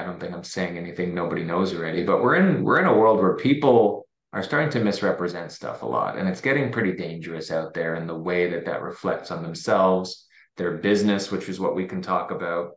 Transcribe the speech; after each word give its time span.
I 0.00 0.04
don't 0.04 0.18
think 0.18 0.32
I'm 0.32 0.42
saying 0.42 0.78
anything 0.78 1.14
nobody 1.14 1.44
knows 1.44 1.74
already, 1.74 2.02
but 2.04 2.22
we're 2.22 2.36
in 2.36 2.64
we're 2.64 2.80
in 2.80 2.86
a 2.86 2.96
world 2.96 3.20
where 3.20 3.36
people 3.36 4.06
are 4.32 4.42
starting 4.42 4.70
to 4.70 4.80
misrepresent 4.80 5.52
stuff 5.52 5.82
a 5.82 5.86
lot, 5.86 6.16
and 6.16 6.26
it's 6.26 6.40
getting 6.40 6.72
pretty 6.72 6.92
dangerous 6.92 7.50
out 7.50 7.74
there 7.74 7.96
in 7.96 8.06
the 8.06 8.16
way 8.16 8.48
that 8.48 8.64
that 8.64 8.80
reflects 8.80 9.30
on 9.30 9.42
themselves, 9.42 10.26
their 10.56 10.78
business, 10.78 11.30
which 11.30 11.50
is 11.50 11.60
what 11.60 11.74
we 11.74 11.84
can 11.84 12.00
talk 12.00 12.30
about, 12.30 12.72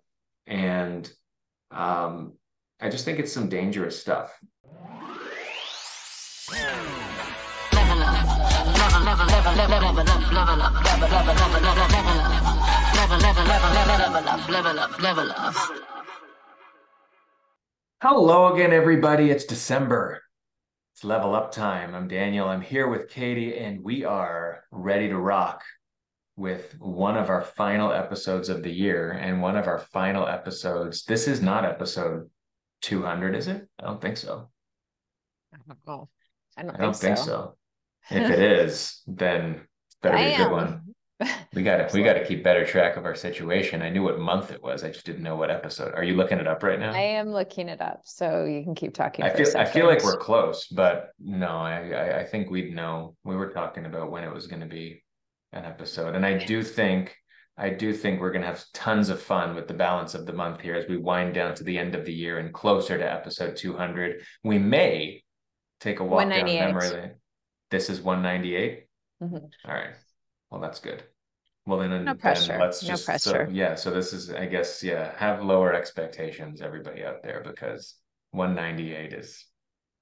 and 0.48 1.10
um, 1.72 2.34
I 2.82 2.90
just 2.90 3.06
think 3.06 3.20
it's 3.20 3.32
some 3.32 3.48
dangerous 3.48 3.98
stuff. 3.98 4.38
Hello 18.06 18.54
again, 18.54 18.74
everybody. 18.74 19.32
It's 19.32 19.46
December. 19.46 20.22
It's 20.94 21.06
level 21.06 21.34
up 21.34 21.54
time. 21.54 21.96
I'm 21.96 22.10
Daniel. 22.10 22.50
I'm 22.50 22.60
here 22.60 22.90
with 22.90 23.10
Katie, 23.10 23.58
and 23.58 23.82
we 23.82 24.04
are 24.04 24.66
ready 24.72 25.08
to 25.08 25.18
rock 25.18 25.64
with 26.36 26.76
one 26.80 27.16
of 27.16 27.30
our 27.30 27.42
final 27.42 27.94
episodes 27.94 28.50
of 28.50 28.62
the 28.62 28.74
year 28.74 29.12
and 29.12 29.42
one 29.42 29.56
of 29.56 29.68
our 29.68 29.80
final 29.80 30.28
episodes. 30.28 31.06
This 31.06 31.30
is 31.30 31.42
not 31.42 31.64
episode 31.64 32.30
200, 32.82 33.38
is 33.38 33.48
it? 33.48 33.70
I 33.80 33.86
don't 33.86 34.02
think 34.02 34.18
so. 34.18 34.50
I 35.54 35.58
don't 35.66 35.80
know. 35.88 36.10
I 36.58 36.64
don't, 36.64 36.76
I 36.76 36.80
don't 36.80 36.94
think, 36.94 37.16
think 37.16 37.26
so. 37.26 37.56
so. 38.10 38.18
If 38.18 38.30
it 38.32 38.40
is, 38.40 39.02
then 39.08 39.62
better 40.02 40.18
be 40.18 40.24
a 40.24 40.38
good 40.40 40.52
one. 40.52 40.82
We 41.54 41.64
got 41.64 41.78
to 41.78 41.90
we 41.94 42.04
got 42.04 42.14
to 42.14 42.26
keep 42.26 42.44
better 42.44 42.66
track 42.66 42.98
of 42.98 43.06
our 43.06 43.16
situation. 43.16 43.82
I 43.82 43.90
knew 43.90 44.04
what 44.04 44.20
month 44.20 44.52
it 44.52 44.62
was. 44.62 44.84
I 44.84 44.90
just 44.90 45.06
didn't 45.06 45.24
know 45.24 45.36
what 45.36 45.52
episode. 45.52 45.94
Are 45.94 46.04
you 46.04 46.16
looking 46.16 46.40
it 46.40 46.48
up 46.48 46.64
right 46.64 46.80
now? 46.80 46.94
I 46.94 47.00
am 47.02 47.30
looking 47.32 47.70
it 47.70 47.82
up, 47.82 48.02
so 48.06 48.46
you 48.46 48.64
can 48.64 48.76
keep 48.76 48.94
talking. 48.94 49.26
I 49.26 49.30
feel 49.30 49.48
I 49.58 49.66
feel 49.66 49.88
like 49.88 50.04
we're 50.04 50.18
close, 50.18 50.68
but 50.68 51.12
no, 51.20 51.48
I, 51.48 51.92
I 51.92 52.20
I 52.22 52.26
think 52.26 52.50
we'd 52.50 52.76
know. 52.76 53.16
We 53.24 53.36
were 53.36 53.50
talking 53.50 53.86
about 53.86 54.12
when 54.12 54.24
it 54.24 54.34
was 54.34 54.48
going 54.48 54.62
to 54.62 54.68
be 54.68 55.04
an 55.52 55.66
episode, 55.66 56.16
and 56.16 56.26
I 56.26 56.38
do 56.46 56.64
think 56.64 57.16
I 57.58 57.70
do 57.70 57.94
think 57.94 58.20
we're 58.20 58.32
going 58.32 58.42
to 58.42 58.48
have 58.48 58.64
tons 58.74 59.10
of 59.10 59.22
fun 59.22 59.54
with 59.56 59.68
the 59.68 59.76
balance 59.76 60.16
of 60.16 60.26
the 60.26 60.34
month 60.34 60.62
here 60.62 60.76
as 60.76 60.88
we 60.88 60.98
wind 60.98 61.36
down 61.36 61.54
to 61.56 61.64
the 61.64 61.78
end 61.78 61.94
of 61.94 62.04
the 62.06 62.14
year 62.14 62.40
and 62.40 62.52
closer 62.52 62.98
to 62.98 63.12
episode 63.12 63.56
200. 63.56 64.24
We 64.44 64.58
may 64.58 65.24
take 65.80 66.00
a 66.00 66.04
walk 66.04 66.24
down 66.30 66.46
memory 66.46 66.90
lane. 66.90 67.12
This 67.70 67.92
is 67.92 68.02
198. 68.02 68.86
Mhm. 69.22 69.52
All 69.66 69.74
right. 69.74 69.94
Well, 70.54 70.62
that's 70.62 70.80
good. 70.80 71.04
Well, 71.66 71.80
then, 71.80 71.92
No 72.06 72.14
then 72.14 72.18
pressure. 72.18 72.58
let's 72.60 72.82
No 72.88 72.88
just 72.90 73.06
pressure. 73.06 73.48
So, 73.48 73.52
yeah. 73.52 73.76
So 73.76 73.92
this 73.92 74.14
is, 74.14 74.30
I 74.32 74.46
guess, 74.46 74.84
yeah. 74.84 75.14
Have 75.18 75.44
lower 75.44 75.74
expectations, 75.74 76.62
everybody 76.62 77.04
out 77.04 77.24
there, 77.24 77.42
because 77.46 77.96
198 78.32 79.14
is, 79.14 79.46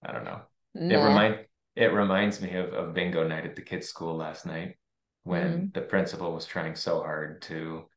I 0.04 0.12
don't 0.12 0.26
know. 0.26 0.42
It 0.90 0.98
remind 0.98 1.46
it 1.76 1.94
reminds 1.94 2.42
me 2.42 2.56
of, 2.56 2.74
of 2.74 2.94
bingo 2.94 3.28
night 3.28 3.46
at 3.46 3.56
the 3.56 3.62
kids' 3.62 3.88
school 3.88 4.16
last 4.18 4.46
night 4.46 4.78
when 5.24 5.64
Mm-hmm. 5.64 5.66
the 5.74 5.82
principal 5.82 6.34
was 6.34 6.46
trying 6.46 6.76
so 6.76 7.02
hard 7.02 7.42
to 7.44 7.88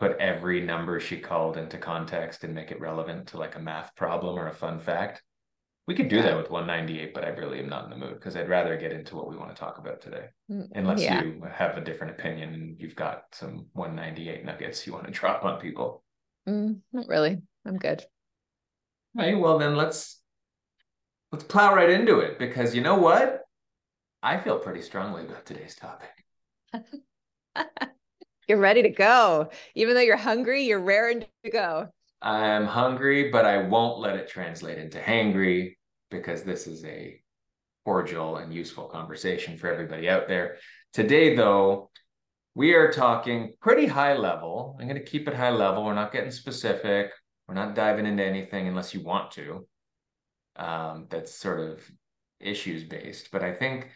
put 0.00 0.18
every 0.18 0.60
number 0.60 1.00
she 1.00 1.18
called 1.20 1.56
into 1.56 1.78
context 1.78 2.44
and 2.44 2.54
make 2.54 2.70
it 2.72 2.80
relevant 2.80 3.28
to 3.28 3.38
like 3.38 3.56
a 3.56 3.60
math 3.60 3.94
problem 3.96 4.38
or 4.38 4.48
a 4.48 4.54
fun 4.54 4.78
fact. 4.80 5.22
We 5.90 5.96
could 5.96 6.06
do 6.06 6.22
that 6.22 6.36
with 6.36 6.50
198, 6.50 7.12
but 7.12 7.24
I 7.24 7.30
really 7.30 7.58
am 7.58 7.68
not 7.68 7.82
in 7.82 7.90
the 7.90 7.96
mood 7.96 8.14
because 8.14 8.36
I'd 8.36 8.48
rather 8.48 8.76
get 8.76 8.92
into 8.92 9.16
what 9.16 9.28
we 9.28 9.36
want 9.36 9.50
to 9.50 9.58
talk 9.58 9.78
about 9.78 10.00
today. 10.00 10.26
Mm, 10.48 10.68
Unless 10.76 11.00
yeah. 11.00 11.20
you 11.20 11.42
have 11.52 11.76
a 11.76 11.80
different 11.80 12.12
opinion 12.12 12.54
and 12.54 12.76
you've 12.78 12.94
got 12.94 13.24
some 13.32 13.66
198 13.72 14.44
nuggets 14.44 14.86
you 14.86 14.92
want 14.92 15.06
to 15.06 15.10
drop 15.20 15.44
on 15.44 15.58
people. 15.58 16.04
Mm, 16.48 16.78
not 16.92 17.08
really. 17.08 17.42
I'm 17.66 17.76
good. 17.76 18.04
Right. 19.16 19.36
Well, 19.36 19.58
then 19.58 19.74
let's 19.74 20.20
let's 21.32 21.42
plow 21.42 21.74
right 21.74 21.90
into 21.90 22.20
it 22.20 22.38
because 22.38 22.72
you 22.72 22.82
know 22.82 22.94
what? 22.94 23.40
I 24.22 24.38
feel 24.38 24.60
pretty 24.60 24.82
strongly 24.82 25.24
about 25.24 25.44
today's 25.44 25.74
topic. 25.74 26.24
You're 28.46 28.58
ready 28.58 28.82
to 28.82 28.90
go. 28.90 29.50
Even 29.74 29.96
though 29.96 30.02
you're 30.02 30.16
hungry, 30.16 30.62
you're 30.62 30.78
raring 30.78 31.24
to 31.42 31.50
go. 31.50 31.88
I'm 32.22 32.66
hungry, 32.66 33.32
but 33.32 33.44
I 33.44 33.58
won't 33.66 33.98
let 33.98 34.14
it 34.14 34.28
translate 34.28 34.78
into 34.78 35.00
hangry 35.00 35.74
because 36.10 36.42
this 36.42 36.66
is 36.66 36.84
a 36.84 37.20
cordial 37.84 38.36
and 38.36 38.52
useful 38.52 38.86
conversation 38.86 39.56
for 39.56 39.72
everybody 39.72 40.08
out 40.08 40.28
there. 40.28 40.56
Today, 40.92 41.34
though, 41.34 41.90
we 42.54 42.74
are 42.74 42.92
talking 42.92 43.54
pretty 43.60 43.86
high 43.86 44.16
level. 44.16 44.76
I'm 44.78 44.86
going 44.86 45.02
to 45.02 45.10
keep 45.10 45.28
it 45.28 45.34
high 45.34 45.50
level. 45.50 45.84
We're 45.84 45.94
not 45.94 46.12
getting 46.12 46.30
specific. 46.30 47.12
We're 47.46 47.54
not 47.54 47.74
diving 47.74 48.06
into 48.06 48.24
anything 48.24 48.68
unless 48.68 48.92
you 48.92 49.02
want 49.02 49.30
to. 49.32 49.66
Um, 50.56 51.06
that's 51.08 51.34
sort 51.34 51.60
of 51.60 51.80
issues 52.40 52.84
based. 52.84 53.30
But 53.30 53.42
I 53.42 53.54
think 53.54 53.88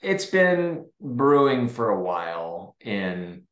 it's 0.00 0.26
been 0.26 0.86
brewing 1.00 1.68
for 1.68 1.90
a 1.90 2.00
while 2.00 2.76
in 2.80 3.45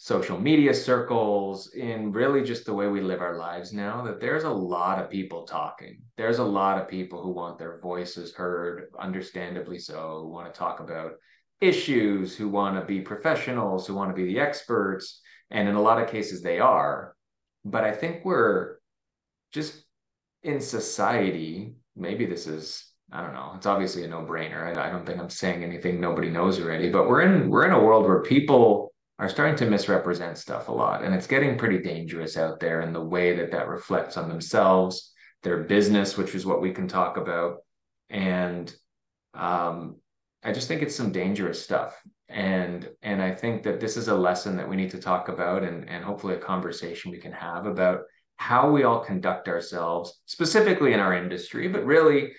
social 0.00 0.38
media 0.38 0.72
circles, 0.72 1.72
in 1.74 2.12
really 2.12 2.42
just 2.42 2.64
the 2.64 2.72
way 2.72 2.86
we 2.86 3.00
live 3.00 3.20
our 3.20 3.36
lives 3.36 3.72
now, 3.72 4.00
that 4.00 4.20
there's 4.20 4.44
a 4.44 4.50
lot 4.50 5.00
of 5.00 5.10
people 5.10 5.42
talking. 5.42 6.00
There's 6.16 6.38
a 6.38 6.44
lot 6.44 6.80
of 6.80 6.88
people 6.88 7.20
who 7.20 7.30
want 7.30 7.58
their 7.58 7.80
voices 7.80 8.32
heard, 8.32 8.90
understandably 8.96 9.80
so, 9.80 10.20
who 10.22 10.28
want 10.28 10.52
to 10.52 10.56
talk 10.56 10.78
about 10.78 11.14
issues, 11.60 12.36
who 12.36 12.48
want 12.48 12.78
to 12.78 12.86
be 12.86 13.00
professionals, 13.00 13.88
who 13.88 13.94
want 13.94 14.10
to 14.10 14.14
be 14.14 14.32
the 14.32 14.38
experts. 14.38 15.20
And 15.50 15.68
in 15.68 15.74
a 15.74 15.82
lot 15.82 16.00
of 16.00 16.08
cases, 16.08 16.42
they 16.42 16.60
are. 16.60 17.16
But 17.64 17.82
I 17.82 17.90
think 17.90 18.24
we're 18.24 18.76
just 19.52 19.82
in 20.44 20.60
society, 20.60 21.74
maybe 21.96 22.24
this 22.24 22.46
is 22.46 22.84
I 23.10 23.22
don't 23.22 23.32
know. 23.32 23.52
It's 23.56 23.64
obviously 23.64 24.04
a 24.04 24.08
no-brainer. 24.08 24.76
I, 24.76 24.88
I 24.88 24.90
don't 24.90 25.06
think 25.06 25.18
I'm 25.18 25.30
saying 25.30 25.64
anything 25.64 25.98
nobody 25.98 26.28
knows 26.28 26.60
already, 26.60 26.90
but 26.90 27.08
we're 27.08 27.22
in 27.22 27.48
we're 27.48 27.64
in 27.64 27.72
a 27.72 27.82
world 27.82 28.04
where 28.04 28.22
people 28.22 28.87
are 29.18 29.28
starting 29.28 29.56
to 29.56 29.66
misrepresent 29.66 30.38
stuff 30.38 30.68
a 30.68 30.72
lot, 30.72 31.02
and 31.02 31.14
it's 31.14 31.26
getting 31.26 31.58
pretty 31.58 31.78
dangerous 31.78 32.36
out 32.36 32.60
there 32.60 32.82
in 32.82 32.92
the 32.92 33.04
way 33.04 33.36
that 33.36 33.50
that 33.50 33.68
reflects 33.68 34.16
on 34.16 34.28
themselves, 34.28 35.12
their 35.42 35.64
business, 35.64 36.16
which 36.16 36.34
is 36.34 36.46
what 36.46 36.60
we 36.60 36.72
can 36.72 36.86
talk 36.86 37.16
about, 37.16 37.58
and 38.10 38.72
um, 39.34 39.96
I 40.42 40.52
just 40.52 40.68
think 40.68 40.82
it's 40.82 40.94
some 40.94 41.12
dangerous 41.12 41.62
stuff. 41.62 41.94
And 42.28 42.88
and 43.02 43.22
I 43.22 43.34
think 43.34 43.62
that 43.62 43.80
this 43.80 43.96
is 43.96 44.08
a 44.08 44.14
lesson 44.14 44.56
that 44.58 44.68
we 44.68 44.76
need 44.76 44.90
to 44.90 45.00
talk 45.00 45.28
about, 45.28 45.62
and 45.64 45.88
and 45.88 46.04
hopefully 46.04 46.34
a 46.34 46.38
conversation 46.38 47.10
we 47.10 47.18
can 47.18 47.32
have 47.32 47.66
about 47.66 48.02
how 48.36 48.70
we 48.70 48.84
all 48.84 49.00
conduct 49.00 49.48
ourselves, 49.48 50.20
specifically 50.26 50.92
in 50.92 51.00
our 51.00 51.14
industry, 51.14 51.68
but 51.68 51.84
really 51.84 52.32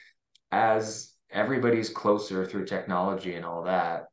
as 0.51 1.13
everybody's 1.31 1.89
closer 1.89 2.45
through 2.45 2.65
technology 2.65 3.35
and 3.35 3.45
all 3.45 3.63
that, 3.63 4.05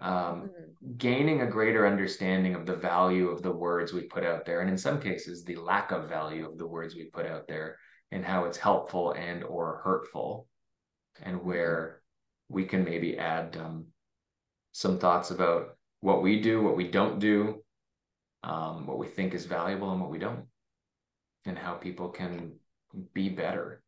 um, 0.00 0.50
gaining 0.96 1.42
a 1.42 1.46
greater 1.46 1.86
understanding 1.86 2.54
of 2.54 2.66
the 2.66 2.76
value 2.76 3.28
of 3.28 3.42
the 3.42 3.50
words 3.50 3.92
we 3.92 4.02
put 4.02 4.24
out 4.24 4.44
there, 4.44 4.60
and 4.60 4.70
in 4.70 4.78
some 4.78 5.00
cases, 5.00 5.44
the 5.44 5.56
lack 5.56 5.90
of 5.90 6.08
value 6.08 6.48
of 6.48 6.58
the 6.58 6.66
words 6.66 6.94
we 6.94 7.04
put 7.04 7.26
out 7.26 7.48
there, 7.48 7.76
and 8.12 8.24
how 8.24 8.44
it's 8.44 8.58
helpful 8.58 9.12
and 9.12 9.44
or 9.44 9.80
hurtful, 9.84 10.46
and 11.22 11.42
where 11.42 12.00
we 12.48 12.64
can 12.64 12.84
maybe 12.84 13.18
add 13.18 13.56
um, 13.56 13.86
some 14.72 14.98
thoughts 14.98 15.30
about 15.30 15.76
what 16.00 16.22
we 16.22 16.40
do, 16.40 16.62
what 16.62 16.76
we 16.76 16.88
don't 16.88 17.18
do, 17.18 17.62
um, 18.44 18.86
what 18.86 18.98
we 18.98 19.06
think 19.06 19.34
is 19.34 19.46
valuable, 19.46 19.90
and 19.90 20.00
what 20.00 20.10
we 20.10 20.18
don't, 20.18 20.44
and 21.44 21.58
how 21.58 21.74
people 21.74 22.08
can 22.08 22.52
be 23.12 23.28
better 23.28 23.82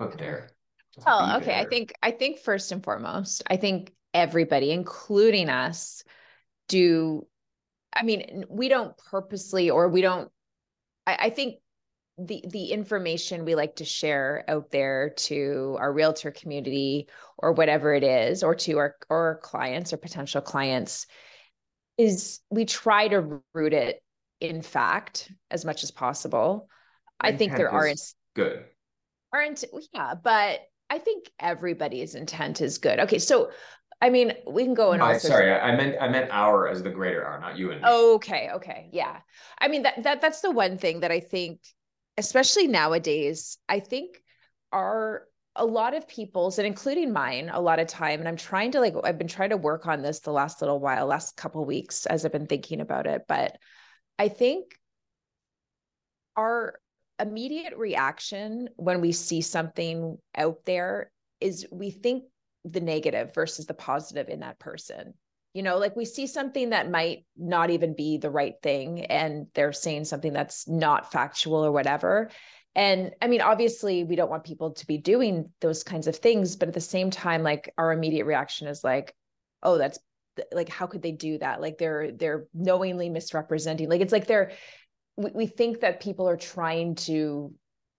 out 0.00 0.16
there. 0.16 0.50
Just 0.94 1.06
Well, 1.06 1.26
be 1.26 1.42
okay. 1.42 1.58
I 1.58 1.64
think 1.64 1.92
I 2.02 2.10
think 2.10 2.38
first 2.38 2.72
and 2.72 2.82
foremost, 2.82 3.42
I 3.48 3.56
think 3.56 3.92
everybody, 4.16 4.70
including 4.72 5.50
us, 5.50 6.02
do 6.68 7.26
I 7.92 8.02
mean, 8.02 8.44
we 8.48 8.68
don't 8.68 8.96
purposely 8.96 9.70
or 9.70 9.88
we 9.88 10.00
don't 10.00 10.30
I, 11.06 11.16
I 11.20 11.30
think 11.30 11.56
the 12.18 12.42
the 12.48 12.72
information 12.72 13.44
we 13.44 13.54
like 13.54 13.76
to 13.76 13.84
share 13.84 14.42
out 14.48 14.70
there 14.70 15.10
to 15.10 15.76
our 15.78 15.92
realtor 15.92 16.30
community 16.30 17.08
or 17.36 17.52
whatever 17.52 17.94
it 17.94 18.02
is, 18.02 18.42
or 18.42 18.54
to 18.54 18.78
our 18.78 18.96
or 19.10 19.38
clients 19.42 19.92
or 19.92 19.98
potential 19.98 20.40
clients, 20.40 21.06
is 21.98 22.40
we 22.50 22.64
try 22.64 23.08
to 23.08 23.42
root 23.52 23.74
it 23.74 24.02
in 24.40 24.62
fact 24.62 25.30
as 25.50 25.64
much 25.64 25.82
as 25.82 25.90
possible. 25.90 26.68
I 27.20 27.36
think 27.36 27.56
there 27.56 27.70
are 27.70 27.90
good. 28.34 28.64
aren't 29.32 29.64
yeah 29.94 30.14
but 30.14 30.60
i 30.90 30.98
think 30.98 31.30
everybody's 31.40 32.14
intent 32.14 32.60
is 32.60 32.76
good 32.76 33.00
okay 33.00 33.18
so 33.18 33.50
i 34.00 34.10
mean 34.10 34.32
we 34.46 34.64
can 34.64 34.74
go 34.74 34.92
in 34.92 35.00
all 35.00 35.08
I, 35.08 35.18
sorry, 35.18 35.50
I 35.50 35.70
I 35.70 35.76
meant 35.76 35.96
I 36.00 36.08
meant 36.08 36.30
our 36.30 36.68
as 36.68 36.82
the 36.82 36.90
greater 36.90 37.24
R, 37.24 37.40
not 37.40 37.56
you 37.56 37.72
and 37.72 37.80
me. 37.80 37.88
okay 37.88 38.50
okay 38.54 38.88
yeah 38.92 39.18
i 39.58 39.68
mean 39.68 39.82
that, 39.82 40.02
that 40.02 40.20
that's 40.20 40.40
the 40.40 40.50
one 40.50 40.78
thing 40.78 41.00
that 41.00 41.10
i 41.10 41.20
think 41.20 41.60
especially 42.16 42.66
nowadays 42.66 43.58
i 43.68 43.80
think 43.80 44.22
are 44.72 45.24
a 45.58 45.64
lot 45.64 45.94
of 45.94 46.06
people's 46.06 46.58
and 46.58 46.66
including 46.66 47.12
mine 47.12 47.50
a 47.52 47.60
lot 47.60 47.78
of 47.78 47.86
time 47.86 48.20
and 48.20 48.28
i'm 48.28 48.36
trying 48.36 48.70
to 48.72 48.80
like 48.80 48.94
i've 49.04 49.18
been 49.18 49.28
trying 49.28 49.50
to 49.50 49.56
work 49.56 49.86
on 49.86 50.02
this 50.02 50.20
the 50.20 50.30
last 50.32 50.60
little 50.60 50.78
while 50.78 51.06
last 51.06 51.36
couple 51.36 51.64
weeks 51.64 52.06
as 52.06 52.24
i've 52.24 52.32
been 52.32 52.46
thinking 52.46 52.80
about 52.80 53.06
it 53.06 53.22
but 53.26 53.56
i 54.18 54.28
think 54.28 54.78
our 56.36 56.78
immediate 57.18 57.76
reaction 57.76 58.68
when 58.76 59.00
we 59.00 59.12
see 59.12 59.40
something 59.40 60.18
out 60.36 60.58
there 60.66 61.10
is 61.40 61.66
we 61.72 61.90
think 61.90 62.24
the 62.66 62.80
negative 62.80 63.34
versus 63.34 63.66
the 63.66 63.74
positive 63.74 64.28
in 64.28 64.40
that 64.40 64.58
person. 64.58 65.14
You 65.54 65.62
know, 65.62 65.78
like 65.78 65.96
we 65.96 66.04
see 66.04 66.26
something 66.26 66.70
that 66.70 66.90
might 66.90 67.24
not 67.36 67.70
even 67.70 67.94
be 67.94 68.18
the 68.18 68.30
right 68.30 68.54
thing 68.62 69.06
and 69.06 69.46
they're 69.54 69.72
saying 69.72 70.04
something 70.04 70.32
that's 70.32 70.68
not 70.68 71.12
factual 71.12 71.64
or 71.64 71.72
whatever. 71.72 72.30
And 72.74 73.12
I 73.22 73.28
mean, 73.28 73.40
obviously, 73.40 74.04
we 74.04 74.16
don't 74.16 74.28
want 74.30 74.44
people 74.44 74.72
to 74.72 74.86
be 74.86 74.98
doing 74.98 75.50
those 75.62 75.82
kinds 75.82 76.08
of 76.08 76.16
things, 76.16 76.56
but 76.56 76.68
at 76.68 76.74
the 76.74 76.80
same 76.80 77.10
time, 77.10 77.42
like 77.42 77.72
our 77.78 77.90
immediate 77.90 78.26
reaction 78.26 78.68
is 78.68 78.84
like, 78.84 79.14
oh, 79.62 79.78
that's 79.78 79.98
like 80.52 80.68
how 80.68 80.86
could 80.86 81.02
they 81.02 81.12
do 81.12 81.38
that 81.38 81.60
like 81.60 81.78
they're 81.78 82.12
they're 82.12 82.46
knowingly 82.52 83.08
misrepresenting 83.08 83.88
like 83.88 84.00
it's 84.00 84.12
like 84.12 84.26
they're 84.26 84.52
we, 85.16 85.30
we 85.34 85.46
think 85.46 85.80
that 85.80 86.00
people 86.00 86.28
are 86.28 86.36
trying 86.36 86.94
to 86.94 87.54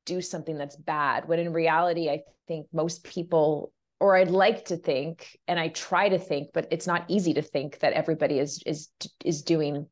do 0.05 0.21
something 0.21 0.57
that's 0.57 0.75
bad 0.75 1.27
when 1.27 1.39
in 1.39 1.51
reality 1.51 2.09
i 2.09 2.21
think 2.47 2.67
most 2.71 3.03
people 3.03 3.71
or 3.99 4.15
i'd 4.15 4.29
like 4.29 4.65
to 4.65 4.77
think 4.77 5.37
and 5.47 5.59
i 5.59 5.67
try 5.69 6.09
to 6.09 6.19
think 6.19 6.49
but 6.53 6.67
it's 6.71 6.87
not 6.87 7.05
easy 7.07 7.33
to 7.33 7.41
think 7.41 7.79
that 7.79 7.93
everybody 7.93 8.39
is 8.39 8.61
is 8.65 8.89
is 9.23 9.41
doing 9.41 9.87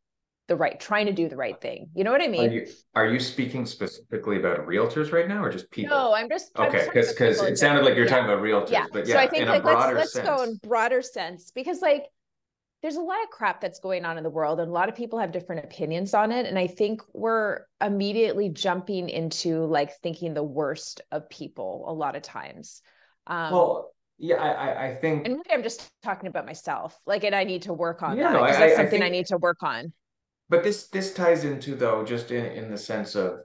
the 0.47 0.55
right 0.55 0.79
trying 0.79 1.07
to 1.07 1.11
do 1.11 1.27
the 1.27 1.35
right 1.35 1.59
thing 1.59 1.89
you 1.95 2.03
know 2.03 2.11
what 2.11 2.21
i 2.21 2.27
mean 2.27 2.49
are 2.49 2.53
you, 2.53 2.67
are 2.93 3.07
you 3.07 3.19
speaking 3.19 3.65
specifically 3.65 4.37
about 4.37 4.65
realtors 4.67 5.11
right 5.11 5.27
now 5.27 5.43
or 5.43 5.51
just 5.51 5.69
people 5.71 5.95
no 5.95 6.13
i'm 6.13 6.29
just 6.29 6.51
okay 6.57 6.85
because 6.85 7.09
because 7.09 7.41
it 7.41 7.57
sounded 7.57 7.83
like 7.83 7.95
you're 7.95 8.05
yeah. 8.05 8.11
talking 8.11 8.25
about 8.25 8.43
realtors 8.43 8.71
yeah. 8.71 8.85
but 8.91 9.07
yeah 9.07 9.15
so 9.15 9.19
i 9.19 9.27
think 9.27 9.47
like 9.47 9.63
let's, 9.63 9.93
let's 9.93 10.13
sense. 10.13 10.27
go 10.27 10.43
in 10.43 10.55
broader 10.63 11.01
sense 11.01 11.51
because 11.51 11.81
like 11.81 12.05
there's 12.83 12.97
a 12.97 13.01
lot 13.01 13.17
of 13.23 13.29
crap 13.31 13.59
that's 13.59 13.79
going 13.79 14.05
on 14.05 14.15
in 14.15 14.23
the 14.23 14.29
world 14.29 14.59
and 14.59 14.69
a 14.69 14.71
lot 14.71 14.89
of 14.89 14.95
people 14.95 15.17
have 15.17 15.31
different 15.31 15.65
opinions 15.65 16.13
on 16.13 16.31
it 16.31 16.45
and 16.45 16.59
i 16.59 16.67
think 16.67 17.01
we're 17.13 17.61
immediately 17.81 18.49
jumping 18.49 19.09
into 19.09 19.65
like 19.65 19.97
thinking 20.03 20.35
the 20.35 20.43
worst 20.43 21.01
of 21.11 21.27
people 21.27 21.85
a 21.87 21.93
lot 21.93 22.15
of 22.15 22.21
times 22.21 22.83
um, 23.25 23.51
well 23.51 23.94
yeah 24.17 24.35
i 24.35 24.87
i 24.87 24.95
think 24.95 25.25
and 25.25 25.35
maybe 25.35 25.51
i'm 25.51 25.63
just 25.63 25.89
talking 26.03 26.27
about 26.27 26.45
myself 26.45 26.99
like 27.05 27.23
and 27.23 27.35
i 27.35 27.43
need 27.43 27.61
to 27.61 27.73
work 27.73 28.01
on 28.01 28.17
yeah, 28.17 28.31
that 28.31 28.33
no, 28.33 28.43
I, 28.43 28.51
that's 28.51 28.75
something 28.75 28.85
I, 28.85 28.89
think, 28.89 29.03
I 29.03 29.09
need 29.09 29.25
to 29.27 29.37
work 29.37 29.61
on 29.61 29.91
but 30.49 30.63
this 30.63 30.87
this 30.87 31.13
ties 31.13 31.43
into 31.43 31.75
though 31.75 32.05
just 32.05 32.31
in 32.31 32.45
in 32.45 32.71
the 32.71 32.77
sense 32.77 33.15
of 33.15 33.39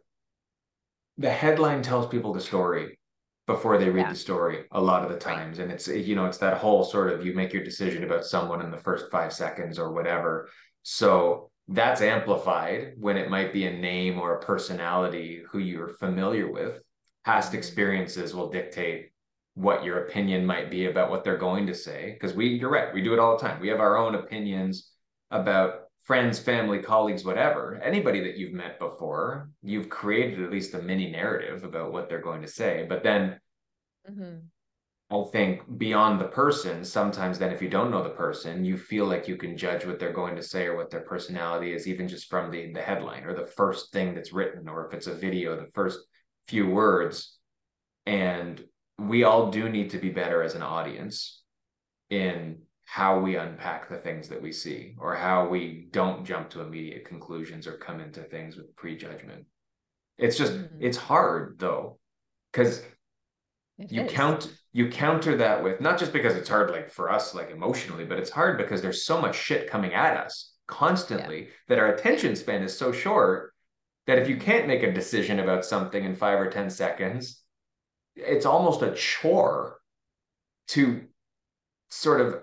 the 1.19 1.31
headline 1.31 1.82
tells 1.82 2.06
people 2.06 2.32
the 2.32 2.40
story 2.40 2.99
before 3.46 3.78
they 3.78 3.90
read 3.90 4.02
yeah. 4.02 4.11
the 4.11 4.17
story 4.17 4.64
a 4.70 4.81
lot 4.81 5.02
of 5.02 5.11
the 5.11 5.19
times 5.19 5.58
and 5.58 5.72
it's 5.72 5.88
you 5.88 6.14
know 6.14 6.26
it's 6.26 6.38
that 6.38 6.58
whole 6.58 6.84
sort 6.84 7.12
of 7.12 7.26
you 7.26 7.34
make 7.34 7.52
your 7.52 7.64
decision 7.64 8.05
about 8.05 8.25
someone 8.25 8.62
in 8.62 8.70
the 8.70 8.78
first 8.78 9.11
5 9.11 9.32
seconds 9.32 9.78
or 9.78 9.93
whatever 9.93 10.49
so 10.82 11.50
that's 11.69 12.00
amplified 12.00 12.94
when 12.96 13.17
it 13.17 13.31
might 13.31 13.52
be 13.52 13.67
a 13.67 13.72
name 13.72 14.19
or 14.19 14.37
a 14.37 14.40
personality 14.40 15.43
who 15.50 15.58
you're 15.58 15.88
familiar 15.88 16.50
with 16.50 16.81
past 17.25 17.49
mm-hmm. 17.49 17.58
experiences 17.58 18.34
will 18.34 18.50
dictate 18.50 19.11
what 19.55 19.85
your 19.85 20.05
opinion 20.05 20.47
might 20.47 20.70
be 20.70 20.87
about 20.87 21.11
what 21.11 21.25
they're 21.25 21.37
going 21.37 21.67
to 21.67 21.75
say. 21.75 22.12
Because 22.12 22.35
we 22.35 22.49
you're 22.49 22.70
right 22.70 22.93
we 22.94 23.02
do 23.02 23.12
it 23.12 23.19
all 23.19 23.37
the 23.37 23.43
time. 23.43 23.61
We 23.61 23.69
have 23.69 23.81
our 23.81 23.97
own 23.97 24.14
opinions 24.14 24.91
about 25.31 25.82
friends 26.02 26.38
family 26.38 26.79
colleagues 26.81 27.25
whatever. 27.25 27.81
Anybody 27.82 28.20
that 28.20 28.37
you've 28.37 28.52
met 28.52 28.79
before 28.79 29.50
you've 29.62 29.88
created 29.88 30.43
at 30.43 30.50
least 30.50 30.75
a 30.75 30.82
mini 30.82 31.11
narrative 31.11 31.64
about 31.64 31.93
what 31.93 32.08
they're 32.08 32.20
going 32.20 32.43
to 32.43 32.49
say. 32.49 32.87
But 32.88 33.02
then 33.02 33.38
mm-hmm. 34.11 34.38
i 35.14 35.25
think 35.31 35.62
beyond 35.79 36.20
the 36.20 36.29
person 36.29 36.85
sometimes 36.85 37.38
then 37.38 37.53
if 37.53 37.61
you 37.61 37.69
don't 37.69 37.91
know 37.91 38.03
the 38.03 38.08
person 38.11 38.64
you 38.64 38.79
feel 38.79 39.05
like 39.05 39.29
you 39.29 39.37
can 39.37 39.56
judge 39.56 39.85
what 39.85 39.99
they're 39.99 40.12
going 40.12 40.37
to 40.37 40.43
say 40.43 40.64
or 40.67 40.76
what 40.76 40.91
their 40.91 41.03
personality 41.03 41.75
is 41.75 41.87
even 41.87 42.08
just 42.08 42.31
from 42.31 42.50
the 42.50 42.73
the 42.73 42.81
headline 42.81 43.25
or 43.25 43.35
the 43.35 43.46
first 43.46 43.93
thing 43.93 44.14
that's 44.14 44.32
written 44.32 44.69
or 44.69 44.87
if 44.87 44.94
it's 44.94 45.06
a 45.06 45.14
video 45.14 45.55
the 45.55 45.70
first 45.75 46.00
few 46.50 46.69
words. 46.69 47.38
And 48.06 48.62
we 49.00 49.25
all 49.25 49.50
do 49.50 49.69
need 49.69 49.91
to 49.91 49.99
be 49.99 50.11
better 50.11 50.43
as 50.43 50.55
an 50.55 50.62
audience 50.62 51.43
in 52.11 52.58
how 52.85 53.20
we 53.20 53.37
unpack 53.37 53.88
the 53.88 53.97
things 53.97 54.29
that 54.29 54.43
we 54.43 54.52
see 54.52 54.97
or 54.99 55.14
how 55.14 55.49
we 55.49 55.87
don't 55.93 56.25
jump 56.25 56.50
to 56.50 56.61
immediate 56.61 57.05
conclusions 57.05 57.67
or 57.67 57.75
come 57.75 58.00
into 58.00 58.20
things 58.23 58.56
with 58.56 58.75
prejudgment. 58.75 59.47
It's 60.19 60.37
just 60.37 60.55
mm-hmm. 60.55 60.76
it's 60.81 60.97
hard 60.97 61.56
though 61.58 61.99
cuz 62.52 62.82
you 63.79 64.02
is. 64.02 64.12
count 64.12 64.52
you 64.73 64.91
counter 64.91 65.37
that 65.37 65.62
with 65.62 65.81
not 65.81 65.99
just 65.99 66.12
because 66.12 66.35
it's 66.35 66.49
hard 66.49 66.70
like 66.70 66.91
for 66.91 67.11
us 67.11 67.35
like 67.35 67.50
emotionally 67.50 68.05
but 68.05 68.19
it's 68.19 68.31
hard 68.31 68.58
because 68.58 68.82
there's 68.82 69.06
so 69.06 69.20
much 69.20 69.37
shit 69.37 69.70
coming 69.70 69.94
at 69.94 70.17
us 70.17 70.55
constantly 70.67 71.44
yeah. 71.44 71.50
that 71.69 71.79
our 71.79 71.94
attention 71.94 72.37
span 72.37 72.62
is 72.62 72.76
so 72.76 72.93
short 72.93 73.55
that 74.06 74.19
if 74.19 74.29
you 74.29 74.37
can't 74.37 74.67
make 74.67 74.82
a 74.82 74.93
decision 74.93 75.38
about 75.38 75.64
something 75.64 76.05
in 76.05 76.14
5 76.14 76.41
or 76.41 76.50
10 76.50 76.69
seconds 76.69 77.43
it's 78.20 78.46
almost 78.46 78.82
a 78.82 78.94
chore 78.94 79.78
to 80.69 81.02
sort 81.90 82.20
of 82.20 82.43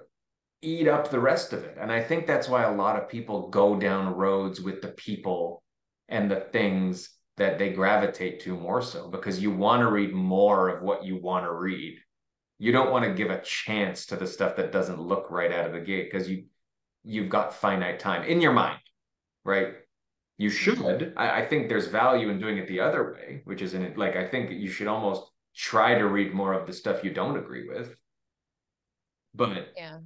eat 0.61 0.87
up 0.87 1.09
the 1.09 1.19
rest 1.19 1.53
of 1.53 1.63
it. 1.63 1.77
And 1.79 1.91
I 1.91 2.01
think 2.01 2.25
that's 2.25 2.49
why 2.49 2.63
a 2.63 2.75
lot 2.75 3.01
of 3.01 3.09
people 3.09 3.49
go 3.49 3.75
down 3.75 4.15
roads 4.15 4.59
with 4.59 4.81
the 4.81 4.89
people 4.89 5.63
and 6.09 6.29
the 6.29 6.41
things 6.51 7.09
that 7.37 7.59
they 7.59 7.71
gravitate 7.71 8.39
to 8.41 8.55
more 8.55 8.81
so 8.81 9.07
because 9.09 9.41
you 9.41 9.51
want 9.51 9.81
to 9.81 9.91
read 9.91 10.13
more 10.13 10.69
of 10.69 10.81
what 10.81 11.05
you 11.05 11.21
want 11.21 11.45
to 11.45 11.53
read. 11.53 11.97
You 12.59 12.71
don't 12.71 12.91
want 12.91 13.05
to 13.05 13.13
give 13.13 13.29
a 13.29 13.41
chance 13.41 14.07
to 14.07 14.15
the 14.15 14.25
stuff 14.25 14.55
that 14.55 14.71
doesn't 14.71 14.99
look 14.99 15.29
right 15.29 15.51
out 15.51 15.67
of 15.67 15.73
the 15.73 15.79
gate 15.79 16.11
because 16.11 16.27
you 16.29 16.45
you've 17.03 17.29
got 17.29 17.53
finite 17.53 17.99
time 17.99 18.23
in 18.23 18.41
your 18.41 18.51
mind, 18.51 18.79
right? 19.45 19.75
You 20.37 20.49
should. 20.49 21.13
I, 21.15 21.41
I 21.41 21.45
think 21.47 21.69
there's 21.69 21.87
value 21.87 22.29
in 22.29 22.39
doing 22.39 22.57
it 22.57 22.67
the 22.67 22.79
other 22.79 23.13
way, 23.13 23.41
which 23.45 23.61
is 23.61 23.75
in 23.75 23.83
it. 23.83 23.97
Like 23.97 24.15
I 24.15 24.27
think 24.27 24.51
you 24.51 24.69
should 24.69 24.87
almost 24.87 25.31
try 25.57 25.97
to 25.97 26.07
read 26.07 26.33
more 26.33 26.53
of 26.53 26.67
the 26.67 26.73
stuff 26.73 27.03
you 27.03 27.11
don't 27.11 27.37
agree 27.37 27.67
with. 27.67 27.95
But 29.33 29.73
yeah 29.75 29.97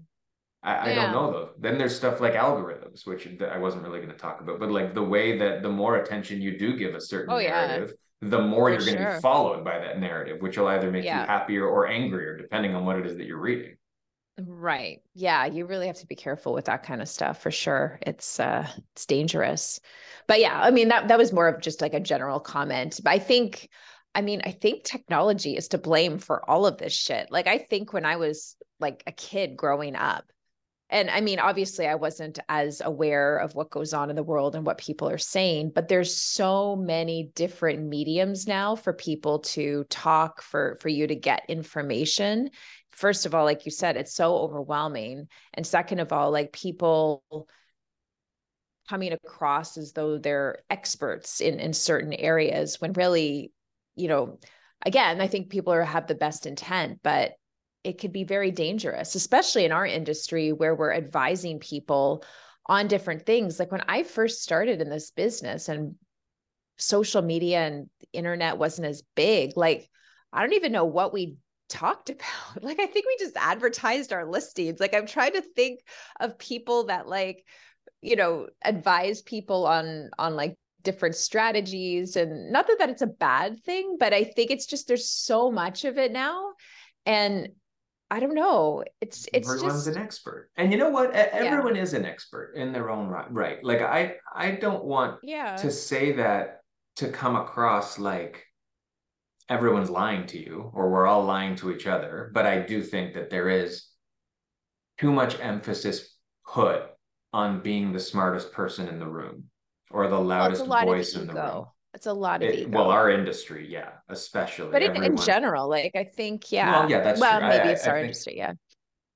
I, 0.63 0.91
I 0.91 0.95
don't 0.95 1.11
know 1.11 1.31
though. 1.31 1.49
Then 1.59 1.77
there's 1.77 1.95
stuff 1.95 2.21
like 2.21 2.33
algorithms, 2.33 3.05
which 3.05 3.27
I 3.41 3.57
wasn't 3.57 3.83
really 3.83 3.99
going 3.99 4.11
to 4.11 4.17
talk 4.17 4.41
about, 4.41 4.59
but 4.59 4.69
like 4.69 4.93
the 4.93 5.03
way 5.03 5.37
that 5.37 5.63
the 5.63 5.69
more 5.69 5.97
attention 5.97 6.41
you 6.41 6.57
do 6.57 6.77
give 6.77 6.93
a 6.93 7.01
certain 7.01 7.33
oh, 7.33 7.39
narrative, 7.39 7.93
yeah. 8.21 8.29
the 8.29 8.41
more 8.41 8.67
For 8.67 8.73
you're 8.73 8.95
going 8.95 9.09
to 9.09 9.15
be 9.15 9.21
followed 9.21 9.63
by 9.63 9.79
that 9.79 9.99
narrative, 9.99 10.39
which 10.41 10.57
will 10.57 10.67
either 10.67 10.91
make 10.91 11.03
yeah. 11.03 11.21
you 11.21 11.27
happier 11.27 11.67
or 11.67 11.87
angrier, 11.87 12.37
depending 12.37 12.75
on 12.75 12.85
what 12.85 12.97
it 12.99 13.07
is 13.07 13.17
that 13.17 13.25
you're 13.25 13.39
reading. 13.39 13.75
Right. 14.39 15.01
Yeah, 15.13 15.45
you 15.45 15.65
really 15.65 15.87
have 15.87 15.97
to 15.97 16.07
be 16.07 16.15
careful 16.15 16.53
with 16.53 16.65
that 16.65 16.83
kind 16.83 17.01
of 17.01 17.09
stuff 17.09 17.41
for 17.41 17.51
sure. 17.51 17.99
It's 18.01 18.39
uh 18.39 18.65
it's 18.93 19.05
dangerous. 19.05 19.79
But 20.27 20.39
yeah, 20.39 20.59
I 20.59 20.71
mean 20.71 20.87
that 20.87 21.09
that 21.09 21.17
was 21.17 21.33
more 21.33 21.47
of 21.47 21.61
just 21.61 21.81
like 21.81 21.93
a 21.93 21.99
general 21.99 22.39
comment. 22.39 22.99
But 23.03 23.11
I 23.11 23.19
think 23.19 23.69
I 24.13 24.21
mean, 24.21 24.41
I 24.43 24.51
think 24.51 24.83
technology 24.83 25.55
is 25.55 25.69
to 25.69 25.77
blame 25.77 26.17
for 26.17 26.47
all 26.49 26.65
of 26.65 26.77
this 26.77 26.93
shit. 26.93 27.31
Like 27.31 27.47
I 27.47 27.57
think 27.57 27.93
when 27.93 28.05
I 28.05 28.17
was 28.17 28.57
like 28.79 29.03
a 29.07 29.11
kid 29.11 29.55
growing 29.55 29.95
up, 29.95 30.25
and 30.91 31.09
i 31.09 31.21
mean 31.21 31.39
obviously 31.39 31.87
i 31.87 31.95
wasn't 31.95 32.37
as 32.49 32.81
aware 32.81 33.37
of 33.37 33.55
what 33.55 33.71
goes 33.71 33.93
on 33.93 34.09
in 34.09 34.15
the 34.15 34.23
world 34.23 34.55
and 34.55 34.65
what 34.65 34.77
people 34.77 35.09
are 35.09 35.17
saying 35.17 35.71
but 35.73 35.87
there's 35.87 36.15
so 36.15 36.75
many 36.75 37.31
different 37.33 37.87
mediums 37.87 38.47
now 38.47 38.75
for 38.75 38.93
people 38.93 39.39
to 39.39 39.83
talk 39.85 40.41
for 40.41 40.77
for 40.81 40.89
you 40.89 41.07
to 41.07 41.15
get 41.15 41.45
information 41.47 42.49
first 42.91 43.25
of 43.25 43.33
all 43.33 43.45
like 43.45 43.65
you 43.65 43.71
said 43.71 43.97
it's 43.97 44.13
so 44.13 44.35
overwhelming 44.35 45.27
and 45.53 45.65
second 45.65 45.99
of 45.99 46.11
all 46.11 46.29
like 46.29 46.51
people 46.51 47.23
coming 48.89 49.13
across 49.13 49.77
as 49.77 49.93
though 49.93 50.17
they're 50.17 50.59
experts 50.69 51.39
in 51.39 51.59
in 51.59 51.71
certain 51.71 52.13
areas 52.13 52.81
when 52.81 52.91
really 52.93 53.51
you 54.01 54.07
know 54.07 54.39
again 54.85 55.21
i 55.21 55.27
think 55.27 55.49
people 55.49 55.71
are 55.71 55.83
have 55.83 56.07
the 56.07 56.15
best 56.15 56.45
intent 56.45 56.99
but 57.03 57.33
it 57.83 57.99
could 57.99 58.11
be 58.11 58.23
very 58.23 58.51
dangerous, 58.51 59.15
especially 59.15 59.65
in 59.65 59.71
our 59.71 59.85
industry 59.85 60.51
where 60.51 60.75
we're 60.75 60.93
advising 60.93 61.59
people 61.59 62.23
on 62.67 62.87
different 62.87 63.25
things. 63.25 63.59
Like 63.59 63.71
when 63.71 63.83
I 63.87 64.03
first 64.03 64.43
started 64.43 64.81
in 64.81 64.89
this 64.89 65.11
business 65.11 65.67
and 65.67 65.95
social 66.77 67.21
media 67.21 67.65
and 67.65 67.89
internet 68.13 68.57
wasn't 68.57 68.87
as 68.87 69.03
big, 69.15 69.53
like 69.55 69.89
I 70.31 70.41
don't 70.41 70.53
even 70.53 70.71
know 70.71 70.85
what 70.85 71.13
we 71.13 71.37
talked 71.69 72.09
about. 72.11 72.63
Like 72.63 72.79
I 72.79 72.85
think 72.85 73.05
we 73.07 73.17
just 73.17 73.37
advertised 73.37 74.13
our 74.13 74.25
listings. 74.25 74.79
Like 74.79 74.93
I'm 74.93 75.07
trying 75.07 75.33
to 75.33 75.41
think 75.41 75.79
of 76.19 76.37
people 76.37 76.85
that 76.85 77.07
like, 77.07 77.43
you 78.01 78.15
know, 78.15 78.47
advise 78.63 79.23
people 79.23 79.65
on 79.65 80.11
on 80.19 80.35
like 80.35 80.55
different 80.83 81.15
strategies 81.15 82.15
and 82.15 82.51
not 82.51 82.67
that 82.67 82.77
that 82.79 82.89
it's 82.89 83.01
a 83.01 83.07
bad 83.07 83.63
thing, 83.63 83.97
but 83.99 84.13
I 84.13 84.23
think 84.23 84.51
it's 84.51 84.65
just 84.65 84.87
there's 84.87 85.09
so 85.09 85.51
much 85.51 85.85
of 85.85 85.97
it 85.97 86.11
now 86.11 86.53
and 87.05 87.49
I 88.11 88.19
don't 88.19 88.35
know. 88.35 88.83
It's 88.99 89.27
it's 89.31 89.49
everyone's 89.49 89.85
just... 89.85 89.95
an 89.95 90.03
expert, 90.03 90.49
and 90.57 90.69
you 90.69 90.77
know 90.77 90.89
what? 90.89 91.11
Everyone 91.13 91.77
yeah. 91.77 91.81
is 91.81 91.93
an 91.93 92.03
expert 92.03 92.55
in 92.57 92.73
their 92.73 92.89
own 92.89 93.07
right. 93.07 93.31
Right? 93.31 93.63
Like 93.63 93.81
I, 93.81 94.15
I 94.35 94.51
don't 94.51 94.83
want 94.83 95.19
yeah. 95.23 95.55
to 95.55 95.71
say 95.71 96.11
that 96.13 96.59
to 96.97 97.07
come 97.07 97.37
across 97.37 97.97
like 97.97 98.43
everyone's 99.47 99.89
lying 99.89 100.25
to 100.25 100.37
you 100.37 100.71
or 100.73 100.91
we're 100.91 101.07
all 101.07 101.23
lying 101.23 101.55
to 101.57 101.71
each 101.71 101.87
other. 101.87 102.31
But 102.33 102.45
I 102.45 102.59
do 102.59 102.83
think 102.83 103.13
that 103.13 103.29
there 103.29 103.49
is 103.49 103.87
too 104.97 105.11
much 105.11 105.39
emphasis 105.39 106.15
put 106.45 106.83
on 107.33 107.61
being 107.61 107.91
the 107.91 107.99
smartest 107.99 108.51
person 108.51 108.87
in 108.87 108.99
the 108.99 109.07
room 109.07 109.45
or 109.93 110.07
the 110.07 110.19
loudest 110.19 110.67
well, 110.67 110.85
voice 110.85 111.15
in 111.15 111.27
the 111.27 111.33
room. 111.33 111.65
it's 111.93 112.05
a 112.05 112.13
lot 112.13 112.41
of 112.43 112.49
It, 112.49 112.59
ego. 112.59 112.77
well, 112.77 112.89
our 112.91 113.09
industry, 113.09 113.67
yeah, 113.69 113.89
especially. 114.09 114.71
but 114.71 114.81
in, 114.81 115.03
in 115.03 115.17
general, 115.17 115.69
like 115.69 115.91
I 115.95 116.03
think, 116.05 116.51
yeah. 116.51 116.71
Well, 116.81 116.89
yeah, 116.89 117.01
that's 117.01 117.19
well, 117.19 117.39
true. 117.39 117.49
Maybe 117.49 117.69
I- 117.69 117.71
it's 117.71 117.85
I 117.85 117.89
our 117.89 117.95
think- 117.97 118.05
industry, 118.05 118.37
yeah. 118.37 118.53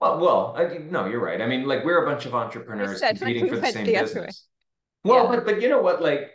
Well, 0.01 0.19
well, 0.19 0.53
I, 0.57 0.77
no, 0.79 1.05
you're 1.07 1.23
right. 1.23 1.41
I 1.41 1.47
mean, 1.47 1.65
like 1.65 1.85
we're 1.85 2.03
a 2.03 2.05
bunch 2.05 2.25
of 2.25 2.35
entrepreneurs 2.35 2.99
said, 2.99 3.11
like, 3.13 3.19
competing 3.19 3.43
we 3.43 3.49
for 3.49 3.55
the 3.57 3.67
same 3.71 3.85
the 3.85 3.93
business. 3.93 4.45
Well, 5.05 5.23
Yeah. 5.23 5.35
but 5.37 5.45
but 5.45 5.61
you 5.61 5.69
know 5.69 5.81
what? 5.81 6.01
Like 6.01 6.31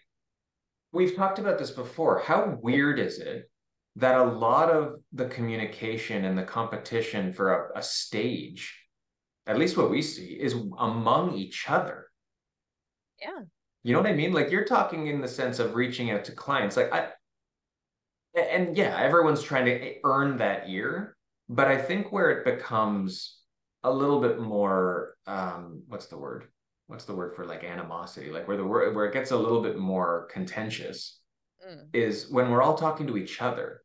we've 0.93 1.15
talked 1.15 1.39
about 1.39 1.59
this 1.59 1.71
before. 1.71 2.21
How 2.21 2.57
weird 2.63 2.99
is 2.99 3.19
it 3.19 3.51
that 3.97 4.15
a 4.17 4.25
lot 4.25 4.71
of 4.71 4.95
the 5.13 5.27
communication 5.27 6.25
and 6.25 6.39
the 6.39 6.43
competition 6.43 7.33
for 7.35 7.53
a, 7.73 7.79
a 7.81 7.83
stage, 7.83 8.81
at 9.47 9.59
least 9.59 9.77
what 9.77 9.91
we 9.91 10.01
see, 10.01 10.33
is 10.41 10.55
among 10.79 11.35
each 11.35 11.69
other. 11.69 12.07
Yeah. 13.21 13.41
You 13.83 13.95
know 13.95 14.01
what 14.01 14.11
I 14.11 14.15
mean? 14.15 14.33
Like 14.33 14.51
you're 14.51 14.65
talking 14.65 15.07
in 15.07 15.21
the 15.21 15.29
sense 15.29 15.59
of 15.59 15.75
reaching 15.75 16.11
out 16.11 16.25
to 16.25 16.33
clients. 16.33 16.77
Like 16.77 16.93
I, 16.93 17.09
and 18.37 18.77
yeah, 18.77 18.97
everyone's 19.01 19.43
trying 19.43 19.65
to 19.65 19.95
earn 20.05 20.37
that 20.39 20.69
ear, 20.69 21.17
but 21.49 21.67
I 21.67 21.79
think 21.81 22.13
where 22.13 22.31
it 22.31 22.45
becomes 22.45 23.39
a 23.83 23.91
little 23.91 24.21
bit 24.21 24.39
more, 24.39 25.17
um, 25.27 25.83
what's 25.89 26.07
the 26.07 26.19
word? 26.19 26.47
What's 26.87 27.05
the 27.05 27.15
word 27.15 27.35
for 27.35 27.45
like 27.47 27.65
animosity? 27.65 28.31
Like 28.31 28.47
where 28.47 28.57
the 28.57 28.65
word 28.65 28.95
where 28.95 29.07
it 29.07 29.13
gets 29.13 29.31
a 29.31 29.37
little 29.37 29.63
bit 29.63 29.79
more 29.79 30.29
contentious 30.33 31.17
Mm. 31.67 31.89
is 31.93 32.31
when 32.31 32.51
we're 32.51 32.63
all 32.63 32.75
talking 32.75 33.07
to 33.07 33.19
each 33.19 33.43
other. 33.43 33.83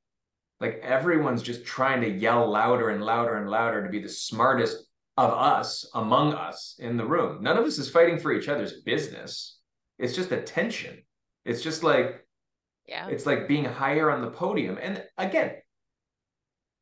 Like 0.61 0.79
everyone's 0.81 1.43
just 1.43 1.65
trying 1.65 1.99
to 2.01 2.09
yell 2.09 2.49
louder 2.49 2.89
and 2.89 3.03
louder 3.03 3.35
and 3.35 3.49
louder 3.49 3.83
to 3.83 3.89
be 3.89 4.01
the 4.01 4.07
smartest 4.07 4.85
of 5.17 5.31
us 5.31 5.85
among 5.93 6.33
us 6.33 6.75
in 6.79 6.95
the 6.95 7.05
room. 7.05 7.43
None 7.43 7.57
of 7.57 7.65
us 7.65 7.77
is 7.77 7.89
fighting 7.89 8.17
for 8.17 8.31
each 8.31 8.47
other's 8.47 8.81
business. 8.83 9.59
It's 9.97 10.15
just 10.15 10.31
attention. 10.31 11.03
It's 11.45 11.61
just 11.61 11.83
like 11.83 12.25
Yeah. 12.85 13.07
it's 13.07 13.25
like 13.25 13.47
being 13.47 13.65
higher 13.65 14.11
on 14.11 14.21
the 14.21 14.31
podium. 14.31 14.77
And 14.81 15.03
again, 15.17 15.55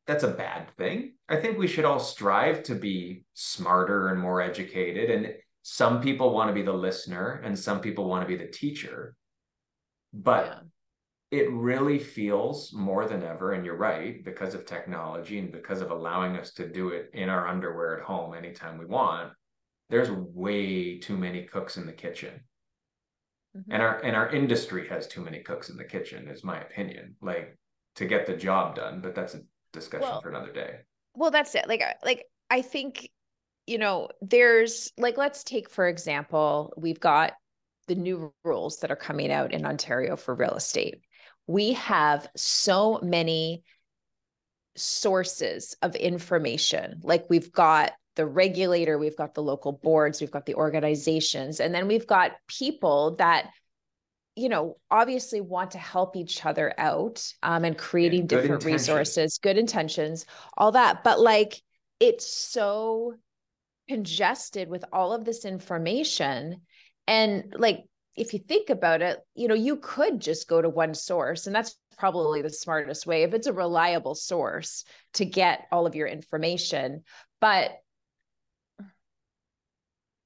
that's 0.06 0.24
a 0.24 0.32
bad 0.32 0.70
thing. 0.78 1.16
I 1.30 1.38
think 1.38 1.58
we 1.58 1.68
should 1.68 1.86
all 1.86 2.00
strive 2.00 2.64
to 2.64 2.76
be 2.76 3.24
smarter 3.34 4.10
and 4.10 4.20
more 4.20 4.42
educated. 4.42 5.10
And 5.10 5.36
some 5.62 6.02
people 6.02 6.34
want 6.34 6.50
to 6.50 6.54
be 6.54 6.62
the 6.62 6.74
listener 6.74 7.42
and 7.44 7.58
some 7.58 7.80
people 7.80 8.10
want 8.10 8.22
to 8.24 8.28
be 8.28 8.36
the 8.36 8.52
teacher. 8.52 9.16
But 10.12 10.46
Yeah. 10.46 10.60
it 11.40 11.52
really 11.52 12.00
feels 12.00 12.74
more 12.74 13.08
than 13.08 13.24
ever, 13.24 13.54
and 13.54 13.66
you're 13.66 13.78
right, 13.78 14.24
because 14.24 14.54
of 14.54 14.66
technology 14.66 15.40
and 15.40 15.52
because 15.52 15.82
of 15.82 15.90
allowing 15.90 16.38
us 16.38 16.54
to 16.56 16.68
do 16.68 16.90
it 16.90 17.10
in 17.14 17.30
our 17.30 17.48
underwear 17.48 17.98
at 17.98 18.04
home 18.04 18.34
anytime 18.34 18.78
we 18.78 18.86
want, 18.86 19.34
there's 19.90 20.12
way 20.12 21.00
too 21.00 21.18
many 21.18 21.46
cooks 21.46 21.78
in 21.78 21.86
the 21.86 21.94
kitchen 21.94 22.40
Mhm. 23.56 23.64
and 23.70 23.82
our 23.82 24.00
and 24.00 24.16
our 24.16 24.30
industry 24.30 24.88
has 24.90 25.08
too 25.08 25.22
many 25.22 25.40
cooks 25.42 25.70
in 25.70 25.78
the 25.78 25.84
kitchen 25.84 26.28
is 26.28 26.44
my 26.44 26.60
opinion 26.62 27.16
like 27.22 27.58
to 27.96 28.06
get 28.06 28.26
the 28.26 28.36
job 28.36 28.76
done 28.76 29.00
but 29.02 29.14
that's 29.14 29.36
a 29.36 29.42
discussion 29.72 30.08
Well- 30.10 30.22
for 30.22 30.30
another 30.30 30.52
day. 30.52 30.80
Well 31.16 31.32
that's 31.32 31.54
it. 31.56 31.68
Like 31.68 31.84
like 32.04 32.26
i 32.50 32.62
think 32.62 33.10
you 33.68 33.78
know 33.78 34.10
there's 34.22 34.92
like 34.98 35.18
let's 35.18 35.44
take 35.44 35.70
for 35.70 35.88
example 35.88 36.74
we've 36.78 37.00
got 37.00 37.34
the 37.88 37.96
new 37.96 38.34
rules 38.44 38.80
that 38.80 38.92
are 38.92 38.96
coming 38.96 39.32
out 39.32 39.52
in 39.54 39.66
ontario 39.66 40.16
for 40.16 40.34
real 40.36 40.56
estate. 40.56 41.02
We 41.48 41.74
have 41.74 42.28
so 42.36 43.00
many 43.04 43.64
sources 44.76 45.76
of 45.82 45.96
information. 45.96 47.02
Like 47.04 47.26
we've 47.30 47.52
got 47.52 47.92
the 48.16 48.26
regulator 48.26 48.98
we've 48.98 49.18
got 49.18 49.34
the 49.34 49.42
local 49.42 49.72
boards 49.72 50.22
we've 50.22 50.32
got 50.32 50.46
the 50.46 50.56
organizations 50.56 51.60
and 51.60 51.74
then 51.74 51.88
we've 51.88 52.08
got 52.08 52.32
people 52.48 53.16
that 53.18 53.50
you 54.36 54.50
know 54.50 54.78
obviously 54.90 55.42
want 55.42 55.72
to 55.72 55.78
help 55.78 56.16
each 56.16 56.46
other 56.46 56.74
out 56.78 57.26
um, 57.44 57.64
and 57.66 57.78
creating 57.78 58.22
good 58.22 58.42
different 58.42 58.64
intentions. 58.64 58.90
resources 58.90 59.40
good 59.42 59.58
intentions 59.58 60.26
all 60.58 60.72
that 60.72 61.04
but 61.04 61.20
like 61.20 61.62
it's 62.00 62.28
so 62.28 63.14
congested 63.88 64.70
with 64.70 64.84
all 64.92 65.14
of 65.14 65.26
this 65.26 65.46
information 65.46 66.62
and 67.08 67.54
like 67.58 67.84
if 68.16 68.34
you 68.34 68.40
think 68.40 68.70
about 68.70 69.02
it 69.02 69.20
you 69.36 69.48
know 69.48 69.56
you 69.56 69.78
could 69.78 70.20
just 70.20 70.48
go 70.48 70.62
to 70.62 70.70
one 70.70 70.94
source 70.94 71.48
and 71.48 71.56
that's 71.56 71.76
probably 71.98 72.42
the 72.42 72.50
smartest 72.50 73.06
way 73.06 73.24
if 73.24 73.34
it's 73.34 73.48
a 73.48 73.54
reliable 73.54 74.16
source 74.16 74.84
to 75.14 75.26
get 75.26 75.68
all 75.72 75.86
of 75.86 75.96
your 75.96 76.08
information 76.08 77.04
but 77.40 77.72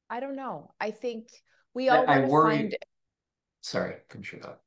i 0.09 0.19
don't 0.19 0.35
know 0.35 0.71
i 0.79 0.91
think 0.91 1.27
we 1.73 1.89
all 1.89 2.05
I- 2.09 2.19
I 2.21 2.25
worry- 2.25 2.57
find 2.57 2.77
sorry 3.61 3.95
finish 4.09 4.31
your 4.31 4.41
thought 4.41 4.61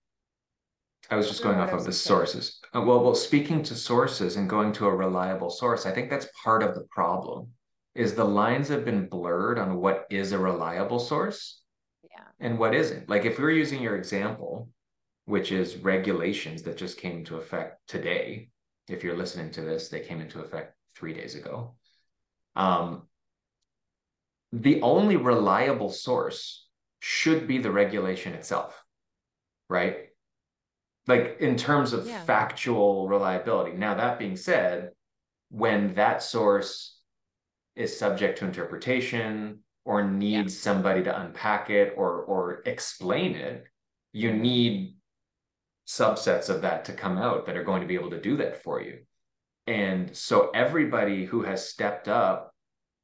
i 1.11 1.17
was 1.17 1.29
just 1.29 1.43
going 1.43 1.59
off 1.59 1.73
of 1.73 1.85
the 1.85 1.93
sources 1.93 2.61
Uh, 2.75 2.83
well 2.83 3.03
well 3.03 3.15
speaking 3.15 3.63
to 3.65 3.75
sources 3.75 4.37
and 4.37 4.49
going 4.49 4.73
to 4.75 4.87
a 4.87 4.95
reliable 4.95 5.51
source 5.51 5.87
i 5.87 5.93
think 5.93 6.11
that's 6.11 6.29
part 6.45 6.63
of 6.63 6.75
the 6.75 6.85
problem 6.91 7.49
is 7.95 8.15
the 8.15 8.25
lines 8.25 8.69
have 8.69 8.85
been 8.85 9.09
blurred 9.09 9.59
on 9.59 9.77
what 9.81 10.07
is 10.11 10.33
a 10.33 10.39
reliable 10.39 11.01
source 11.01 11.63
yeah 12.05 12.25
and 12.39 12.57
what 12.59 12.75
isn't. 12.75 13.09
Like 13.09 13.25
if 13.25 13.39
we're 13.39 13.51
using 13.51 13.83
your 13.83 13.97
example, 13.97 14.69
which 15.27 15.51
is 15.53 15.77
regulations 15.77 16.63
that 16.63 16.77
just 16.79 16.99
came 16.99 17.19
into 17.19 17.37
effect 17.37 17.81
today, 17.89 18.49
if 18.89 19.03
you're 19.03 19.17
listening 19.17 19.51
to 19.53 19.61
this, 19.63 19.89
they 19.89 20.01
came 20.01 20.21
into 20.21 20.41
effect 20.41 20.75
three 20.97 21.13
days 21.13 21.35
ago. 21.35 21.75
Um, 22.55 23.09
the 24.53 24.83
only 24.83 25.17
reliable 25.17 25.91
source 25.91 26.67
should 27.01 27.47
be 27.47 27.59
the 27.59 27.71
regulation 27.71 28.35
itself, 28.35 28.83
right? 29.69 30.09
Like 31.07 31.39
in 31.41 31.57
terms 31.57 31.93
of 31.93 32.07
Yeah. 32.07 32.25
factual 32.25 33.09
reliability. 33.09 33.77
Now, 33.77 33.95
that 33.95 34.19
being 34.19 34.37
said, 34.37 34.93
when 35.51 35.95
that 35.95 36.23
source 36.23 37.01
is 37.75 37.99
subject 37.99 38.39
to 38.39 38.45
interpretation 38.45 39.65
or 39.85 40.05
needs 40.05 40.59
somebody 40.59 41.03
to 41.05 41.21
unpack 41.21 41.71
it 41.71 41.95
or 41.97 42.23
or 42.25 42.63
explain 42.67 43.35
it, 43.35 43.67
you 44.13 44.33
need 44.33 44.97
subsets 45.87 46.49
of 46.51 46.63
that 46.63 46.85
to 46.85 46.93
come 46.93 47.19
out 47.19 47.47
that 47.47 47.57
are 47.57 47.65
going 47.65 47.81
to 47.81 47.87
be 47.87 47.95
able 47.95 48.11
to 48.11 48.21
do 48.21 48.37
that 48.37 48.63
for 48.63 48.81
you. 48.81 49.01
And 49.67 50.17
so 50.17 50.51
everybody 50.51 51.25
who 51.25 51.43
has 51.43 51.69
stepped 51.69 52.09
up 52.09 52.50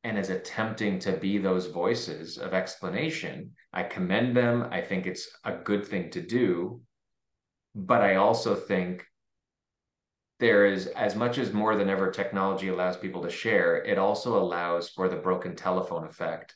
and 0.07 0.17
is 0.17 0.31
attempting 0.31 1.01
to 1.01 1.11
be 1.11 1.37
those 1.37 1.67
voices 1.67 2.39
of 2.39 2.55
explanation, 2.55 3.51
I 3.73 3.83
commend 3.83 4.37
them. 4.37 4.69
I 4.71 4.81
think 4.81 5.05
it's 5.05 5.29
a 5.43 5.57
good 5.57 5.85
thing 5.85 6.11
to 6.11 6.23
do. 6.23 6.81
But 7.75 8.03
I 8.03 8.15
also 8.15 8.55
think 8.55 9.05
there 10.39 10.65
is 10.65 10.87
as 10.87 11.17
much 11.17 11.39
as 11.39 11.53
more 11.53 11.75
than 11.75 11.89
ever 11.89 12.13
technology 12.13 12.69
allows 12.69 12.97
people 12.97 13.21
to 13.23 13.31
share, 13.31 13.83
it 13.83 13.99
also 13.99 14.41
allows 14.41 14.91
for 14.91 15.09
the 15.09 15.17
broken 15.17 15.57
telephone 15.57 16.07
effect 16.07 16.55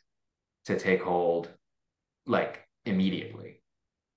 to 0.66 0.78
take 0.78 1.02
hold 1.02 1.48
like 2.26 2.68
immediately. 2.84 3.62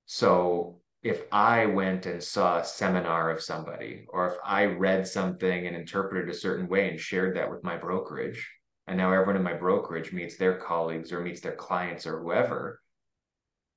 So 0.06 0.80
if 1.02 1.24
I 1.32 1.66
went 1.66 2.06
and 2.06 2.22
saw 2.22 2.60
a 2.60 2.66
seminar 2.66 3.32
of 3.32 3.42
somebody, 3.42 4.06
or 4.10 4.28
if 4.28 4.36
I 4.46 4.66
read 4.66 5.08
something 5.08 5.66
and 5.66 5.76
interpreted 5.76 6.30
a 6.30 6.38
certain 6.38 6.68
way 6.68 6.92
and 6.92 7.00
shared 7.00 7.36
that 7.36 7.50
with 7.50 7.64
my 7.64 7.78
brokerage, 7.78 8.48
and 8.88 8.98
now 8.98 9.12
everyone 9.12 9.36
in 9.36 9.44
my 9.44 9.54
brokerage 9.54 10.12
meets 10.12 10.38
their 10.38 10.58
colleagues 10.58 11.12
or 11.12 11.22
meets 11.22 11.42
their 11.42 11.56
clients 11.56 12.06
or 12.06 12.20
whoever, 12.22 12.82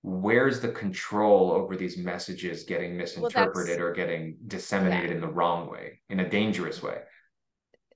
where's 0.02 0.60
the 0.60 0.68
control 0.68 1.50
over 1.52 1.76
these 1.76 1.96
messages 1.96 2.64
getting 2.64 2.96
misinterpreted 2.96 3.80
or 3.80 3.92
getting 3.92 4.36
disseminated 4.46 5.10
Yeah. 5.10 5.14
in 5.16 5.20
the 5.20 5.28
wrong 5.28 5.70
way, 5.70 6.00
in 6.08 6.20
a 6.20 6.28
dangerous 6.28 6.82
way? 6.82 7.02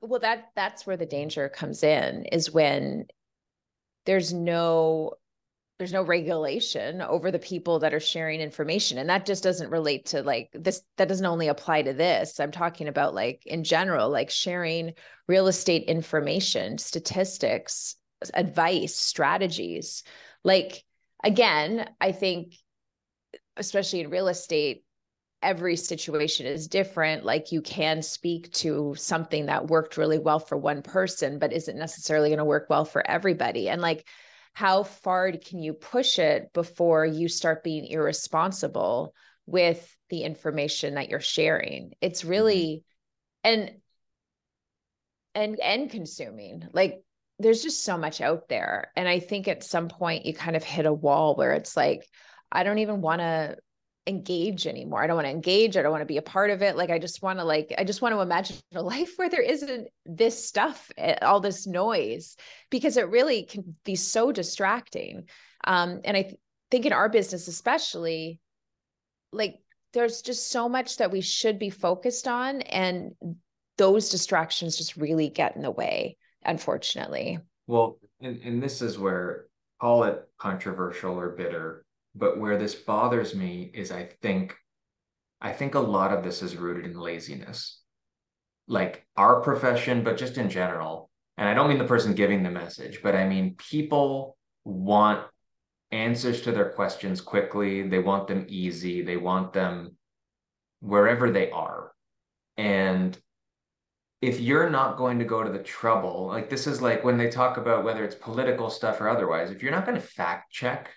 well 0.02 0.20
that 0.20 0.48
that's 0.56 0.86
where 0.86 0.96
the 0.96 1.04
danger 1.04 1.46
comes 1.50 1.82
in 1.82 2.24
is 2.32 2.50
when 2.50 3.06
there's 4.06 4.32
no 4.32 5.12
there's 5.80 5.94
no 5.94 6.02
regulation 6.02 7.00
over 7.00 7.30
the 7.30 7.38
people 7.38 7.78
that 7.78 7.94
are 7.94 8.00
sharing 8.00 8.42
information 8.42 8.98
and 8.98 9.08
that 9.08 9.24
just 9.24 9.42
doesn't 9.42 9.70
relate 9.70 10.04
to 10.04 10.22
like 10.22 10.50
this 10.52 10.82
that 10.98 11.08
doesn't 11.08 11.24
only 11.24 11.48
apply 11.48 11.80
to 11.80 11.94
this 11.94 12.38
i'm 12.38 12.50
talking 12.50 12.86
about 12.86 13.14
like 13.14 13.46
in 13.46 13.64
general 13.64 14.10
like 14.10 14.28
sharing 14.28 14.92
real 15.26 15.46
estate 15.46 15.84
information 15.84 16.76
statistics 16.76 17.96
advice 18.34 18.94
strategies 18.94 20.02
like 20.44 20.84
again 21.24 21.88
i 21.98 22.12
think 22.12 22.52
especially 23.56 24.00
in 24.00 24.10
real 24.10 24.28
estate 24.28 24.84
every 25.42 25.74
situation 25.74 26.44
is 26.44 26.68
different. 26.68 27.24
Like 27.24 27.50
you 27.50 27.62
can 27.62 28.02
speak 28.02 28.52
to 28.52 28.94
something 28.98 29.46
that 29.46 29.68
worked 29.68 29.96
really 29.96 30.18
well 30.18 30.38
for 30.38 30.58
one 30.58 30.82
person, 30.82 31.38
but 31.38 31.50
isn't 31.50 31.78
necessarily 31.78 32.28
going 32.28 32.40
to 32.40 32.44
work 32.44 32.66
well 32.68 32.84
for 32.84 33.02
everybody. 33.10 33.70
And 33.70 33.80
like, 33.80 34.06
how 34.52 34.82
far 34.82 35.32
can 35.32 35.62
you 35.62 35.72
push 35.72 36.18
it 36.18 36.52
before 36.52 37.06
you 37.06 37.28
start 37.28 37.64
being 37.64 37.86
irresponsible 37.86 39.14
with 39.46 39.96
the 40.10 40.22
information 40.22 40.94
that 40.94 41.08
you're 41.08 41.20
sharing? 41.20 41.92
It's 42.00 42.20
mm-hmm. 42.20 42.30
really, 42.30 42.84
and, 43.44 43.72
and, 45.34 45.58
and 45.60 45.90
consuming 45.90 46.68
like, 46.72 47.02
there's 47.38 47.62
just 47.62 47.84
so 47.84 47.96
much 47.96 48.20
out 48.20 48.48
there. 48.48 48.92
And 48.96 49.08
I 49.08 49.18
think 49.18 49.48
at 49.48 49.64
some 49.64 49.88
point 49.88 50.26
you 50.26 50.34
kind 50.34 50.56
of 50.56 50.62
hit 50.62 50.84
a 50.84 50.92
wall 50.92 51.36
where 51.36 51.52
it's 51.52 51.74
like, 51.74 52.06
I 52.52 52.64
don't 52.64 52.80
even 52.80 53.00
want 53.00 53.20
to 53.20 53.56
engage 54.10 54.66
anymore. 54.66 55.02
I 55.02 55.06
don't 55.06 55.16
want 55.16 55.26
to 55.26 55.32
engage. 55.32 55.76
I 55.76 55.82
don't 55.82 55.90
want 55.90 56.02
to 56.02 56.06
be 56.06 56.18
a 56.18 56.22
part 56.22 56.50
of 56.50 56.60
it. 56.60 56.76
Like 56.76 56.90
I 56.90 56.98
just 56.98 57.22
want 57.22 57.38
to 57.38 57.44
like 57.44 57.72
I 57.78 57.84
just 57.84 58.02
want 58.02 58.14
to 58.14 58.20
imagine 58.20 58.56
a 58.74 58.82
life 58.82 59.14
where 59.16 59.30
there 59.30 59.42
isn't 59.42 59.88
this 60.04 60.46
stuff, 60.46 60.90
eh, 60.98 61.16
all 61.22 61.40
this 61.40 61.66
noise, 61.66 62.36
because 62.70 62.96
it 62.96 63.08
really 63.08 63.44
can 63.44 63.76
be 63.84 63.96
so 63.96 64.32
distracting. 64.32 65.28
Um, 65.64 66.00
and 66.04 66.16
I 66.16 66.22
th- 66.22 66.36
think 66.70 66.86
in 66.86 66.92
our 66.92 67.08
business, 67.08 67.48
especially, 67.48 68.40
like 69.32 69.60
there's 69.92 70.20
just 70.22 70.50
so 70.50 70.68
much 70.68 70.98
that 70.98 71.10
we 71.10 71.20
should 71.20 71.58
be 71.58 71.70
focused 71.70 72.28
on, 72.28 72.60
and 72.62 73.12
those 73.78 74.10
distractions 74.10 74.76
just 74.76 74.96
really 74.96 75.28
get 75.28 75.56
in 75.56 75.62
the 75.62 75.70
way, 75.70 76.16
unfortunately. 76.44 77.38
Well, 77.66 77.98
and, 78.20 78.40
and 78.42 78.62
this 78.62 78.82
is 78.82 78.98
where 78.98 79.46
call 79.80 80.04
it 80.04 80.28
controversial 80.38 81.18
or 81.18 81.30
bitter 81.30 81.84
but 82.20 82.38
where 82.38 82.58
this 82.58 82.74
bothers 82.74 83.34
me 83.34 83.70
is 83.74 83.90
I 83.90 84.04
think 84.20 84.54
I 85.40 85.52
think 85.52 85.74
a 85.74 85.80
lot 85.80 86.12
of 86.12 86.22
this 86.22 86.42
is 86.42 86.54
rooted 86.54 86.84
in 86.84 87.00
laziness. 87.00 87.80
Like 88.68 89.06
our 89.16 89.40
profession, 89.40 90.04
but 90.04 90.18
just 90.18 90.36
in 90.36 90.50
general. 90.50 91.10
And 91.38 91.48
I 91.48 91.54
don't 91.54 91.68
mean 91.68 91.78
the 91.78 91.84
person 91.84 92.14
giving 92.14 92.42
the 92.42 92.50
message, 92.50 93.00
but 93.02 93.16
I 93.16 93.26
mean 93.26 93.56
people 93.56 94.36
want 94.64 95.24
answers 95.90 96.42
to 96.42 96.52
their 96.52 96.70
questions 96.70 97.22
quickly. 97.22 97.88
They 97.88 97.98
want 97.98 98.28
them 98.28 98.44
easy. 98.48 99.00
They 99.02 99.16
want 99.16 99.54
them 99.54 99.96
wherever 100.80 101.30
they 101.30 101.50
are. 101.50 101.92
And 102.58 103.18
if 104.20 104.38
you're 104.38 104.68
not 104.68 104.98
going 104.98 105.18
to 105.20 105.24
go 105.24 105.42
to 105.42 105.50
the 105.50 105.62
trouble, 105.62 106.26
like 106.26 106.50
this 106.50 106.66
is 106.66 106.82
like 106.82 107.02
when 107.02 107.16
they 107.16 107.30
talk 107.30 107.56
about 107.56 107.84
whether 107.84 108.04
it's 108.04 108.14
political 108.14 108.68
stuff 108.68 109.00
or 109.00 109.08
otherwise, 109.08 109.50
if 109.50 109.62
you're 109.62 109.72
not 109.72 109.86
going 109.86 109.98
to 109.98 110.06
fact 110.06 110.52
check 110.52 110.90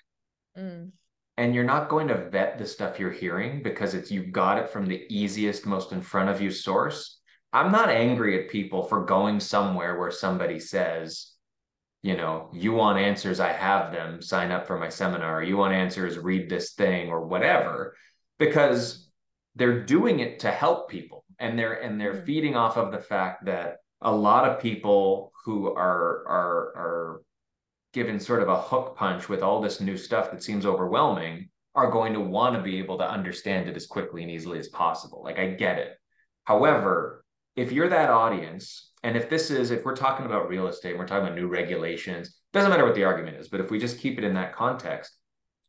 mm 0.58 0.92
and 1.38 1.56
you're 1.56 1.64
not 1.64 1.90
going 1.90 2.08
to 2.08 2.30
vet 2.30 2.58
the 2.58 2.66
stuff 2.66 3.00
you're 3.00 3.12
hearing 3.12 3.64
because 3.64 3.94
it's 3.94 4.12
you 4.12 4.24
got 4.24 4.58
it 4.58 4.70
from 4.70 4.86
the 4.86 5.06
easiest 5.10 5.66
most 5.66 5.92
in 5.92 6.02
front 6.02 6.30
of 6.30 6.42
you 6.42 6.52
source. 6.52 7.20
I'm 7.52 7.72
not 7.72 7.90
angry 7.90 8.42
at 8.42 8.50
people 8.50 8.84
for 8.84 9.06
going 9.06 9.40
somewhere 9.40 10.00
where 10.00 10.12
somebody 10.12 10.60
says 10.60 11.30
you 12.02 12.18
know 12.18 12.50
you 12.52 12.74
want 12.74 13.00
answers 13.00 13.40
i 13.40 13.52
have 13.52 13.92
them. 13.92 14.22
Sign 14.22 14.52
up 14.52 14.68
for 14.68 14.78
my 14.78 14.90
seminar. 14.90 15.42
You 15.42 15.58
want 15.58 15.74
answers 15.74 16.18
read 16.18 16.50
this 16.50 16.74
thing 16.74 17.10
or 17.10 17.26
whatever 17.26 17.96
because 18.38 19.10
they're 19.56 19.84
doing 19.84 20.20
it 20.20 20.40
to 20.40 20.52
help 20.52 20.90
people. 20.90 21.24
And 21.40 21.58
they're 21.58 21.82
and 21.82 22.00
they're 22.00 22.14
mm-hmm. 22.14 22.26
feeding 22.26 22.56
off 22.56 22.78
of 22.78 22.92
the 22.92 23.00
fact 23.00 23.46
that 23.46 23.78
a 24.02 24.14
lot 24.14 24.48
of 24.48 24.62
people 24.62 25.32
who 25.46 25.68
are 25.68 26.28
are 26.28 26.74
are 26.76 27.22
given 27.94 28.20
sort 28.20 28.42
of 28.42 28.50
a 28.50 28.60
hook 28.60 28.96
punch 28.98 29.30
with 29.30 29.42
all 29.42 29.62
this 29.62 29.80
new 29.80 29.96
stuff 29.96 30.32
that 30.32 30.44
seems 30.44 30.66
overwhelming 30.66 31.50
are 31.76 31.90
going 31.90 32.14
to 32.14 32.20
want 32.20 32.56
to 32.56 32.62
be 32.62 32.80
able 32.80 32.98
to 32.98 33.10
understand 33.10 33.68
it 33.68 33.76
as 33.76 33.88
quickly 33.88 34.22
and 34.22 34.32
easily 34.32 34.60
as 34.60 34.68
possible. 34.68 35.22
Like 35.24 35.40
I 35.40 35.48
get 35.52 35.80
it. 35.80 35.98
However, 36.44 37.24
if 37.56 37.72
you're 37.72 37.90
that 37.90 38.10
audience, 38.10 38.92
and 39.04 39.16
if 39.16 39.30
this 39.30 39.52
is, 39.52 39.72
if 39.72 39.86
we're 39.86 39.96
talking 39.96 40.26
about 40.26 40.50
real 40.50 40.68
estate, 40.68 40.98
we're 40.98 41.08
talking 41.08 41.26
about 41.26 41.38
new 41.38 41.48
regulations, 41.48 42.36
doesn't 42.52 42.70
matter 42.70 42.86
what 42.86 42.96
the 42.96 43.04
argument 43.04 43.38
is, 43.38 43.48
but 43.48 43.60
if 43.60 43.72
we 43.72 43.80
just 43.80 44.00
keep 44.00 44.18
it 44.18 44.24
in 44.24 44.34
that 44.36 44.56
context, 44.56 45.16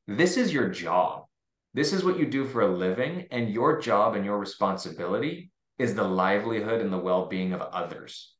this 0.06 0.36
is 0.36 0.52
your 0.52 0.68
job. 0.68 1.24
This 1.72 1.92
is 1.92 2.04
what 2.04 2.18
you 2.18 2.26
do 2.26 2.44
for 2.44 2.62
a 2.62 2.68
living, 2.68 3.26
and 3.30 3.50
your 3.50 3.80
job 3.80 4.14
and 4.14 4.24
your 4.24 4.38
responsibility 4.38 5.50
is 5.78 5.94
the 5.94 6.04
livelihood 6.04 6.80
and 6.80 6.92
the 6.92 6.98
well 6.98 7.26
being 7.26 7.52
of 7.52 7.60
others, 7.60 8.34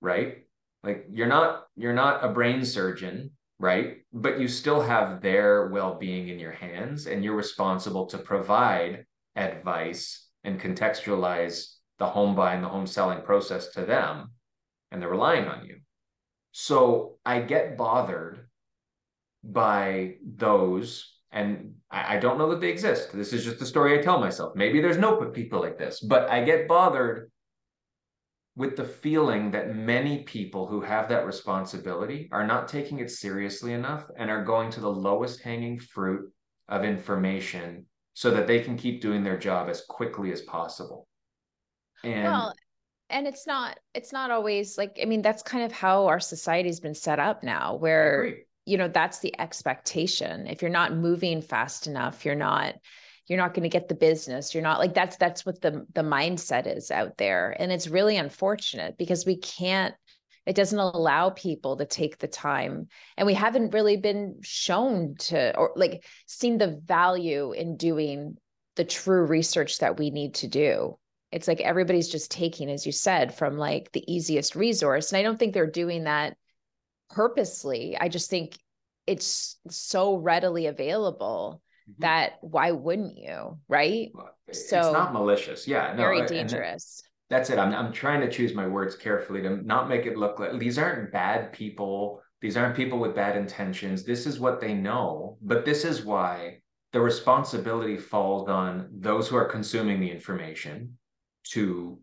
right? 0.00 0.44
Like 0.84 1.06
you're 1.10 1.26
not 1.26 1.66
you're 1.76 1.92
not 1.92 2.24
a 2.24 2.28
brain 2.28 2.64
surgeon 2.64 3.30
right? 3.58 3.98
But 4.12 4.40
you 4.40 4.48
still 4.48 4.80
have 4.80 5.20
their 5.20 5.68
well-being 5.68 6.28
in 6.28 6.38
your 6.38 6.52
hands 6.52 7.06
and 7.06 7.24
you're 7.24 7.36
responsible 7.36 8.06
to 8.06 8.18
provide 8.18 9.04
advice 9.36 10.28
and 10.44 10.60
contextualize 10.60 11.74
the 11.98 12.06
home 12.06 12.36
buying 12.36 12.62
the 12.62 12.68
home 12.68 12.86
selling 12.86 13.22
process 13.22 13.68
to 13.72 13.84
them 13.84 14.30
and 14.90 15.02
they're 15.02 15.08
relying 15.08 15.46
on 15.46 15.66
you. 15.66 15.76
So 16.52 17.18
i 17.26 17.40
get 17.40 17.76
bothered 17.76 18.48
by 19.44 20.14
those 20.24 21.14
and 21.30 21.74
I, 21.90 22.16
I 22.16 22.18
don't 22.18 22.38
know 22.38 22.50
that 22.50 22.60
they 22.60 22.70
exist. 22.70 23.12
This 23.12 23.32
is 23.32 23.44
just 23.44 23.58
the 23.58 23.66
story 23.66 23.98
i 23.98 24.02
tell 24.02 24.18
myself. 24.18 24.54
Maybe 24.54 24.80
there's 24.80 24.98
no 24.98 25.16
people 25.16 25.60
like 25.60 25.78
this 25.78 26.00
but 26.00 26.30
i 26.30 26.44
get 26.44 26.68
bothered 26.68 27.30
with 28.58 28.76
the 28.76 28.84
feeling 28.84 29.52
that 29.52 29.76
many 29.76 30.24
people 30.24 30.66
who 30.66 30.80
have 30.80 31.08
that 31.08 31.24
responsibility 31.24 32.28
are 32.32 32.44
not 32.44 32.66
taking 32.66 32.98
it 32.98 33.08
seriously 33.08 33.72
enough 33.72 34.04
and 34.18 34.28
are 34.28 34.42
going 34.42 34.68
to 34.68 34.80
the 34.80 34.90
lowest 34.90 35.40
hanging 35.40 35.78
fruit 35.78 36.28
of 36.68 36.82
information 36.82 37.86
so 38.14 38.32
that 38.32 38.48
they 38.48 38.58
can 38.58 38.76
keep 38.76 39.00
doing 39.00 39.22
their 39.22 39.38
job 39.38 39.68
as 39.68 39.82
quickly 39.82 40.32
as 40.32 40.40
possible. 40.42 41.06
And 42.02 42.24
well, 42.24 42.52
and 43.10 43.28
it's 43.28 43.46
not 43.46 43.78
it's 43.94 44.12
not 44.12 44.32
always 44.32 44.76
like 44.76 44.98
I 45.00 45.04
mean 45.04 45.22
that's 45.22 45.42
kind 45.44 45.62
of 45.62 45.70
how 45.70 46.06
our 46.06 46.18
society's 46.18 46.80
been 46.80 46.96
set 46.96 47.20
up 47.20 47.44
now 47.44 47.76
where 47.76 48.38
you 48.66 48.76
know 48.76 48.88
that's 48.88 49.20
the 49.20 49.38
expectation. 49.40 50.48
If 50.48 50.62
you're 50.62 50.70
not 50.72 50.96
moving 50.96 51.42
fast 51.42 51.86
enough, 51.86 52.24
you're 52.24 52.34
not 52.34 52.74
you're 53.28 53.38
not 53.38 53.54
going 53.54 53.64
to 53.64 53.68
get 53.68 53.88
the 53.88 53.94
business. 53.94 54.54
You're 54.54 54.62
not 54.62 54.78
like 54.78 54.94
that's 54.94 55.16
that's 55.16 55.44
what 55.44 55.60
the 55.60 55.86
the 55.94 56.02
mindset 56.02 56.66
is 56.66 56.90
out 56.90 57.16
there. 57.18 57.54
And 57.58 57.70
it's 57.70 57.86
really 57.88 58.16
unfortunate 58.16 58.96
because 58.96 59.26
we 59.26 59.36
can't 59.36 59.94
it 60.46 60.56
doesn't 60.56 60.78
allow 60.78 61.28
people 61.28 61.76
to 61.76 61.84
take 61.84 62.18
the 62.18 62.26
time. 62.26 62.88
And 63.18 63.26
we 63.26 63.34
haven't 63.34 63.74
really 63.74 63.98
been 63.98 64.36
shown 64.40 65.14
to 65.18 65.54
or 65.56 65.72
like 65.76 66.06
seen 66.26 66.56
the 66.56 66.80
value 66.86 67.52
in 67.52 67.76
doing 67.76 68.38
the 68.76 68.84
true 68.84 69.26
research 69.26 69.80
that 69.80 69.98
we 69.98 70.10
need 70.10 70.34
to 70.36 70.48
do. 70.48 70.98
It's 71.30 71.48
like 71.48 71.60
everybody's 71.60 72.08
just 72.08 72.30
taking 72.30 72.70
as 72.70 72.86
you 72.86 72.92
said 72.92 73.34
from 73.34 73.58
like 73.58 73.92
the 73.92 74.10
easiest 74.10 74.56
resource. 74.56 75.12
And 75.12 75.18
i 75.18 75.22
don't 75.22 75.38
think 75.38 75.52
they're 75.52 75.66
doing 75.66 76.04
that 76.04 76.34
purposely. 77.10 77.98
I 78.00 78.08
just 78.08 78.30
think 78.30 78.58
it's 79.06 79.56
so 79.68 80.16
readily 80.16 80.66
available 80.66 81.62
Mm-hmm. 81.88 82.02
that 82.02 82.32
why 82.42 82.72
wouldn't 82.72 83.16
you? 83.16 83.58
Right? 83.68 84.10
It's 84.46 84.68
so 84.68 84.78
it's 84.78 84.92
not 84.92 85.12
malicious. 85.12 85.66
Yeah 85.66 85.92
no, 85.92 85.96
very 85.96 86.26
dangerous. 86.26 87.02
that's 87.30 87.50
it. 87.50 87.58
I'm, 87.58 87.74
I'm 87.74 87.92
trying 87.92 88.20
to 88.20 88.30
choose 88.30 88.54
my 88.54 88.66
words 88.66 88.94
carefully 88.94 89.42
to 89.42 89.64
not 89.66 89.88
make 89.88 90.06
it 90.06 90.16
look 90.16 90.38
like 90.38 90.58
these 90.58 90.78
aren't 90.78 91.12
bad 91.12 91.52
people. 91.52 92.22
These 92.40 92.56
aren't 92.56 92.76
people 92.76 92.98
with 92.98 93.14
bad 93.14 93.36
intentions. 93.36 94.04
This 94.04 94.26
is 94.26 94.38
what 94.38 94.60
they 94.60 94.74
know. 94.74 95.38
But 95.42 95.64
this 95.64 95.84
is 95.84 96.04
why 96.04 96.58
the 96.92 97.00
responsibility 97.00 97.96
falls 97.96 98.48
on 98.48 98.88
those 98.92 99.28
who 99.28 99.36
are 99.36 99.44
consuming 99.44 100.00
the 100.00 100.10
information 100.10 100.98
to 101.50 101.98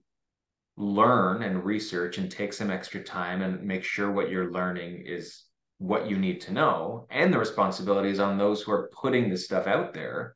learn 0.78 1.42
and 1.42 1.64
research 1.64 2.18
and 2.18 2.30
take 2.30 2.54
some 2.54 2.70
extra 2.70 3.02
time 3.02 3.42
and 3.42 3.64
make 3.64 3.84
sure 3.84 4.12
what 4.12 4.30
you're 4.30 4.52
learning 4.52 5.04
is 5.06 5.46
what 5.78 6.10
you 6.10 6.18
need 6.18 6.42
to 6.42 6.54
know 6.54 7.06
and 7.10 7.34
the 7.34 7.40
responsibilities 7.40 8.20
on 8.20 8.38
those 8.38 8.62
who 8.62 8.72
are 8.72 8.90
putting 8.94 9.30
this 9.30 9.46
stuff 9.46 9.68
out 9.68 9.94
there 9.94 10.36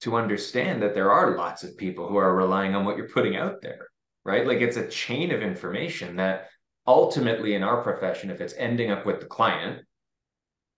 to 0.00 0.16
understand 0.16 0.82
that 0.82 0.94
there 0.94 1.10
are 1.10 1.36
lots 1.36 1.64
of 1.64 1.76
people 1.76 2.08
who 2.08 2.16
are 2.16 2.34
relying 2.34 2.74
on 2.74 2.84
what 2.84 2.96
you're 2.96 3.08
putting 3.08 3.36
out 3.36 3.60
there 3.62 3.88
right? 4.28 4.46
Like 4.46 4.60
it's 4.60 4.76
a 4.76 4.86
chain 4.88 5.32
of 5.32 5.40
information 5.40 6.16
that 6.16 6.50
ultimately 6.86 7.54
in 7.54 7.62
our 7.62 7.82
profession 7.82 8.30
if 8.30 8.42
it's 8.42 8.54
ending 8.58 8.90
up 8.90 9.06
with 9.06 9.20
the 9.20 9.26
client 9.26 9.84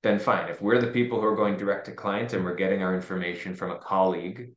then 0.02 0.18
fine. 0.18 0.48
If 0.48 0.62
we're 0.62 0.80
the 0.80 0.86
people 0.86 1.20
who 1.20 1.26
are 1.26 1.36
going 1.36 1.58
direct 1.58 1.84
to 1.86 1.92
clients 1.92 2.32
and 2.32 2.42
we're 2.42 2.54
getting 2.54 2.82
our 2.82 2.94
information 2.94 3.54
from 3.54 3.72
a 3.72 3.78
colleague 3.78 4.52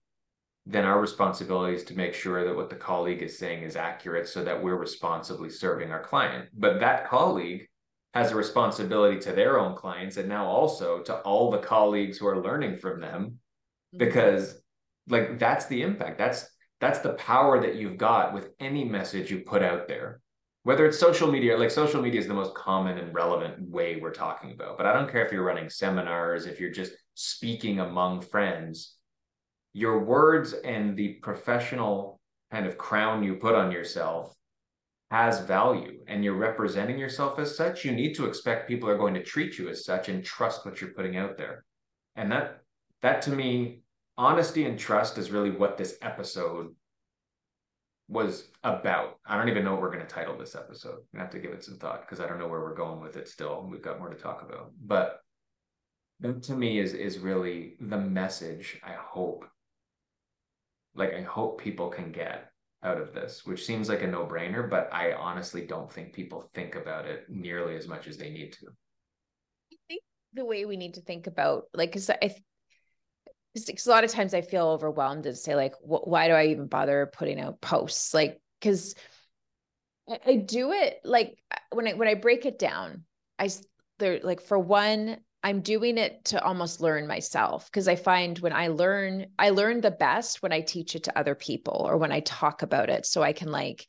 then 0.65 0.85
our 0.85 1.01
responsibility 1.01 1.75
is 1.75 1.83
to 1.83 1.97
make 1.97 2.13
sure 2.13 2.45
that 2.45 2.55
what 2.55 2.69
the 2.69 2.75
colleague 2.75 3.21
is 3.21 3.37
saying 3.37 3.63
is 3.63 3.75
accurate 3.75 4.27
so 4.27 4.43
that 4.43 4.63
we're 4.63 4.77
responsibly 4.77 5.49
serving 5.49 5.91
our 5.91 6.01
client. 6.01 6.47
But 6.53 6.79
that 6.79 7.09
colleague 7.09 7.67
has 8.13 8.31
a 8.31 8.35
responsibility 8.35 9.19
to 9.19 9.31
their 9.31 9.59
own 9.59 9.75
clients 9.75 10.17
and 10.17 10.29
now 10.29 10.45
also 10.45 11.01
to 11.01 11.15
all 11.21 11.49
the 11.49 11.57
colleagues 11.57 12.17
who 12.17 12.27
are 12.27 12.41
learning 12.41 12.77
from 12.77 13.01
them 13.01 13.25
mm-hmm. 13.25 13.97
because 13.97 14.61
like 15.07 15.39
that's 15.39 15.65
the 15.67 15.81
impact 15.81 16.17
that's 16.17 16.47
that's 16.79 16.99
the 16.99 17.13
power 17.13 17.61
that 17.61 17.75
you've 17.75 17.97
got 17.97 18.33
with 18.33 18.49
any 18.59 18.83
message 18.83 19.31
you 19.31 19.39
put 19.39 19.61
out 19.61 19.87
there 19.87 20.21
whether 20.63 20.85
it's 20.85 20.99
social 20.99 21.29
media 21.29 21.57
like 21.57 21.71
social 21.71 22.01
media 22.01 22.19
is 22.19 22.27
the 22.27 22.33
most 22.33 22.53
common 22.55 22.97
and 22.97 23.13
relevant 23.13 23.69
way 23.69 23.97
we're 23.97 24.13
talking 24.13 24.51
about 24.51 24.77
but 24.77 24.85
i 24.85 24.93
don't 24.93 25.11
care 25.11 25.25
if 25.25 25.31
you're 25.31 25.43
running 25.43 25.69
seminars 25.69 26.45
if 26.45 26.59
you're 26.59 26.71
just 26.71 26.93
speaking 27.15 27.79
among 27.79 28.21
friends 28.21 28.95
your 29.73 30.03
words 30.03 30.53
and 30.53 30.95
the 30.95 31.13
professional 31.15 32.19
kind 32.51 32.67
of 32.67 32.77
crown 32.77 33.23
you 33.23 33.35
put 33.35 33.55
on 33.55 33.71
yourself 33.71 34.33
has 35.13 35.41
value 35.41 35.99
and 36.07 36.23
you're 36.23 36.33
representing 36.33 36.97
yourself 36.97 37.37
as 37.37 37.55
such, 37.55 37.85
you 37.85 37.91
need 37.91 38.15
to 38.15 38.25
expect 38.25 38.67
people 38.67 38.89
are 38.89 38.97
going 38.97 39.13
to 39.13 39.21
treat 39.21 39.59
you 39.59 39.69
as 39.69 39.85
such 39.85 40.09
and 40.09 40.25
trust 40.25 40.65
what 40.65 40.81
you're 40.81 40.89
putting 40.89 41.17
out 41.17 41.37
there. 41.37 41.63
And 42.15 42.31
that 42.31 42.61
that 43.03 43.21
to 43.23 43.29
me, 43.29 43.81
honesty 44.17 44.65
and 44.65 44.79
trust 44.79 45.19
is 45.19 45.29
really 45.29 45.51
what 45.51 45.77
this 45.77 45.99
episode 46.01 46.75
was 48.07 48.47
about. 48.63 49.19
I 49.23 49.37
don't 49.37 49.49
even 49.49 49.63
know 49.63 49.73
what 49.73 49.81
we're 49.81 49.93
going 49.93 50.07
to 50.07 50.11
title 50.11 50.35
this 50.35 50.55
episode. 50.55 51.01
I 51.15 51.19
have 51.19 51.29
to 51.29 51.39
give 51.39 51.51
it 51.51 51.63
some 51.63 51.77
thought 51.77 52.01
because 52.01 52.19
I 52.19 52.27
don't 52.27 52.39
know 52.39 52.47
where 52.47 52.61
we're 52.61 52.73
going 52.73 52.99
with 52.99 53.15
it 53.15 53.27
still. 53.27 53.67
We've 53.69 53.83
got 53.83 53.99
more 53.99 54.09
to 54.09 54.17
talk 54.17 54.41
about. 54.41 54.71
But 54.83 55.19
that 56.21 56.41
to 56.43 56.55
me 56.55 56.79
is 56.79 56.93
is 56.95 57.19
really 57.19 57.75
the 57.79 57.99
message 57.99 58.81
I 58.83 58.93
hope 58.93 59.45
like 60.95 61.13
I 61.13 61.21
hope 61.21 61.61
people 61.61 61.89
can 61.89 62.11
get 62.11 62.49
out 62.83 62.99
of 62.99 63.13
this, 63.13 63.45
which 63.45 63.65
seems 63.65 63.89
like 63.89 64.01
a 64.01 64.07
no-brainer, 64.07 64.69
but 64.69 64.89
I 64.91 65.13
honestly 65.13 65.65
don't 65.65 65.91
think 65.91 66.13
people 66.13 66.49
think 66.53 66.75
about 66.75 67.05
it 67.05 67.25
nearly 67.29 67.75
as 67.75 67.87
much 67.87 68.07
as 68.07 68.17
they 68.17 68.29
need 68.29 68.53
to. 68.53 68.67
I 69.71 69.75
think 69.87 70.03
the 70.33 70.45
way 70.45 70.65
we 70.65 70.77
need 70.77 70.95
to 70.95 71.01
think 71.01 71.27
about 71.27 71.65
like 71.73 71.91
because 71.91 72.09
I 72.09 72.35
because 73.53 73.87
a 73.87 73.89
lot 73.89 74.03
of 74.03 74.11
times 74.11 74.33
I 74.33 74.41
feel 74.41 74.67
overwhelmed 74.67 75.25
and 75.25 75.37
say 75.37 75.55
like, 75.55 75.73
why 75.81 76.27
do 76.27 76.33
I 76.33 76.47
even 76.47 76.67
bother 76.67 77.09
putting 77.13 77.39
out 77.39 77.61
posts? 77.61 78.13
Like, 78.13 78.41
because 78.59 78.95
I, 80.09 80.19
I 80.25 80.35
do 80.37 80.71
it 80.71 80.99
like 81.03 81.37
when 81.71 81.87
I 81.87 81.93
when 81.93 82.07
I 82.07 82.15
break 82.15 82.45
it 82.45 82.57
down, 82.59 83.03
I 83.37 83.49
there 83.99 84.19
like 84.23 84.41
for 84.41 84.57
one, 84.57 85.17
I'm 85.43 85.59
doing 85.59 85.97
it 85.97 86.23
to 86.25 86.41
almost 86.41 86.79
learn 86.79 87.05
myself 87.05 87.65
because 87.65 87.89
I 87.89 87.95
find 87.95 88.39
when 88.39 88.53
I 88.53 88.69
learn, 88.69 89.27
I 89.37 89.49
learn 89.49 89.81
the 89.81 89.91
best 89.91 90.41
when 90.41 90.53
I 90.53 90.61
teach 90.61 90.95
it 90.95 91.03
to 91.03 91.17
other 91.17 91.35
people 91.35 91.85
or 91.85 91.97
when 91.97 92.13
I 92.13 92.21
talk 92.21 92.61
about 92.61 92.89
it. 92.89 93.05
So 93.05 93.21
I 93.21 93.33
can 93.33 93.51
like 93.51 93.85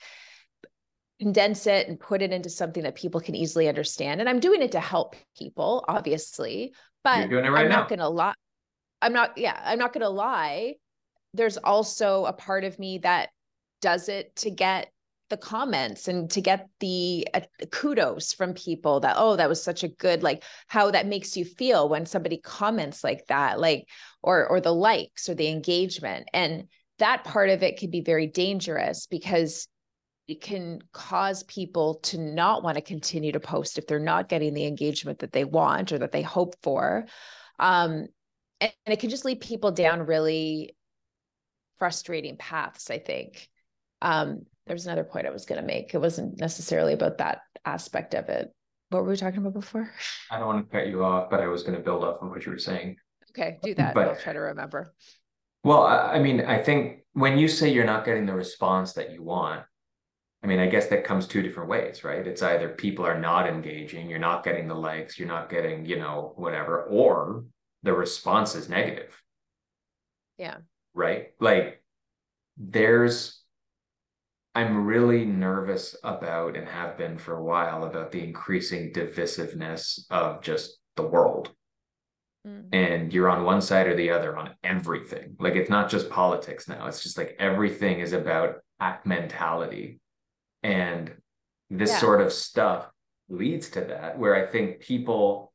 condense 1.21 1.69
it 1.69 1.87
and 1.87 1.99
put 1.99 2.23
it 2.23 2.33
into 2.33 2.51
something 2.51 2.83
that 2.83 2.97
people 2.97 3.21
can 3.21 3.37
easily 3.37 3.69
understand. 3.69 4.21
And 4.21 4.29
I'm 4.29 4.40
doing 4.40 4.62
it 4.62 4.73
to 4.73 4.81
help 4.81 5.14
people, 5.38 5.85
obviously, 5.87 6.75
but 7.05 7.21
You're 7.21 7.40
doing 7.40 7.45
it 7.45 7.51
right 7.51 7.64
I'm 7.64 7.71
now. 7.71 7.77
not 7.77 7.88
gonna 7.88 8.09
lie. 8.09 8.35
I'm 9.01 9.12
not, 9.12 9.38
yeah, 9.38 9.59
I'm 9.64 9.79
not 9.79 9.93
gonna 9.93 10.11
lie. 10.11 10.75
There's 11.35 11.57
also 11.57 12.25
a 12.25 12.33
part 12.33 12.64
of 12.64 12.79
me 12.81 12.99
that 12.99 13.29
does 13.81 14.09
it 14.09 14.35
to 14.37 14.51
get 14.51 14.90
the 15.35 15.38
comments 15.38 16.07
and 16.07 16.31
to 16.31 16.40
get 16.40 16.68
the 16.79 17.27
uh, 17.35 17.40
kudos 17.73 18.33
from 18.33 18.55
people 18.55 19.01
that 19.01 19.16
oh 19.18 19.35
that 19.35 19.49
was 19.49 19.61
such 19.61 19.83
a 19.83 19.88
good 19.88 20.23
like 20.23 20.44
how 20.68 20.92
that 20.92 21.09
makes 21.09 21.37
you 21.37 21.44
feel 21.44 21.88
when 21.88 22.07
somebody 22.07 22.37
comments 22.37 23.03
like 23.03 23.27
that 23.27 23.59
like 23.59 23.88
or 24.23 24.47
or 24.47 24.61
the 24.61 24.73
likes 24.73 25.29
or 25.29 25.35
the 25.35 25.49
engagement. 25.49 26.29
And 26.33 26.68
that 27.01 27.25
part 27.25 27.51
of 27.51 27.64
it 27.64 27.79
can 27.79 27.90
be 27.90 28.01
very 28.01 28.29
dangerous 28.29 29.09
because 29.09 29.66
it 30.29 30.40
can 30.40 30.79
cause 30.92 31.42
people 31.42 31.97
to 32.05 32.16
not 32.16 32.62
want 32.62 32.77
to 32.77 32.81
continue 32.81 33.33
to 33.33 33.40
post 33.40 33.77
if 33.77 33.88
they're 33.88 33.99
not 33.99 34.29
getting 34.29 34.55
the 34.55 34.66
engagement 34.66 35.18
that 35.18 35.33
they 35.33 35.44
want 35.44 35.90
or 35.90 35.99
that 35.99 36.12
they 36.12 36.23
hope 36.23 36.55
for. 36.62 37.07
Um 37.59 38.07
and, 38.61 38.73
and 38.87 38.92
it 38.92 39.01
can 39.01 39.11
just 39.11 39.25
lead 39.25 39.40
people 39.40 39.73
down 39.73 40.07
really 40.07 40.77
frustrating 41.81 42.37
paths 42.37 42.88
i 42.88 43.01
think. 43.01 43.49
Um 44.01 44.47
there 44.66 44.74
was 44.74 44.87
another 44.87 45.05
point 45.05 45.27
I 45.27 45.31
was 45.31 45.44
going 45.44 45.61
to 45.61 45.66
make. 45.66 45.94
It 45.94 45.98
wasn't 45.98 46.38
necessarily 46.38 46.92
about 46.92 47.18
that 47.18 47.40
aspect 47.64 48.14
of 48.14 48.29
it. 48.29 48.53
What 48.90 49.03
were 49.03 49.11
we 49.11 49.16
talking 49.16 49.40
about 49.40 49.55
before? 49.55 49.90
I 50.31 50.38
don't 50.38 50.46
want 50.46 50.70
to 50.70 50.77
cut 50.77 50.88
you 50.88 51.05
off, 51.05 51.31
but 51.31 51.40
I 51.40 51.48
was 51.48 51.62
going 51.62 51.77
to 51.77 51.83
build 51.83 52.05
up 52.05 52.22
on 52.22 52.31
what 52.31 52.44
you 52.46 52.53
were 52.53 52.59
saying. 52.59 52.96
Okay, 53.31 53.59
do 53.62 53.74
that. 53.74 53.94
But, 53.94 54.09
I'll 54.09 54.16
try 54.16 54.33
to 54.33 54.38
remember. 54.38 54.94
Well, 55.64 55.83
I, 55.83 56.14
I 56.14 56.18
mean, 56.20 56.42
I 56.42 56.62
think 56.62 57.00
when 57.12 57.38
you 57.38 57.48
say 57.48 57.72
you're 57.72 57.85
not 57.85 58.05
getting 58.05 58.27
the 58.27 58.35
response 58.35 58.92
that 58.94 59.12
you 59.12 59.22
want, 59.22 59.62
I 60.42 60.46
mean, 60.46 60.61
I 60.61 60.66
guess 60.66 60.88
that 60.88 61.05
comes 61.05 61.27
two 61.27 61.40
different 61.40 61.70
ways, 61.70 62.05
right? 62.05 62.27
It's 62.27 62.42
either 62.42 62.68
people 62.68 63.07
are 63.07 63.18
not 63.18 63.48
engaging, 63.48 64.11
you're 64.11 64.18
not 64.18 64.44
getting 64.44 64.68
the 64.68 64.74
likes, 64.74 65.18
you're 65.18 65.27
not 65.27 65.48
getting, 65.48 65.87
you 65.87 65.98
know, 65.98 66.35
whatever, 66.37 66.83
or 66.85 67.44
the 67.83 67.94
response 67.94 68.55
is 68.55 68.68
negative. 68.68 69.18
Yeah. 70.37 70.57
Right? 70.92 71.29
Like 71.40 71.83
there's 72.59 73.42
I'm 74.55 74.87
really 74.87 75.25
nervous 75.25 75.97
about 76.05 76.57
and 76.57 76.69
have 76.69 76.97
been 76.97 77.19
for 77.19 77.37
a 77.37 77.43
while 77.43 77.85
about 77.85 78.12
the 78.12 78.23
increasing 78.23 78.93
divisiveness 78.93 80.01
of 80.11 80.43
just 80.43 80.79
the 80.97 81.03
world. 81.03 81.51
Mm. 82.47 82.69
And 82.73 83.12
you're 83.12 83.31
on 83.31 83.45
one 83.45 83.61
side 83.61 83.88
or 83.88 83.97
the 83.97 84.11
other 84.11 84.37
on 84.37 84.51
everything. 84.62 85.35
Like 85.40 85.55
it's 85.55 85.71
not 85.71 85.90
just 85.90 86.09
politics 86.09 86.69
now. 86.69 86.87
It's 86.87 87.03
just 87.03 87.19
like 87.19 87.35
everything 87.38 87.99
is 87.99 88.12
about 88.12 88.57
act 88.81 89.07
mentality. 89.07 90.01
And 90.62 91.12
this 91.71 91.90
yeah. 91.90 91.99
sort 91.99 92.21
of 92.21 92.33
stuff 92.33 92.88
leads 93.29 93.71
to 93.71 93.81
that, 93.81 94.19
where 94.19 94.37
I 94.37 94.51
think 94.51 94.81
people 94.81 95.53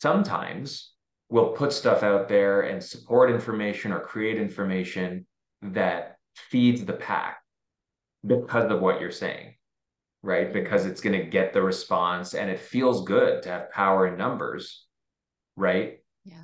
sometimes 0.00 0.92
will 1.30 1.48
put 1.48 1.72
stuff 1.72 2.02
out 2.02 2.28
there 2.28 2.60
and 2.60 2.82
support 2.82 3.30
information 3.30 3.90
or 3.90 4.00
create 4.00 4.38
information 4.38 5.26
that 5.62 6.16
feeds 6.36 6.84
the 6.84 6.92
pack 6.92 7.38
because 8.26 8.70
of 8.70 8.80
what 8.80 9.00
you're 9.00 9.10
saying, 9.10 9.54
right? 10.22 10.52
Because 10.52 10.86
it's 10.86 11.00
going 11.00 11.18
to 11.18 11.26
get 11.26 11.52
the 11.52 11.62
response 11.62 12.34
and 12.34 12.50
it 12.50 12.58
feels 12.58 13.04
good 13.04 13.42
to 13.42 13.48
have 13.50 13.70
power 13.70 14.06
in 14.06 14.16
numbers, 14.16 14.86
right? 15.56 15.98
Yeah. 16.24 16.42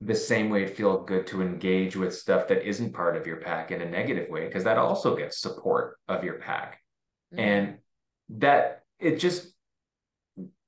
The 0.00 0.14
same 0.14 0.48
way 0.48 0.62
it 0.64 0.76
feels 0.76 1.06
good 1.06 1.26
to 1.26 1.42
engage 1.42 1.94
with 1.94 2.14
stuff 2.14 2.48
that 2.48 2.66
isn't 2.66 2.94
part 2.94 3.16
of 3.16 3.26
your 3.26 3.36
pack 3.36 3.70
in 3.70 3.82
a 3.82 3.90
negative 3.90 4.30
way, 4.30 4.46
because 4.46 4.64
that 4.64 4.78
also 4.78 5.14
gets 5.14 5.40
support 5.40 5.98
of 6.08 6.24
your 6.24 6.38
pack. 6.38 6.80
Mm-hmm. 7.34 7.40
And 7.40 7.78
that 8.38 8.84
it 8.98 9.16
just, 9.18 9.52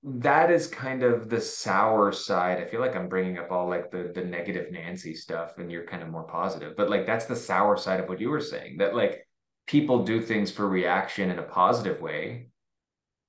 that 0.02 0.50
is 0.50 0.66
kind 0.66 1.02
of 1.02 1.30
the 1.30 1.40
sour 1.40 2.12
side. 2.12 2.58
I 2.58 2.64
feel 2.66 2.80
like 2.80 2.96
I'm 2.96 3.08
bringing 3.08 3.38
up 3.38 3.50
all 3.50 3.68
like 3.68 3.90
the 3.90 4.10
the 4.14 4.24
negative 4.24 4.72
Nancy 4.72 5.14
stuff, 5.14 5.58
and 5.58 5.70
you're 5.70 5.86
kind 5.86 6.02
of 6.02 6.10
more 6.10 6.24
positive. 6.24 6.76
But 6.76 6.90
like 6.90 7.06
that's 7.06 7.26
the 7.26 7.36
sour 7.36 7.76
side 7.76 8.00
of 8.00 8.08
what 8.08 8.20
you 8.20 8.28
were 8.28 8.40
saying. 8.40 8.78
That 8.78 8.96
like 8.96 9.26
people 9.66 10.04
do 10.04 10.20
things 10.20 10.50
for 10.50 10.68
reaction 10.68 11.30
in 11.30 11.38
a 11.38 11.44
positive 11.44 12.00
way. 12.00 12.48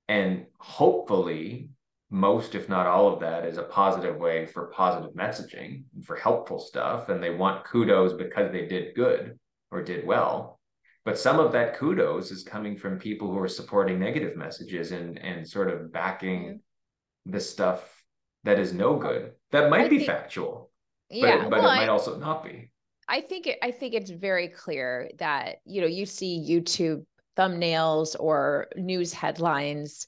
And 0.07 0.45
hopefully 0.57 1.69
most 2.09 2.53
if 2.53 2.69
not 2.69 2.85
all 2.85 3.11
of 3.11 3.21
that 3.21 3.45
is 3.45 3.57
a 3.57 3.63
positive 3.63 4.17
way 4.17 4.45
for 4.45 4.67
positive 4.67 5.15
messaging 5.15 5.83
for 6.03 6.15
helpful 6.15 6.59
stuff. 6.59 7.09
And 7.09 7.23
they 7.23 7.31
want 7.31 7.65
kudos 7.65 8.13
because 8.13 8.51
they 8.51 8.67
did 8.67 8.95
good 8.95 9.39
or 9.71 9.81
did 9.81 10.05
well. 10.05 10.59
But 11.05 11.17
some 11.17 11.39
of 11.39 11.51
that 11.51 11.77
kudos 11.77 12.31
is 12.31 12.43
coming 12.43 12.77
from 12.77 12.97
people 12.97 13.31
who 13.31 13.39
are 13.39 13.47
supporting 13.47 13.99
negative 13.99 14.37
messages 14.37 14.91
and 14.91 15.17
and 15.17 15.47
sort 15.47 15.69
of 15.69 15.91
backing 15.91 16.43
mm-hmm. 16.43 17.31
the 17.31 17.39
stuff 17.39 18.03
that 18.43 18.59
is 18.59 18.73
no 18.73 18.97
good 18.97 19.31
that 19.51 19.69
might 19.69 19.85
I 19.85 19.89
be 19.89 19.97
think, 19.97 20.09
factual 20.09 20.69
yeah, 21.09 21.37
but, 21.37 21.49
but 21.49 21.61
well, 21.61 21.71
it 21.71 21.75
might 21.75 21.85
I, 21.85 21.87
also 21.87 22.17
not 22.17 22.43
be 22.43 22.69
I 23.07 23.21
think 23.21 23.47
it, 23.47 23.59
I 23.61 23.71
think 23.71 23.93
it's 23.93 24.09
very 24.09 24.47
clear 24.47 25.09
that 25.19 25.57
you 25.65 25.81
know 25.81 25.87
you 25.87 26.05
see 26.05 26.45
YouTube 26.49 27.05
thumbnails 27.37 28.15
or 28.19 28.67
news 28.75 29.13
headlines 29.13 30.05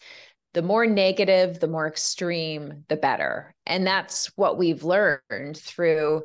the 0.54 0.62
more 0.62 0.86
negative 0.86 1.60
the 1.60 1.68
more 1.68 1.88
extreme 1.88 2.86
the 2.88 2.96
better. 2.96 3.54
And 3.66 3.86
that's 3.86 4.28
what 4.38 4.58
we've 4.58 4.84
learned 4.84 5.58
through 5.58 6.24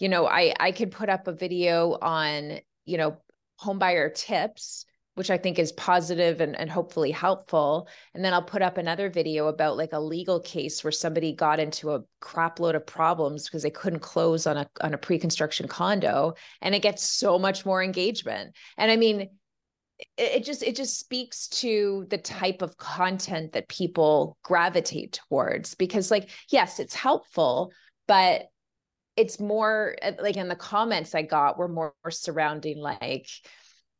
you 0.00 0.08
know 0.08 0.26
i 0.26 0.52
i 0.58 0.72
could 0.72 0.90
put 0.90 1.08
up 1.08 1.28
a 1.28 1.32
video 1.32 1.96
on 2.02 2.58
you 2.86 2.98
know 2.98 3.16
homebuyer 3.60 4.12
tips 4.12 4.86
which 5.14 5.30
I 5.30 5.36
think 5.36 5.58
is 5.58 5.72
positive 5.72 6.40
and, 6.40 6.56
and 6.56 6.70
hopefully 6.70 7.10
helpful. 7.10 7.88
And 8.14 8.24
then 8.24 8.32
I'll 8.32 8.42
put 8.42 8.62
up 8.62 8.78
another 8.78 9.10
video 9.10 9.48
about 9.48 9.76
like 9.76 9.92
a 9.92 10.00
legal 10.00 10.40
case 10.40 10.82
where 10.82 10.92
somebody 10.92 11.32
got 11.32 11.60
into 11.60 11.90
a 11.90 12.02
crap 12.20 12.60
load 12.60 12.74
of 12.74 12.86
problems 12.86 13.44
because 13.44 13.62
they 13.62 13.70
couldn't 13.70 14.00
close 14.00 14.46
on 14.46 14.56
a 14.56 14.70
on 14.80 14.94
a 14.94 14.98
pre-construction 14.98 15.68
condo. 15.68 16.34
And 16.62 16.74
it 16.74 16.82
gets 16.82 17.02
so 17.02 17.38
much 17.38 17.66
more 17.66 17.82
engagement. 17.82 18.54
And 18.78 18.90
I 18.90 18.96
mean, 18.96 19.28
it, 20.16 20.32
it 20.32 20.44
just 20.44 20.62
it 20.62 20.76
just 20.76 20.98
speaks 20.98 21.48
to 21.48 22.06
the 22.08 22.18
type 22.18 22.62
of 22.62 22.76
content 22.76 23.52
that 23.52 23.68
people 23.68 24.38
gravitate 24.42 25.20
towards 25.28 25.74
because 25.74 26.10
like 26.10 26.30
yes 26.50 26.80
it's 26.80 26.94
helpful 26.94 27.72
but 28.06 28.46
it's 29.16 29.38
more 29.38 29.96
like 30.22 30.36
in 30.36 30.48
the 30.48 30.56
comments 30.56 31.14
i 31.14 31.22
got 31.22 31.58
were 31.58 31.68
more 31.68 31.94
surrounding 32.08 32.78
like 32.78 33.28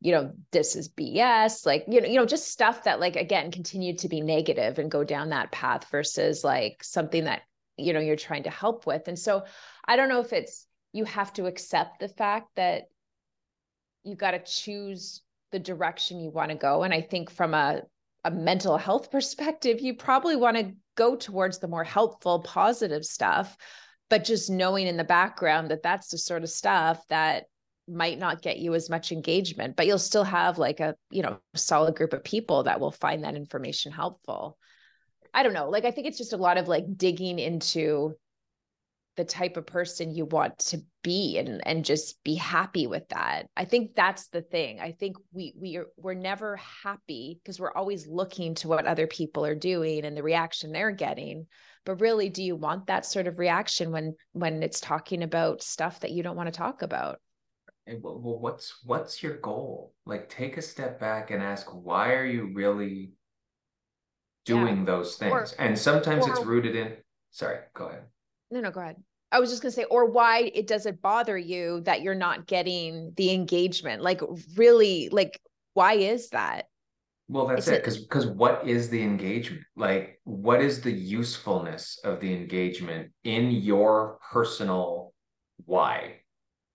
you 0.01 0.11
know 0.11 0.31
this 0.51 0.75
is 0.75 0.89
bs 0.89 1.65
like 1.65 1.85
you 1.87 2.01
know 2.01 2.07
you 2.07 2.15
know 2.15 2.25
just 2.25 2.49
stuff 2.49 2.83
that 2.83 2.99
like 2.99 3.15
again 3.15 3.51
continued 3.51 3.99
to 3.99 4.09
be 4.09 4.19
negative 4.19 4.79
and 4.79 4.91
go 4.91 5.03
down 5.03 5.29
that 5.29 5.51
path 5.51 5.89
versus 5.91 6.43
like 6.43 6.83
something 6.83 7.25
that 7.25 7.43
you 7.77 7.93
know 7.93 7.99
you're 7.99 8.15
trying 8.15 8.43
to 8.43 8.49
help 8.49 8.85
with. 8.85 9.07
And 9.07 9.17
so 9.17 9.43
i 9.85 9.95
don't 9.95 10.09
know 10.09 10.19
if 10.19 10.33
it's 10.33 10.67
you 10.93 11.05
have 11.05 11.31
to 11.33 11.45
accept 11.45 11.99
the 11.99 12.09
fact 12.09 12.49
that 12.55 12.83
you 14.03 14.15
got 14.15 14.31
to 14.31 14.39
choose 14.39 15.21
the 15.51 15.59
direction 15.59 16.19
you 16.19 16.31
want 16.31 16.49
to 16.49 16.57
go. 16.57 16.83
And 16.83 16.93
i 16.93 17.01
think 17.01 17.29
from 17.29 17.53
a 17.53 17.81
a 18.23 18.31
mental 18.31 18.77
health 18.77 19.09
perspective 19.09 19.81
you 19.81 19.95
probably 19.95 20.35
want 20.35 20.57
to 20.57 20.73
go 20.95 21.15
towards 21.15 21.57
the 21.57 21.67
more 21.67 21.83
helpful 21.83 22.39
positive 22.39 23.03
stuff 23.03 23.57
but 24.09 24.23
just 24.23 24.49
knowing 24.49 24.85
in 24.85 24.97
the 24.97 25.03
background 25.03 25.71
that 25.71 25.81
that's 25.81 26.09
the 26.09 26.17
sort 26.17 26.43
of 26.43 26.49
stuff 26.49 27.03
that 27.07 27.45
might 27.91 28.17
not 28.17 28.41
get 28.41 28.59
you 28.59 28.73
as 28.73 28.89
much 28.89 29.11
engagement 29.11 29.75
but 29.75 29.85
you'll 29.85 29.99
still 29.99 30.23
have 30.23 30.57
like 30.57 30.79
a 30.79 30.95
you 31.09 31.21
know 31.21 31.39
solid 31.55 31.95
group 31.95 32.13
of 32.13 32.23
people 32.23 32.63
that 32.63 32.79
will 32.79 32.91
find 32.91 33.23
that 33.23 33.35
information 33.35 33.91
helpful 33.91 34.57
i 35.33 35.43
don't 35.43 35.53
know 35.53 35.69
like 35.69 35.85
i 35.85 35.91
think 35.91 36.07
it's 36.07 36.17
just 36.17 36.33
a 36.33 36.37
lot 36.37 36.57
of 36.57 36.67
like 36.67 36.85
digging 36.97 37.39
into 37.39 38.15
the 39.17 39.25
type 39.25 39.57
of 39.57 39.65
person 39.65 40.15
you 40.15 40.25
want 40.25 40.57
to 40.57 40.81
be 41.03 41.37
and 41.37 41.65
and 41.67 41.83
just 41.83 42.23
be 42.23 42.35
happy 42.35 42.87
with 42.87 43.07
that. 43.09 43.47
I 43.57 43.65
think 43.65 43.93
that's 43.95 44.27
the 44.29 44.41
thing. 44.41 44.79
I 44.79 44.93
think 44.93 45.17
we 45.33 45.53
we 45.59 45.77
are 45.77 45.87
we're 45.97 46.13
never 46.13 46.55
happy 46.57 47.39
because 47.43 47.59
we're 47.59 47.73
always 47.73 48.07
looking 48.07 48.55
to 48.55 48.67
what 48.67 48.85
other 48.85 49.07
people 49.07 49.45
are 49.45 49.55
doing 49.55 50.05
and 50.05 50.15
the 50.15 50.23
reaction 50.23 50.71
they're 50.71 50.91
getting. 50.91 51.47
But 51.85 51.99
really, 51.99 52.29
do 52.29 52.43
you 52.43 52.55
want 52.55 52.87
that 52.87 53.05
sort 53.05 53.27
of 53.27 53.39
reaction 53.39 53.91
when 53.91 54.15
when 54.31 54.63
it's 54.63 54.79
talking 54.79 55.23
about 55.23 55.61
stuff 55.61 55.99
that 56.01 56.11
you 56.11 56.23
don't 56.23 56.37
want 56.37 56.47
to 56.47 56.57
talk 56.57 56.81
about? 56.81 57.19
Well, 57.87 58.39
what's 58.39 58.83
what's 58.85 59.21
your 59.21 59.37
goal? 59.37 59.93
Like 60.05 60.29
take 60.29 60.57
a 60.57 60.61
step 60.61 60.99
back 60.99 61.31
and 61.31 61.41
ask 61.41 61.67
why 61.67 62.13
are 62.13 62.25
you 62.25 62.51
really 62.53 63.13
doing 64.45 64.79
yeah. 64.79 64.85
those 64.85 65.17
things? 65.17 65.31
Or, 65.31 65.47
and 65.59 65.77
sometimes 65.77 66.25
or, 66.25 66.31
it's 66.31 66.45
rooted 66.45 66.75
in 66.75 66.93
sorry, 67.31 67.59
go 67.73 67.87
ahead. 67.87 68.03
No, 68.51 68.59
no, 68.59 68.71
go 68.71 68.81
ahead. 68.81 68.97
I 69.31 69.39
was 69.39 69.49
just 69.49 69.61
going 69.61 69.71
to 69.71 69.75
say, 69.75 69.85
or 69.85 70.11
why 70.11 70.51
it 70.53 70.67
does 70.67 70.85
it 70.85 71.01
bother 71.01 71.37
you 71.37 71.81
that 71.81 72.01
you're 72.01 72.13
not 72.15 72.47
getting 72.47 73.13
the 73.15 73.31
engagement? 73.31 74.01
Like, 74.01 74.21
really, 74.57 75.07
like, 75.09 75.39
why 75.73 75.93
is 75.93 76.29
that? 76.31 76.65
Well, 77.29 77.47
that's 77.47 77.65
it's 77.65 77.77
it. 77.77 77.81
Because 77.81 77.99
because 77.99 78.27
what 78.27 78.67
is 78.67 78.89
the 78.89 79.01
engagement? 79.01 79.63
Like, 79.77 80.19
what 80.25 80.61
is 80.61 80.81
the 80.81 80.91
usefulness 80.91 81.97
of 82.03 82.19
the 82.19 82.33
engagement 82.33 83.11
in 83.23 83.51
your 83.51 84.19
personal 84.33 85.13
why, 85.65 86.20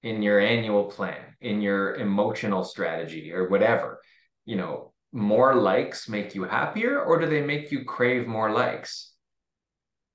in 0.06 0.22
your 0.22 0.40
annual 0.40 0.84
plan, 0.84 1.22
in 1.40 1.60
your 1.60 1.96
emotional 1.96 2.64
strategy, 2.64 3.32
or 3.32 3.48
whatever? 3.48 4.00
You 4.44 4.56
know, 4.56 4.92
more 5.12 5.54
likes 5.54 6.08
make 6.08 6.34
you 6.34 6.44
happier, 6.44 7.02
or 7.02 7.18
do 7.18 7.26
they 7.26 7.42
make 7.42 7.72
you 7.72 7.84
crave 7.84 8.26
more 8.26 8.50
likes? 8.50 9.12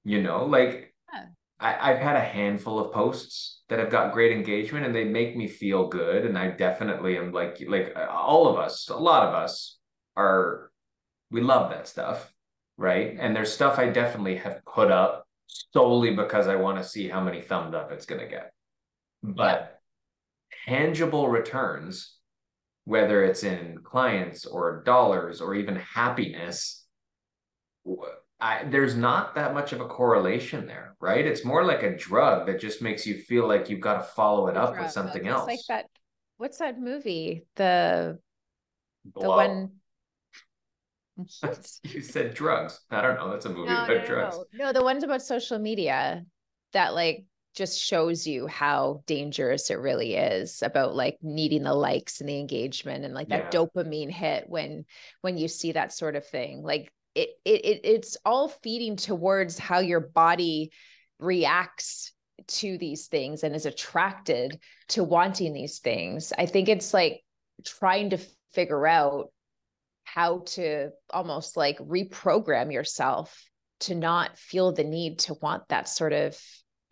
You 0.04 0.22
know, 0.22 0.46
like 0.46 0.92
I, 1.62 1.92
I've 1.92 2.00
had 2.00 2.16
a 2.16 2.22
handful 2.22 2.80
of 2.80 2.92
posts 2.92 3.62
that 3.70 3.80
have 3.80 3.92
got 3.92 4.14
great 4.14 4.32
engagement 4.32 4.86
and 4.86 4.96
they 4.96 5.04
make 5.04 5.38
me 5.38 5.48
feel 5.48 5.88
good. 5.88 6.26
And 6.26 6.38
I 6.38 6.50
definitely 6.50 7.18
am 7.18 7.32
like, 7.32 7.64
like 7.68 7.96
all 8.10 8.48
of 8.48 8.58
us, 8.58 8.90
a 8.90 8.98
lot 8.98 9.28
of 9.28 9.36
us 9.36 9.78
are, 10.18 10.72
we 11.30 11.42
love 11.42 11.70
that 11.70 11.88
stuff. 11.88 12.34
Right. 12.78 13.16
And 13.20 13.36
there's 13.36 13.54
stuff 13.54 13.78
I 13.78 13.90
definitely 13.90 14.38
have 14.38 14.66
put 14.66 14.90
up 14.90 15.28
solely 15.72 16.16
because 16.16 16.48
I 16.48 16.56
want 16.56 16.80
to 16.80 16.84
see 16.84 17.08
how 17.08 17.22
many 17.22 17.42
thumbs 17.42 17.76
up 17.76 17.92
it's 17.92 18.08
going 18.08 18.22
to 18.22 18.28
get. 18.28 18.52
But 19.22 19.60
yeah. 19.60 19.68
Tangible 20.66 21.30
returns, 21.30 22.16
whether 22.86 23.24
it's 23.24 23.44
in 23.44 23.80
clients 23.84 24.46
or 24.46 24.84
dollars 24.86 25.42
or 25.42 25.56
even 25.56 25.76
happiness, 25.76 26.86
I, 28.40 28.64
there's 28.66 28.96
not 28.96 29.36
that 29.36 29.54
much 29.54 29.72
of 29.72 29.82
a 29.82 29.88
correlation 29.88 30.66
there, 30.66 30.96
right? 31.00 31.26
It's 31.26 31.46
more 31.46 31.64
like 31.64 31.84
a 31.84 31.96
drug 31.96 32.48
that 32.48 32.60
just 32.60 32.82
makes 32.82 33.06
you 33.06 33.16
feel 33.16 33.48
like 33.48 33.70
you've 33.70 33.82
got 33.82 33.98
to 33.98 34.04
follow 34.04 34.48
it 34.48 34.58
up 34.58 34.78
with 34.78 34.92
something 34.92 35.28
else. 35.28 35.48
Like 35.48 35.60
that. 35.70 35.86
What's 36.38 36.58
that 36.58 36.80
movie? 36.80 37.46
The 37.56 38.18
Blow. 39.06 39.22
the 39.22 39.30
one. 39.30 39.72
you 41.84 42.02
said 42.02 42.34
drugs. 42.34 42.80
I 42.90 43.02
don't 43.02 43.16
know. 43.16 43.30
That's 43.30 43.46
a 43.46 43.50
movie 43.50 43.70
no, 43.70 43.84
about 43.84 43.90
no, 43.90 44.06
drugs. 44.06 44.38
No. 44.54 44.66
no, 44.66 44.74
the 44.74 44.84
ones 44.84 45.04
about 45.04 45.22
social 45.22 45.60
media 45.60 46.26
that 46.74 46.96
like 46.96 47.26
just 47.54 47.80
shows 47.80 48.26
you 48.26 48.48
how 48.48 49.04
dangerous 49.06 49.70
it 49.70 49.80
really 49.80 50.16
is 50.16 50.62
about 50.62 50.96
like 50.96 51.18
needing 51.22 51.64
the 51.64 51.74
likes 51.74 52.20
and 52.20 52.30
the 52.30 52.40
engagement 52.40 53.04
and 53.04 53.14
like 53.14 53.30
that 53.30 53.54
yeah. 53.54 53.60
dopamine 53.60 54.10
hit 54.12 54.46
when 54.48 54.86
when 55.22 55.38
you 55.38 55.48
see 55.48 55.74
that 55.74 55.94
sort 55.94 56.16
of 56.16 56.26
thing 56.26 56.64
like 56.64 56.92
it, 57.14 57.30
it 57.44 57.82
it's 57.84 58.18
all 58.26 58.48
feeding 58.48 58.96
towards 58.96 59.60
how 59.60 59.80
your 59.80 60.00
body 60.00 60.72
reacts 61.20 62.14
to 62.48 62.78
these 62.78 63.08
things 63.08 63.44
and 63.44 63.56
is 63.56 63.66
attracted 63.66 64.58
to 64.88 65.04
wanting 65.04 65.54
these 65.54 65.80
things 65.80 66.32
i 66.38 66.46
think 66.46 66.70
it's 66.70 66.94
like 66.94 67.22
trying 67.66 68.10
to 68.10 68.18
figure 68.54 68.88
out 68.88 69.28
how 70.04 70.40
to 70.40 70.90
almost 71.10 71.56
like 71.56 71.78
reprogram 71.80 72.72
yourself 72.72 73.44
to 73.82 73.96
not 73.96 74.38
feel 74.38 74.72
the 74.72 74.84
need 74.84 75.20
to 75.20 75.34
want 75.36 75.68
that 75.70 75.88
sort 75.88 76.14
of 76.14 76.40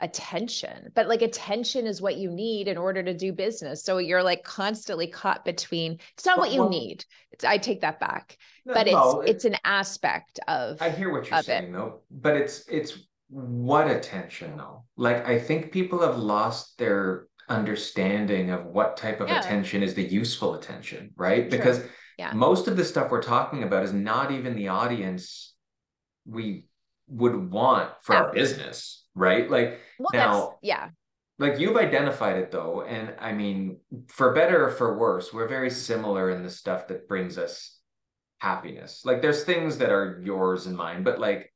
attention 0.02 0.92
but 0.96 1.08
like 1.08 1.22
attention 1.22 1.86
is 1.86 2.02
what 2.02 2.18
you 2.18 2.32
need 2.32 2.68
in 2.68 2.78
order 2.78 3.04
to 3.04 3.14
do 3.14 3.34
business 3.34 3.84
so 3.84 3.98
you're 3.98 4.24
like 4.24 4.44
constantly 4.44 5.08
caught 5.08 5.44
between 5.44 6.00
it's 6.14 6.26
not 6.26 6.38
what 6.38 6.52
you 6.52 6.62
well, 6.62 6.70
need 6.70 7.04
it's, 7.32 7.44
i 7.44 7.58
take 7.58 7.82
that 7.82 8.00
back 8.00 8.38
no, 8.66 8.74
but 8.74 8.88
it's 8.88 8.94
no, 8.94 9.22
it, 9.22 9.30
it's 9.30 9.46
an 9.46 9.56
aspect 9.66 10.40
of 10.48 10.82
i 10.82 10.90
hear 10.90 11.12
what 11.12 11.30
you're 11.30 11.42
saying 11.42 11.66
it. 11.66 11.74
though 11.74 12.00
but 12.10 12.36
it's 12.36 12.68
it's 12.70 13.00
what 13.30 13.90
attention 13.90 14.56
though 14.58 14.84
like 14.96 15.28
i 15.28 15.38
think 15.38 15.72
people 15.72 16.00
have 16.00 16.18
lost 16.18 16.78
their 16.78 17.28
understanding 17.50 18.52
of 18.52 18.66
what 18.66 18.96
type 18.96 19.20
of 19.20 19.28
yeah. 19.28 19.40
attention 19.40 19.84
is 19.84 19.94
the 19.96 20.04
useful 20.04 20.56
attention 20.56 21.12
right 21.18 21.50
True. 21.50 21.58
because 21.58 21.84
yeah. 22.18 22.32
most 22.34 22.68
of 22.68 22.78
the 22.78 22.86
stuff 22.86 23.12
we're 23.12 23.22
talking 23.22 23.64
about 23.64 23.84
is 23.84 23.94
not 23.94 24.32
even 24.32 24.56
the 24.56 24.70
audience 24.70 25.54
we 26.26 26.68
would 27.08 27.52
want 27.52 27.90
for 28.02 28.16
our 28.16 28.32
business 28.32 29.06
right? 29.20 29.50
Like 29.50 29.80
well, 30.00 30.10
now, 30.14 30.56
yeah. 30.62 30.90
Like 31.38 31.60
you've 31.60 31.78
identified 31.78 32.38
it 32.38 32.52
though, 32.52 32.82
and 32.82 33.14
I 33.20 33.32
mean, 33.32 33.78
for 34.08 34.34
better 34.34 34.66
or 34.68 34.72
for 34.72 34.98
worse, 34.98 35.32
we're 35.32 35.48
very 35.48 35.70
similar 35.70 36.32
in 36.32 36.44
the 36.44 36.50
stuff 36.50 36.88
that 36.88 37.08
brings 37.08 37.38
us 37.38 37.80
happiness. 38.40 39.04
Like 39.06 39.22
there's 39.22 39.44
things 39.44 39.78
that 39.78 39.92
are 39.92 40.22
yours 40.24 40.66
and 40.66 40.76
mine, 40.76 41.04
but 41.04 41.20
like 41.20 41.54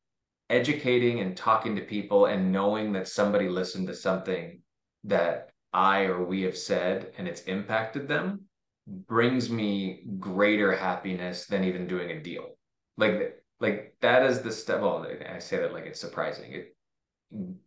educating 0.50 1.20
and 1.20 1.36
talking 1.36 1.76
to 1.76 1.82
people 1.82 2.28
and 2.28 2.52
knowing 2.52 2.94
that 2.94 3.08
somebody 3.08 3.50
listened 3.50 3.88
to 3.88 3.96
something 3.96 4.62
that 5.06 5.50
I 5.74 6.04
or 6.04 6.24
we 6.24 6.44
have 6.44 6.58
said 6.58 7.12
and 7.18 7.28
it's 7.28 7.42
impacted 7.42 8.08
them 8.08 8.42
brings 8.86 9.50
me 9.50 10.04
greater 10.20 10.76
happiness 10.76 11.46
than 11.46 11.64
even 11.64 11.88
doing 11.88 12.12
a 12.12 12.22
deal. 12.22 12.50
Like 12.98 13.42
like 13.60 13.96
that 14.02 14.24
is 14.24 14.42
the 14.42 14.52
step. 14.52 14.82
Well, 14.82 15.08
I 15.34 15.40
say 15.40 15.58
that 15.58 15.74
like 15.74 15.86
it's 15.86 16.00
surprising. 16.00 16.52
It 16.52 16.76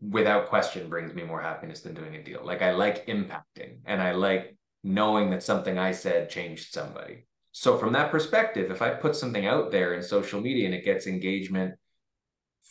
without 0.00 0.48
question 0.48 0.88
brings 0.88 1.14
me 1.14 1.24
more 1.24 1.40
happiness 1.40 1.80
than 1.80 1.94
doing 1.94 2.14
a 2.14 2.22
deal. 2.22 2.40
Like 2.44 2.62
I 2.62 2.72
like 2.72 3.06
impacting 3.06 3.78
and 3.84 4.00
I 4.00 4.12
like 4.12 4.56
knowing 4.84 5.30
that 5.30 5.42
something 5.42 5.78
I 5.78 5.92
said 5.92 6.30
changed 6.30 6.72
somebody. 6.72 7.26
So 7.52 7.78
from 7.78 7.92
that 7.94 8.10
perspective, 8.10 8.70
if 8.70 8.82
I 8.82 8.90
put 8.90 9.16
something 9.16 9.46
out 9.46 9.70
there 9.70 9.94
in 9.94 10.02
social 10.02 10.40
media 10.40 10.66
and 10.66 10.74
it 10.74 10.84
gets 10.84 11.06
engagement 11.06 11.74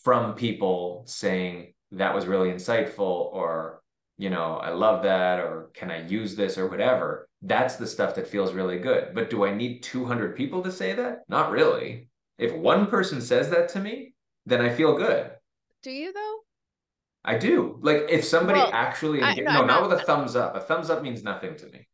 from 0.04 0.36
people 0.36 1.04
saying 1.08 1.74
that 1.92 2.14
was 2.14 2.28
really 2.28 2.50
insightful 2.50 3.34
or 3.34 3.82
you 4.18 4.30
know, 4.30 4.56
I 4.56 4.70
love 4.70 5.04
that 5.04 5.40
or 5.40 5.72
can 5.74 5.92
I 5.92 6.08
use 6.08 6.36
this 6.36 6.58
or 6.58 6.68
whatever, 6.68 7.28
that's 7.42 7.76
the 7.76 7.88
stuff 7.88 8.16
that 8.16 8.28
feels 8.28 8.54
really 8.54 8.80
good. 8.80 9.14
But 9.14 9.30
do 9.30 9.46
I 9.46 9.54
need 9.54 9.84
200 9.84 10.36
people 10.36 10.64
to 10.64 10.72
say 10.72 10.94
that? 10.94 11.24
Not 11.28 11.52
really. 11.52 12.10
If 12.38 12.54
one 12.54 12.88
person 12.88 13.22
says 13.22 13.50
that 13.50 13.70
to 13.70 13.80
me, 13.80 14.14
then 14.46 14.62
I 14.62 14.70
feel 14.70 14.98
good. 14.98 15.32
Do 15.84 15.92
you 15.92 16.14
though? 16.14 16.45
I 17.26 17.38
do. 17.38 17.80
Like 17.82 18.06
if 18.08 18.24
somebody 18.24 18.60
well, 18.60 18.70
actually 18.72 19.22
I, 19.22 19.34
no, 19.36 19.44
no 19.44 19.66
not, 19.66 19.90
with 19.90 20.00
a 20.00 20.04
thumbs 20.04 20.36
up. 20.36 20.56
A 20.56 20.62
thumbs 20.62 20.90
up 20.90 21.02
means 21.02 21.24
nothing 21.24 21.56
to 21.58 21.66
me. 21.68 21.88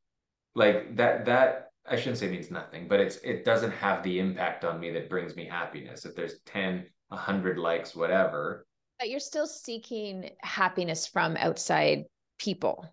Like 0.56 0.98
that 0.98 1.26
that 1.26 1.70
I 1.90 1.96
shouldn't 1.96 2.18
say 2.18 2.30
means 2.30 2.52
nothing, 2.52 2.88
but 2.88 3.00
it's 3.00 3.16
it 3.18 3.46
doesn't 3.46 3.72
have 3.72 4.04
the 4.04 4.20
impact 4.20 4.66
on 4.66 4.80
me 4.80 4.92
that 4.92 5.10
brings 5.10 5.36
me 5.36 5.46
happiness. 5.46 6.06
If 6.06 6.16
there's 6.16 6.40
10, 6.46 6.86
100 7.08 7.58
likes, 7.58 7.96
whatever. 7.96 8.68
But 9.00 9.10
you're 9.10 9.20
still 9.20 9.48
seeking 9.48 10.30
happiness 10.42 11.08
from 11.08 11.38
outside 11.38 12.04
people. 12.38 12.86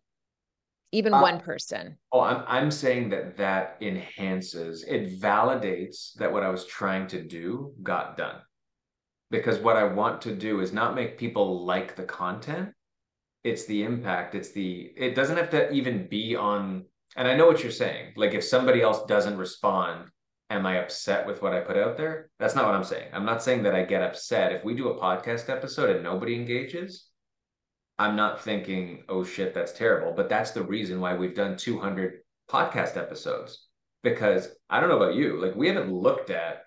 Even 0.92 1.12
uh, 1.12 1.20
one 1.20 1.40
person. 1.40 1.98
Oh, 2.12 2.20
I'm 2.20 2.44
I'm 2.46 2.70
saying 2.70 3.11
that 3.11 3.37
that 3.37 3.79
enhances, 3.81 4.85
it 4.85 5.20
validates 5.20 6.14
that 6.14 6.33
what 6.33 6.44
I 6.44 6.51
was 6.51 6.64
trying 6.66 7.09
to 7.09 7.20
do 7.20 7.74
got 7.83 8.16
done 8.16 8.40
because 9.31 9.59
what 9.59 9.77
I 9.77 9.85
want 9.85 10.23
to 10.23 10.35
do 10.35 10.61
is 10.61 10.73
not 10.73 10.95
make 10.95 11.19
people 11.19 11.64
like 11.64 11.97
the 11.97 12.05
content. 12.05 12.71
It's 13.45 13.67
the 13.67 13.83
impact. 13.83 14.35
It's 14.35 14.53
the, 14.53 14.93
it 14.97 15.14
doesn't 15.14 15.37
have 15.37 15.51
to 15.51 15.71
even 15.71 16.09
be 16.09 16.35
on, 16.35 16.85
and 17.17 17.29
I 17.29 17.37
know 17.37 17.47
what 17.47 17.62
you're 17.62 17.73
saying. 17.73 18.14
Like 18.17 18.35
if 18.35 18.45
somebody 18.45 18.83
else 18.83 19.05
doesn't 19.07 19.37
respond, 19.37 20.11
am 20.51 20.67
I 20.67 20.79
upset 20.79 21.27
with 21.27 21.43
what 21.43 21.53
I 21.53 21.61
put 21.61 21.77
out 21.77 21.97
there? 21.97 22.31
That's 22.38 22.55
not 22.55 22.64
what 22.64 22.75
I'm 22.75 22.85
saying. 22.85 23.09
I'm 23.12 23.27
not 23.27 23.43
saying 23.43 23.62
that 23.64 23.75
I 23.75 23.85
get 23.85 24.03
upset. 24.03 24.53
If 24.53 24.64
we 24.64 24.75
do 24.75 24.88
a 24.88 25.01
podcast 25.01 25.49
episode 25.51 25.91
and 25.91 26.03
nobody 26.03 26.35
engages, 26.35 27.07
I'm 27.99 28.17
not 28.17 28.43
thinking, 28.43 29.03
oh 29.09 29.25
shit, 29.25 29.55
that's 29.55 29.73
terrible. 29.73 30.12
But 30.12 30.29
that's 30.29 30.53
the 30.53 30.62
reason 30.62 31.01
why 31.01 31.17
we've 31.17 31.35
done 31.35 31.57
200 31.57 32.21
podcast 32.51 32.97
episodes. 32.97 33.67
Because 34.03 34.49
I 34.71 34.81
don't 34.81 34.88
know 34.88 34.97
about 34.97 35.17
you, 35.17 35.41
like 35.41 35.55
we 35.55 35.69
haven't 35.69 35.93
looked 35.93 36.31
at 36.31 36.62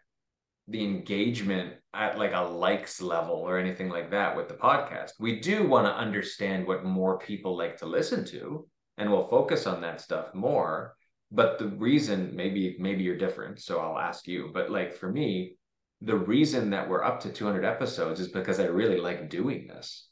the 0.67 0.83
engagement 0.83 1.73
at 1.93 2.17
like 2.17 2.33
a 2.33 2.39
likes 2.39 3.01
level 3.01 3.35
or 3.35 3.57
anything 3.57 3.89
like 3.89 4.11
that 4.11 4.35
with 4.35 4.47
the 4.47 4.53
podcast. 4.53 5.11
We 5.19 5.39
do 5.39 5.67
want 5.67 5.87
to 5.87 5.93
understand 5.93 6.65
what 6.65 6.85
more 6.85 7.19
people 7.19 7.57
like 7.57 7.77
to 7.77 7.85
listen 7.85 8.25
to, 8.25 8.67
and 8.97 9.11
we'll 9.11 9.27
focus 9.27 9.67
on 9.67 9.81
that 9.81 10.01
stuff 10.01 10.33
more. 10.33 10.95
But 11.31 11.59
the 11.59 11.67
reason, 11.67 12.35
maybe 12.35 12.75
maybe 12.79 13.03
you're 13.03 13.17
different, 13.17 13.59
so 13.61 13.79
I'll 13.79 13.99
ask 13.99 14.27
you. 14.27 14.51
But 14.53 14.71
like 14.71 14.93
for 14.93 15.11
me, 15.11 15.55
the 16.01 16.17
reason 16.17 16.69
that 16.71 16.89
we're 16.89 17.03
up 17.03 17.19
to 17.21 17.31
200 17.31 17.63
episodes 17.65 18.19
is 18.19 18.29
because 18.29 18.59
I 18.59 18.65
really 18.65 18.99
like 18.99 19.29
doing 19.29 19.67
this. 19.67 20.07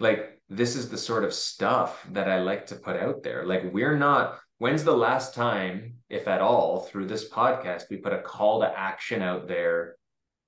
Like 0.00 0.38
this 0.48 0.76
is 0.76 0.88
the 0.88 0.98
sort 0.98 1.24
of 1.24 1.34
stuff 1.34 2.06
that 2.12 2.30
I 2.30 2.40
like 2.40 2.66
to 2.66 2.76
put 2.76 2.96
out 2.96 3.22
there. 3.22 3.44
Like, 3.44 3.70
we're 3.72 3.98
not, 3.98 4.38
when's 4.58 4.84
the 4.84 4.96
last 4.96 5.34
time, 5.34 5.96
if 6.08 6.26
at 6.26 6.40
all, 6.40 6.80
through 6.80 7.06
this 7.06 7.28
podcast, 7.28 7.84
we 7.90 7.98
put 7.98 8.14
a 8.14 8.22
call 8.22 8.60
to 8.60 8.78
action 8.78 9.20
out 9.20 9.46
there 9.46 9.96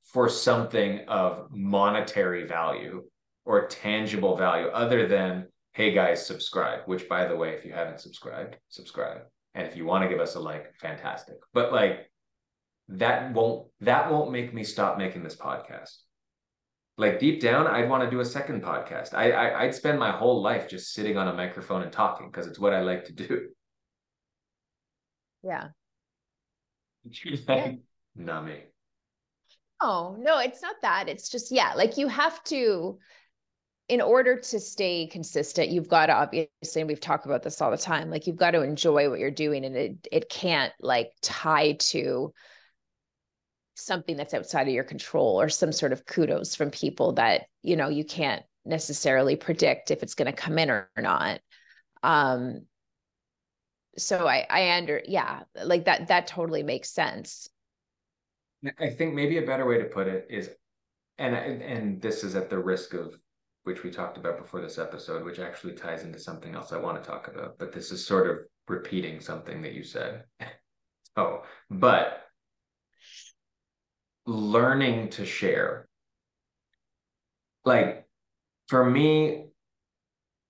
for 0.02 0.28
something 0.28 1.00
of 1.08 1.48
monetary 1.50 2.46
value 2.46 3.04
or 3.44 3.66
tangible 3.68 4.36
value 4.36 4.68
other 4.68 5.06
than, 5.06 5.46
hey 5.72 5.92
guys, 5.92 6.26
subscribe, 6.26 6.80
which 6.86 7.08
by 7.08 7.26
the 7.26 7.36
way, 7.36 7.50
if 7.50 7.64
you 7.64 7.72
haven't 7.72 8.00
subscribed, 8.00 8.56
subscribe. 8.68 9.22
And 9.54 9.66
if 9.66 9.76
you 9.76 9.84
want 9.84 10.02
to 10.02 10.08
give 10.08 10.20
us 10.20 10.34
a 10.34 10.40
like, 10.40 10.74
fantastic. 10.80 11.36
But 11.52 11.72
like, 11.72 12.10
that 12.90 13.32
won't 13.32 13.68
that 13.80 14.10
won't 14.10 14.32
make 14.32 14.52
me 14.52 14.64
stop 14.64 14.98
making 14.98 15.22
this 15.22 15.36
podcast 15.36 15.98
like 16.98 17.20
deep 17.20 17.40
down 17.40 17.66
i'd 17.68 17.88
want 17.88 18.02
to 18.02 18.10
do 18.10 18.20
a 18.20 18.24
second 18.24 18.62
podcast 18.62 19.14
I, 19.14 19.30
I 19.30 19.62
i'd 19.62 19.74
spend 19.74 19.98
my 19.98 20.10
whole 20.10 20.42
life 20.42 20.68
just 20.68 20.92
sitting 20.92 21.16
on 21.16 21.28
a 21.28 21.32
microphone 21.32 21.82
and 21.82 21.92
talking 21.92 22.26
because 22.26 22.48
it's 22.48 22.58
what 22.58 22.74
i 22.74 22.80
like 22.80 23.04
to 23.04 23.12
do 23.12 23.48
yeah 25.44 25.68
yeah. 27.04 27.72
not 28.16 28.44
me 28.44 28.64
oh 29.80 30.16
no 30.18 30.38
it's 30.38 30.62
not 30.62 30.76
that. 30.82 31.08
It's 31.08 31.28
just 31.28 31.50
yeah 31.50 31.72
like 31.74 31.96
you 31.96 32.08
have 32.08 32.42
to 32.44 32.98
in 33.88 34.00
order 34.00 34.38
to 34.38 34.60
stay 34.60 35.08
consistent 35.08 35.70
you've 35.70 35.88
got 35.88 36.06
to 36.06 36.12
obviously 36.12 36.80
and 36.80 36.86
we've 36.86 37.00
talked 37.00 37.26
about 37.26 37.42
this 37.42 37.60
all 37.60 37.72
the 37.72 37.76
time 37.76 38.08
like 38.08 38.26
you've 38.26 38.36
got 38.36 38.52
to 38.52 38.62
enjoy 38.62 39.10
what 39.10 39.18
you're 39.18 39.32
doing 39.32 39.64
and 39.64 39.76
it 39.76 40.08
it 40.12 40.28
can't 40.28 40.72
like 40.80 41.10
tie 41.22 41.72
to 41.72 42.32
something 43.74 44.16
that's 44.16 44.34
outside 44.34 44.68
of 44.68 44.74
your 44.74 44.84
control 44.84 45.40
or 45.40 45.48
some 45.48 45.72
sort 45.72 45.92
of 45.92 46.06
kudos 46.06 46.54
from 46.54 46.70
people 46.70 47.14
that 47.14 47.46
you 47.62 47.74
know 47.76 47.88
you 47.88 48.04
can't 48.04 48.44
necessarily 48.64 49.34
predict 49.34 49.90
if 49.90 50.02
it's 50.02 50.14
going 50.14 50.26
to 50.26 50.32
come 50.32 50.58
in 50.58 50.70
or, 50.70 50.88
not. 50.98 51.40
Um 52.02 52.66
so 53.98 54.28
i 54.28 54.46
i 54.48 54.70
under 54.76 55.02
yeah 55.04 55.40
like 55.64 55.86
that 55.86 56.08
that 56.08 56.28
totally 56.28 56.62
makes 56.62 56.90
sense 56.90 57.48
i 58.78 58.88
think 58.88 59.14
maybe 59.14 59.38
a 59.38 59.46
better 59.46 59.66
way 59.66 59.78
to 59.78 59.84
put 59.84 60.06
it 60.06 60.26
is 60.30 60.50
and 61.18 61.34
and 61.34 62.00
this 62.00 62.24
is 62.24 62.34
at 62.34 62.50
the 62.50 62.58
risk 62.58 62.94
of 62.94 63.14
which 63.64 63.82
we 63.82 63.90
talked 63.90 64.16
about 64.16 64.38
before 64.38 64.60
this 64.60 64.78
episode 64.78 65.24
which 65.24 65.38
actually 65.38 65.74
ties 65.74 66.02
into 66.04 66.18
something 66.18 66.54
else 66.54 66.72
i 66.72 66.78
want 66.78 67.02
to 67.02 67.08
talk 67.08 67.28
about 67.28 67.58
but 67.58 67.72
this 67.72 67.90
is 67.90 68.06
sort 68.06 68.28
of 68.28 68.38
repeating 68.68 69.20
something 69.20 69.62
that 69.62 69.72
you 69.72 69.82
said 69.82 70.24
oh 71.16 71.42
but 71.70 72.20
learning 74.30 75.10
to 75.10 75.26
share. 75.26 75.88
Like 77.64 78.06
for 78.68 78.88
me, 78.88 79.46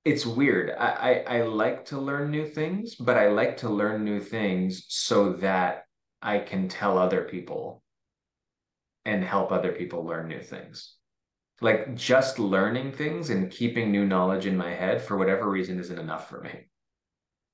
it's 0.05 0.25
weird. 0.25 0.71
I, 0.71 1.25
I, 1.29 1.39
I 1.39 1.43
like 1.43 1.87
to 1.87 1.99
learn 1.99 2.31
new 2.31 2.47
things, 2.47 2.95
but 2.95 3.17
I 3.17 3.29
like 3.29 3.59
to 3.59 3.69
learn 3.69 4.05
new 4.05 4.21
things 4.21 4.85
so 4.89 5.35
that 5.35 5.85
I 6.23 6.39
can 6.39 6.69
tell 6.69 6.99
other 6.99 7.23
people 7.23 7.83
and 9.11 9.25
help 9.25 9.51
other 9.51 9.73
people 9.73 10.05
learn 10.05 10.29
new 10.29 10.41
things. 10.41 10.95
Like 11.61 11.97
just 11.97 12.39
learning 12.39 12.93
things 12.93 13.31
and 13.31 13.51
keeping 13.51 13.91
new 13.91 14.07
knowledge 14.07 14.47
in 14.47 14.57
my 14.57 14.71
head 14.71 15.03
for 15.03 15.19
whatever 15.19 15.51
reason 15.51 15.81
isn't 15.81 15.99
enough 15.99 16.29
for 16.31 16.41
me. 16.41 16.69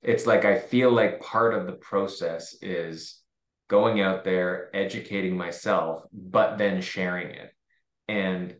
It's 0.02 0.26
like 0.26 0.44
I 0.44 0.58
feel 0.58 0.92
like 0.92 1.22
part 1.22 1.54
of 1.54 1.66
the 1.66 1.72
process 1.72 2.54
is 2.60 3.20
going 3.68 4.02
out 4.02 4.22
there, 4.22 4.70
educating 4.74 5.36
myself, 5.36 6.02
but 6.12 6.58
then 6.58 6.82
sharing 6.82 7.30
it. 7.30 7.50
And 8.06 8.54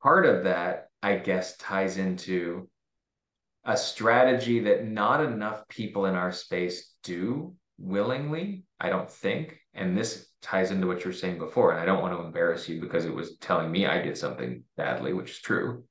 part 0.00 0.24
of 0.24 0.44
that, 0.44 0.86
I 1.02 1.16
guess, 1.16 1.56
ties 1.56 1.98
into 1.98 2.70
a 3.64 3.76
strategy 3.76 4.60
that 4.60 4.86
not 4.86 5.24
enough 5.24 5.66
people 5.68 6.06
in 6.06 6.14
our 6.14 6.32
space 6.32 6.94
do 7.02 7.56
willingly, 7.78 8.62
I 8.82 8.90
don't 8.90 9.10
think. 9.10 9.58
And 9.72 9.96
this 9.96 10.26
ties 10.42 10.70
into 10.70 10.86
what 10.86 11.04
you're 11.04 11.12
saying 11.12 11.38
before. 11.38 11.70
And 11.70 11.80
I 11.80 11.86
don't 11.86 12.02
want 12.02 12.14
to 12.14 12.24
embarrass 12.24 12.68
you 12.68 12.80
because 12.80 13.06
it 13.06 13.14
was 13.14 13.38
telling 13.38 13.70
me 13.70 13.86
I 13.86 14.02
did 14.02 14.18
something 14.18 14.64
badly, 14.76 15.14
which 15.14 15.30
is 15.30 15.38
true, 15.38 15.84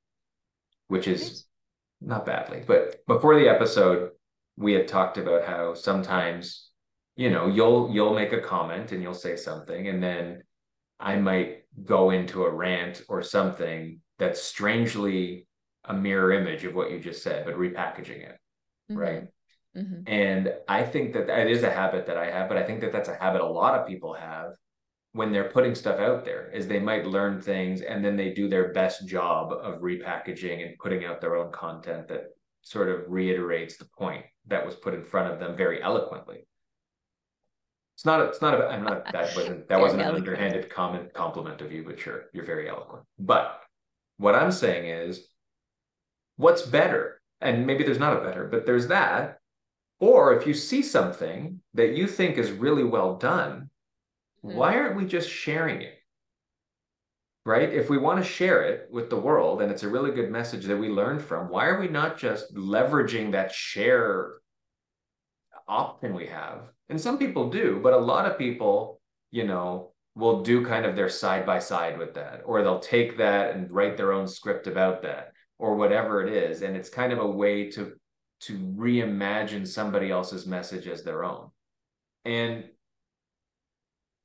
which 0.86 1.08
is 1.08 1.46
not 2.00 2.26
badly. 2.26 2.62
But 2.64 3.04
before 3.06 3.34
the 3.36 3.48
episode, 3.48 4.10
we 4.56 4.74
had 4.74 4.86
talked 4.86 5.18
about 5.18 5.46
how 5.46 5.74
sometimes 5.74 6.68
you 7.16 7.30
know 7.30 7.46
you'll 7.46 7.90
you'll 7.92 8.14
make 8.14 8.32
a 8.32 8.40
comment 8.40 8.92
and 8.92 9.02
you'll 9.02 9.14
say 9.14 9.36
something 9.36 9.88
and 9.88 10.02
then 10.02 10.42
i 11.00 11.16
might 11.16 11.64
go 11.84 12.10
into 12.10 12.44
a 12.44 12.50
rant 12.50 13.02
or 13.08 13.22
something 13.22 14.00
that's 14.18 14.42
strangely 14.42 15.46
a 15.86 15.94
mirror 15.94 16.32
image 16.32 16.64
of 16.64 16.74
what 16.74 16.90
you 16.90 16.98
just 16.98 17.22
said 17.22 17.44
but 17.44 17.56
repackaging 17.56 18.28
it 18.28 18.38
mm-hmm. 18.90 18.96
right 18.96 19.24
mm-hmm. 19.76 20.02
and 20.06 20.52
i 20.68 20.82
think 20.82 21.12
that 21.12 21.28
it 21.28 21.50
is 21.50 21.62
a 21.62 21.70
habit 21.70 22.06
that 22.06 22.16
i 22.16 22.30
have 22.30 22.48
but 22.48 22.58
i 22.58 22.62
think 22.62 22.80
that 22.80 22.92
that's 22.92 23.08
a 23.08 23.16
habit 23.16 23.40
a 23.40 23.46
lot 23.46 23.78
of 23.78 23.86
people 23.86 24.12
have 24.12 24.52
when 25.12 25.30
they're 25.30 25.50
putting 25.50 25.74
stuff 25.74 25.98
out 26.00 26.24
there 26.24 26.50
is 26.52 26.66
they 26.66 26.78
might 26.78 27.06
learn 27.06 27.40
things 27.40 27.82
and 27.82 28.04
then 28.04 28.16
they 28.16 28.32
do 28.32 28.48
their 28.48 28.72
best 28.72 29.06
job 29.06 29.52
of 29.52 29.80
repackaging 29.80 30.66
and 30.66 30.78
putting 30.78 31.04
out 31.04 31.20
their 31.20 31.36
own 31.36 31.52
content 31.52 32.08
that 32.08 32.28
sort 32.62 32.88
of 32.88 33.00
reiterates 33.08 33.76
the 33.76 33.84
point 33.98 34.24
that 34.46 34.64
was 34.64 34.74
put 34.74 34.94
in 34.94 35.04
front 35.04 35.30
of 35.30 35.38
them 35.38 35.54
very 35.54 35.82
eloquently 35.82 36.46
it's 38.02 38.06
not. 38.06 38.20
A, 38.20 38.24
it's 38.24 38.42
not. 38.42 38.60
A, 38.60 38.66
I'm 38.66 38.82
not. 38.82 39.12
That 39.12 39.32
wasn't. 39.36 39.68
That 39.68 39.80
wasn't 39.80 40.02
an 40.02 40.14
underhanded 40.14 40.68
comment 40.70 41.12
compliment 41.14 41.60
of 41.60 41.70
you, 41.70 41.84
but 41.84 42.00
sure, 42.00 42.24
you're 42.32 42.44
very 42.44 42.68
eloquent. 42.68 43.04
But 43.18 43.60
what 44.16 44.34
I'm 44.34 44.50
saying 44.50 44.86
is, 44.86 45.28
what's 46.36 46.62
better? 46.62 47.20
And 47.40 47.64
maybe 47.64 47.84
there's 47.84 48.00
not 48.00 48.16
a 48.16 48.20
better, 48.20 48.48
but 48.48 48.66
there's 48.66 48.88
that. 48.88 49.38
Or 50.02 50.34
if 50.34 50.48
you 50.48 50.52
see 50.52 50.82
something 50.82 51.60
that 51.74 51.94
you 51.94 52.08
think 52.08 52.36
is 52.36 52.50
really 52.50 52.82
well 52.82 53.18
done, 53.18 53.70
mm-hmm. 54.44 54.56
why 54.56 54.74
aren't 54.74 54.96
we 54.96 55.06
just 55.06 55.30
sharing 55.30 55.80
it? 55.80 55.96
Right? 57.46 57.72
If 57.72 57.88
we 57.88 57.98
want 57.98 58.18
to 58.18 58.28
share 58.28 58.64
it 58.64 58.88
with 58.90 59.10
the 59.10 59.20
world 59.20 59.62
and 59.62 59.70
it's 59.70 59.84
a 59.84 59.88
really 59.88 60.10
good 60.10 60.28
message 60.28 60.64
that 60.64 60.76
we 60.76 60.88
learned 60.88 61.22
from, 61.22 61.48
why 61.48 61.66
are 61.66 61.78
we 61.78 61.86
not 61.86 62.18
just 62.18 62.52
leveraging 62.52 63.30
that 63.30 63.52
share 63.52 64.38
option 65.68 66.14
we 66.14 66.26
have 66.26 66.62
and 66.88 67.00
some 67.00 67.16
people 67.16 67.48
do, 67.48 67.78
but 67.80 67.92
a 67.92 67.96
lot 68.12 68.26
of 68.26 68.36
people, 68.36 69.00
you 69.30 69.44
know, 69.44 69.92
will 70.16 70.42
do 70.42 70.66
kind 70.66 70.84
of 70.84 70.96
their 70.96 71.08
side 71.08 71.46
by 71.46 71.60
side 71.60 71.96
with 71.96 72.12
that, 72.14 72.42
or 72.44 72.62
they'll 72.62 72.80
take 72.80 73.16
that 73.18 73.54
and 73.54 73.70
write 73.70 73.96
their 73.96 74.12
own 74.12 74.26
script 74.26 74.66
about 74.66 75.02
that, 75.02 75.32
or 75.60 75.76
whatever 75.76 76.26
it 76.26 76.32
is. 76.32 76.62
And 76.62 76.76
it's 76.76 76.88
kind 76.90 77.12
of 77.12 77.20
a 77.20 77.30
way 77.30 77.70
to 77.70 77.92
to 78.42 78.58
reimagine 78.58 79.66
somebody 79.66 80.10
else's 80.10 80.46
message 80.46 80.86
as 80.86 81.02
their 81.02 81.24
own. 81.24 81.50
And 82.24 82.64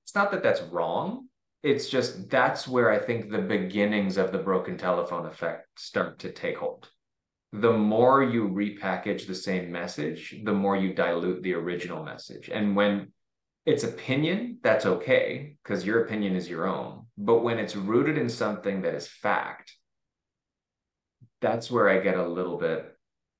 it's 0.03 0.15
not 0.15 0.31
that 0.31 0.43
that's 0.43 0.61
wrong. 0.61 1.27
It's 1.63 1.89
just 1.89 2.29
that's 2.29 2.67
where 2.67 2.91
I 2.91 2.99
think 2.99 3.29
the 3.29 3.39
beginnings 3.39 4.17
of 4.17 4.31
the 4.31 4.37
broken 4.37 4.77
telephone 4.77 5.25
effect 5.25 5.79
start 5.79 6.19
to 6.19 6.31
take 6.31 6.57
hold 6.57 6.87
the 7.53 7.71
more 7.71 8.23
you 8.23 8.47
repackage 8.49 9.25
the 9.25 9.35
same 9.35 9.71
message, 9.71 10.35
the 10.43 10.53
more 10.53 10.75
you 10.75 10.93
dilute 10.93 11.41
the 11.43 11.53
original 11.53 12.03
message. 12.03 12.49
And 12.49 12.75
when 12.75 13.11
it's 13.65 13.83
opinion, 13.83 14.59
that's 14.63 14.85
okay 14.85 15.55
because 15.63 15.85
your 15.85 16.03
opinion 16.03 16.35
is 16.35 16.49
your 16.49 16.67
own. 16.67 17.05
But 17.17 17.43
when 17.43 17.57
it's 17.57 17.75
rooted 17.75 18.17
in 18.17 18.29
something 18.29 18.81
that 18.81 18.95
is 18.95 19.07
fact, 19.07 19.73
that's 21.41 21.71
where 21.71 21.89
I 21.89 21.99
get 21.99 22.17
a 22.17 22.27
little 22.27 22.57
bit 22.57 22.96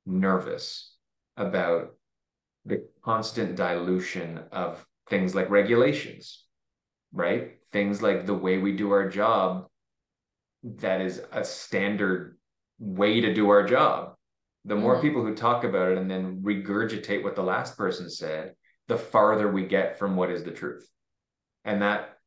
nervous 0.08 0.96
about 1.36 1.94
the 2.66 2.88
constant 3.04 3.56
dilution 3.56 4.40
of 4.52 4.86
things 5.10 5.36
like 5.36 5.50
regulations, 5.50 6.46
right? 7.12 7.58
Things 7.72 8.02
like 8.02 8.26
the 8.26 8.34
way 8.34 8.58
we 8.58 8.76
do 8.76 8.92
our 8.92 9.10
job 9.10 9.68
that 10.64 11.02
is 11.02 11.22
a 11.32 11.44
standard 11.44 12.38
way 12.80 13.22
to 13.22 13.34
do 13.34 13.50
our 13.50 13.66
job. 13.66 14.16
The 14.66 14.76
more 14.76 14.96
mm-hmm. 14.96 15.02
people 15.02 15.24
who 15.24 15.36
talk 15.36 15.64
about 15.64 15.92
it 15.92 15.98
and 15.98 16.10
then 16.10 16.42
regurgitate 16.42 17.24
what 17.24 17.36
the 17.36 17.44
last 17.44 17.78
person 17.78 18.10
said, 18.10 18.54
the 18.88 18.98
farther 18.98 19.52
we 19.52 19.66
get 19.66 19.98
from 19.98 20.16
what 20.16 20.30
is 20.30 20.44
the 20.44 20.52
truth. 20.52 20.90
And 21.64 21.82
that 21.82 22.18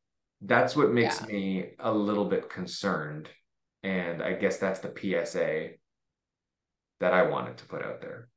that's 0.41 0.75
what 0.75 0.91
makes 0.91 1.21
yeah. 1.21 1.27
me 1.27 1.65
a 1.79 1.93
little 1.93 2.25
bit 2.25 2.49
concerned. 2.49 3.29
And 3.83 4.23
I 4.23 4.33
guess 4.33 4.57
that's 4.57 4.79
the 4.79 4.93
PSA 4.95 5.71
that 7.01 7.13
I 7.13 7.23
wanted 7.23 7.57
to 7.57 7.65
put 7.65 7.83
out 7.83 8.01
there. 8.01 8.29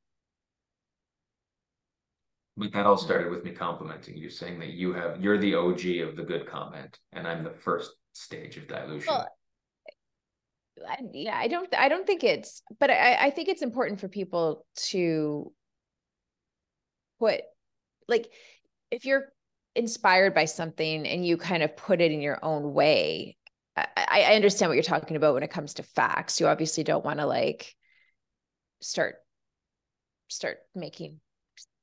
But 2.57 2.73
that 2.73 2.85
all 2.85 2.97
started 2.97 3.31
with 3.31 3.43
me 3.43 3.51
complimenting 3.51 4.17
you, 4.17 4.29
saying 4.29 4.59
that 4.59 4.73
you 4.73 4.93
have 4.93 5.21
you're 5.21 5.37
the 5.37 5.55
OG 5.55 6.07
of 6.07 6.15
the 6.15 6.23
good 6.25 6.47
comment, 6.47 6.99
and 7.13 7.27
I'm 7.27 7.43
the 7.43 7.51
first 7.51 7.91
stage 8.13 8.57
of 8.57 8.67
dilution. 8.67 9.13
Well, 9.13 9.27
I, 10.87 10.97
yeah, 11.13 11.37
I 11.37 11.47
don't, 11.47 11.73
I 11.75 11.89
don't 11.89 12.07
think 12.07 12.23
it's, 12.23 12.61
but 12.79 12.89
I, 12.89 13.25
I 13.25 13.29
think 13.29 13.49
it's 13.49 13.61
important 13.61 13.99
for 13.99 14.07
people 14.07 14.65
to 14.87 15.51
put, 17.19 17.41
like, 18.07 18.29
if 18.91 19.05
you're 19.05 19.31
inspired 19.75 20.33
by 20.33 20.45
something 20.45 21.05
and 21.05 21.25
you 21.25 21.37
kind 21.37 21.63
of 21.63 21.75
put 21.75 22.01
it 22.01 22.11
in 22.11 22.21
your 22.21 22.39
own 22.41 22.73
way, 22.73 23.37
I, 23.77 24.25
I 24.29 24.35
understand 24.35 24.69
what 24.69 24.75
you're 24.75 24.83
talking 24.83 25.17
about 25.17 25.33
when 25.33 25.43
it 25.43 25.51
comes 25.51 25.75
to 25.75 25.83
facts. 25.83 26.39
You 26.39 26.47
obviously 26.47 26.83
don't 26.83 27.05
want 27.05 27.19
to 27.19 27.25
like 27.25 27.75
start 28.85 29.15
start 30.27 30.59
making 30.75 31.19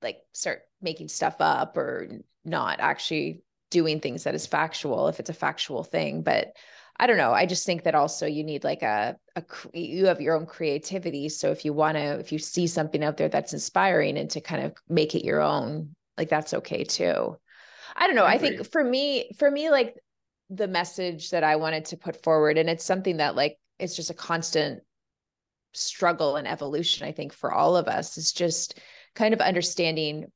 like 0.02 0.18
start 0.32 0.62
making 0.80 1.08
stuff 1.08 1.36
up 1.40 1.76
or 1.76 2.08
not 2.44 2.80
actually 2.80 3.42
doing 3.70 4.00
things 4.00 4.24
that 4.24 4.34
is 4.34 4.46
factual 4.46 5.08
if 5.08 5.18
it's 5.18 5.30
a 5.30 5.34
factual 5.34 5.82
thing. 5.82 6.22
But 6.22 6.52
i 6.98 7.06
don't 7.06 7.16
know. 7.16 7.32
I 7.32 7.46
just 7.46 7.66
think 7.66 7.84
that 7.84 7.94
also 7.94 8.26
you 8.26 8.44
need 8.44 8.64
like 8.64 8.82
a, 8.82 9.16
a 9.34 9.42
you 9.72 10.06
have 10.06 10.20
your 10.20 10.36
own 10.36 10.46
creativity. 10.46 11.28
So 11.28 11.50
if 11.50 11.64
you 11.64 11.72
want 11.72 11.96
to 11.96 12.20
if 12.20 12.30
you 12.30 12.38
see 12.38 12.66
something 12.66 13.02
out 13.02 13.16
there 13.16 13.28
that's 13.28 13.54
inspiring 13.54 14.16
and 14.18 14.30
to 14.30 14.40
kind 14.40 14.64
of 14.64 14.74
make 14.88 15.14
it 15.14 15.24
your 15.24 15.40
own 15.40 15.96
like 16.16 16.28
that's 16.28 16.54
okay 16.54 16.84
too. 16.84 17.36
I 17.96 18.06
don't 18.06 18.16
know. 18.16 18.24
I, 18.24 18.34
I 18.34 18.38
think 18.38 18.70
for 18.70 18.84
me 18.84 19.32
for 19.38 19.50
me 19.50 19.70
like 19.70 19.96
the 20.50 20.68
message 20.68 21.30
that 21.30 21.42
i 21.42 21.56
wanted 21.56 21.86
to 21.86 21.96
put 21.96 22.22
forward 22.22 22.58
and 22.58 22.68
it's 22.68 22.84
something 22.84 23.16
that 23.16 23.34
like 23.34 23.58
it's 23.78 23.96
just 23.96 24.10
a 24.10 24.14
constant 24.14 24.82
struggle 25.72 26.36
and 26.36 26.46
evolution 26.46 27.06
i 27.06 27.12
think 27.12 27.32
for 27.32 27.52
all 27.52 27.76
of 27.76 27.88
us 27.88 28.18
is 28.18 28.32
just 28.32 28.78
kind 29.14 29.34
of 29.34 29.40
understanding 29.40 30.26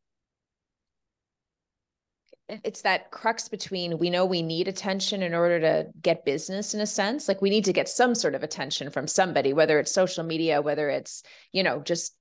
it's 2.48 2.82
that 2.82 3.10
crux 3.10 3.48
between 3.48 3.98
we 3.98 4.10
know 4.10 4.24
we 4.24 4.42
need 4.42 4.68
attention 4.68 5.22
in 5.22 5.34
order 5.34 5.60
to 5.60 5.86
get 6.00 6.24
business 6.24 6.74
in 6.74 6.80
a 6.80 6.86
sense. 6.86 7.26
Like 7.26 7.42
we 7.42 7.50
need 7.50 7.64
to 7.64 7.72
get 7.72 7.88
some 7.88 8.14
sort 8.14 8.34
of 8.34 8.42
attention 8.42 8.90
from 8.90 9.08
somebody 9.08 9.52
whether 9.52 9.78
it's 9.78 9.90
social 9.90 10.24
media 10.24 10.62
whether 10.62 10.88
it's 10.88 11.22
you 11.52 11.62
know 11.62 11.80
just 11.80 12.14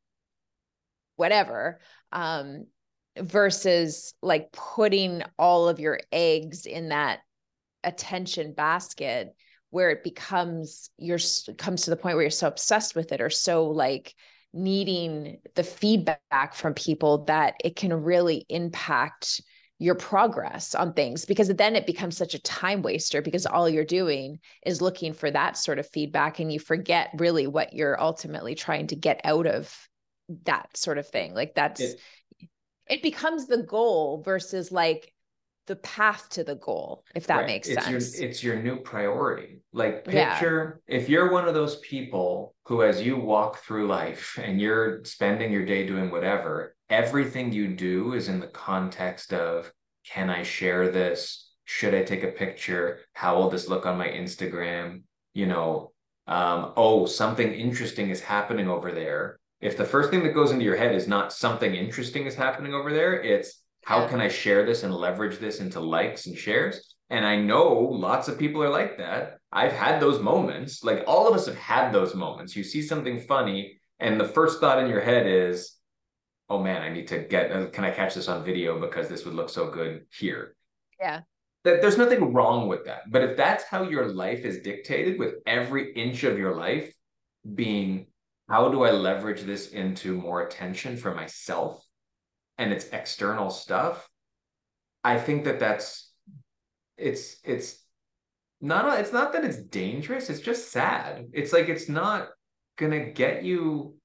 whatever 1.16 1.80
um 2.12 2.66
versus 3.18 4.14
like 4.22 4.52
putting 4.52 5.24
all 5.38 5.70
of 5.70 5.80
your 5.80 6.00
eggs 6.12 6.66
in 6.66 6.90
that 6.90 7.20
attention 7.84 8.54
basket 8.54 9.36
where 9.70 9.90
it 9.90 10.04
becomes 10.04 10.90
you're 10.98 11.20
comes 11.58 11.84
to 11.84 11.90
the 11.90 11.96
point 11.96 12.16
where 12.16 12.24
you're 12.24 12.32
so 12.32 12.48
obsessed 12.48 12.96
with 12.96 13.12
it 13.12 13.22
or 13.22 13.30
so 13.30 13.68
like 13.68 14.14
needing 14.54 15.38
the 15.56 15.64
feedback 15.64 16.54
from 16.54 16.74
people 16.74 17.26
that 17.26 17.56
it 17.64 17.76
can 17.76 17.94
really 17.94 18.46
impact 18.50 19.42
your 19.78 19.96
progress 19.96 20.74
on 20.74 20.94
things 20.94 21.26
because 21.26 21.50
then 21.50 21.76
it 21.76 21.86
becomes 21.86 22.16
such 22.16 22.34
a 22.34 22.42
time 22.42 22.82
waster 22.82 23.22
because 23.22 23.46
all 23.46 23.68
you're 23.68 23.84
doing 23.84 24.40
is 24.66 24.82
looking 24.82 25.12
for 25.12 25.30
that 25.30 25.58
sort 25.58 25.80
of 25.80 25.90
feedback 25.90 26.40
and 26.40 26.52
you 26.52 26.60
forget 26.60 27.10
really 27.18 27.46
what 27.46 27.74
you're 27.74 28.02
ultimately 28.02 28.56
trying 28.56 28.88
to 28.88 28.96
get 28.96 29.20
out 29.26 29.46
of 29.46 29.76
that 30.46 30.76
sort 30.78 30.98
of 30.98 31.08
thing. 31.08 31.34
Like 31.34 31.56
that's 31.56 31.82
it, 31.82 32.00
it 32.88 33.04
becomes 33.04 33.48
the 33.48 33.64
goal 33.64 34.22
versus 34.24 34.72
like 34.72 35.12
the 35.68 35.76
path 35.78 36.30
to 36.30 36.44
the 36.44 36.56
goal 36.56 37.04
if 37.16 37.28
that 37.28 37.38
right. 37.38 37.48
makes 37.48 37.68
it's 37.68 37.86
sense. 37.86 38.20
your, 38.20 38.30
it's 38.30 38.44
your 38.44 38.62
new 38.62 38.78
priority. 38.78 39.62
Like 39.74 40.06
picture 40.06 40.82
yeah. 40.88 40.96
if 40.96 41.10
you're 41.10 41.32
one 41.32 41.48
of 41.48 41.54
those 41.54 41.78
people 41.78 42.56
who 42.66 42.84
as 42.84 43.02
you 43.02 43.18
walk 43.18 43.58
through 43.60 43.88
life 43.88 44.40
and 44.42 44.62
you're 44.62 45.04
spending 45.04 45.52
your 45.52 45.66
day 45.66 45.86
doing 45.86 46.12
whatever 46.12 46.76
everything 46.90 47.52
you 47.52 47.76
do 47.76 48.14
is 48.14 48.28
in 48.28 48.40
the 48.40 48.48
context 48.48 49.34
of 49.34 49.72
can 50.08 50.30
i 50.30 50.44
share 50.44 50.90
this? 50.92 51.52
Should 51.66 51.96
i 51.96 52.04
take 52.04 52.24
a 52.24 52.28
picture? 52.28 53.00
How 53.14 53.38
will 53.38 53.50
this 53.50 53.68
look 53.68 53.86
on 53.86 53.98
my 53.98 54.08
instagram? 54.08 55.02
You 55.34 55.48
know 55.48 55.92
um, 56.28 56.74
oh 56.78 57.06
something 57.06 57.52
interesting 57.54 58.10
is 58.10 58.22
happening 58.22 58.70
over 58.70 58.92
there. 58.92 59.40
If 59.62 59.78
the 59.78 59.86
first 59.86 60.12
thing 60.12 60.24
that 60.24 60.34
goes 60.34 60.52
into 60.52 60.66
your 60.66 60.76
head 60.76 60.94
is 60.94 61.08
not 61.08 61.34
something 61.34 61.74
interesting 61.74 62.26
is 62.26 62.36
happening 62.36 62.74
over 62.74 62.94
there 62.94 63.22
it's 63.22 63.62
how 63.86 64.08
can 64.08 64.20
I 64.20 64.30
share 64.30 64.66
this 64.66 64.82
and 64.82 64.92
leverage 64.92 65.38
this 65.38 65.60
into 65.60 65.80
likes 65.80 66.26
and 66.26 66.36
shares? 66.36 66.96
And 67.12 67.24
I 67.24 67.36
know 67.36 67.72
lots 67.72 68.28
of 68.28 68.40
people 68.40 68.64
are 68.64 68.70
like 68.70 68.98
that. 68.98 69.38
I've 69.52 69.74
had 69.74 70.02
those 70.02 70.20
moments. 70.20 70.84
Like 70.84 71.04
all 71.06 71.28
of 71.28 71.36
us 71.36 71.46
have 71.46 71.56
had 71.56 71.92
those 71.92 72.16
moments. 72.16 72.56
You 72.56 72.64
see 72.64 72.82
something 72.82 73.20
funny, 73.20 73.80
and 74.00 74.20
the 74.20 74.28
first 74.28 74.60
thought 74.60 74.80
in 74.80 74.90
your 74.90 75.02
head 75.02 75.28
is, 75.28 75.76
oh 76.50 76.64
man, 76.64 76.82
I 76.82 76.90
need 76.90 77.08
to 77.10 77.20
get, 77.20 77.52
uh, 77.52 77.68
can 77.68 77.84
I 77.84 77.92
catch 77.92 78.16
this 78.16 78.28
on 78.28 78.44
video 78.44 78.82
because 78.82 79.08
this 79.08 79.24
would 79.24 79.36
look 79.36 79.50
so 79.50 79.70
good 79.70 80.08
here? 80.12 80.56
Yeah. 81.00 81.22
That 81.64 81.84
there's 81.84 82.00
nothing 82.00 82.34
wrong 82.34 82.68
with 82.68 82.86
that. 82.86 83.12
But 83.12 83.22
if 83.22 83.38
that's 83.38 83.66
how 83.66 83.84
your 83.84 84.08
life 84.08 84.46
is 84.46 84.64
dictated, 84.64 85.20
with 85.20 85.36
every 85.46 85.94
inch 85.94 86.24
of 86.24 86.40
your 86.40 86.56
life 86.56 86.92
being, 87.54 88.08
how 88.50 88.70
do 88.70 88.82
I 88.84 88.90
leverage 88.90 89.44
this 89.44 89.70
into 89.70 90.18
more 90.18 90.42
attention 90.42 90.98
for 90.98 91.14
myself? 91.14 91.85
And 92.58 92.72
it's 92.72 92.86
external 92.90 93.50
stuff 93.50 94.08
i 95.04 95.18
think 95.18 95.44
that 95.46 95.60
that's 95.60 96.12
it's 96.98 97.38
it's 97.44 97.86
not 98.62 99.00
it's 99.00 99.14
not 99.14 99.34
that 99.34 99.44
it's 99.44 99.58
dangerous 99.58 100.30
it's 100.30 100.40
just 100.40 100.72
sad. 100.72 101.28
It's 101.34 101.54
like 101.54 101.70
it's 101.70 101.90
not 101.90 102.30
gonna 102.78 103.12
get 103.12 103.44
you 103.44 103.96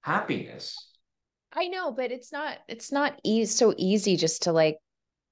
happiness. 0.00 0.90
I 1.52 1.68
know 1.68 1.92
but 1.92 2.10
it's 2.10 2.32
not 2.32 2.58
it's 2.68 2.92
not 2.92 3.20
e- 3.24 3.44
so 3.44 3.74
easy 3.76 4.16
just 4.16 4.42
to 4.42 4.52
like 4.52 4.78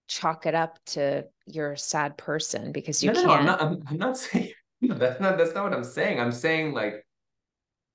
chalk 0.09 0.47
it 0.47 0.55
up 0.55 0.79
to 0.85 1.25
you're 1.47 1.73
a 1.73 1.79
sad 1.79 2.19
person 2.19 2.73
because 2.73 3.03
you 3.03 3.13
no, 3.13 3.15
can't 3.15 3.27
no, 3.27 3.33
I'm, 3.35 3.47
not, 3.47 3.63
I'm, 3.63 3.83
I'm 3.89 3.97
not 3.97 4.19
saying 4.19 4.53
no, 4.81 4.95
that's 4.95 5.21
not 5.21 5.39
that's 5.39 5.55
not 5.55 5.65
what 5.65 5.73
i'm 5.73 5.85
saying. 5.85 6.21
I'm 6.21 6.33
saying 6.33 6.75
like 6.75 7.07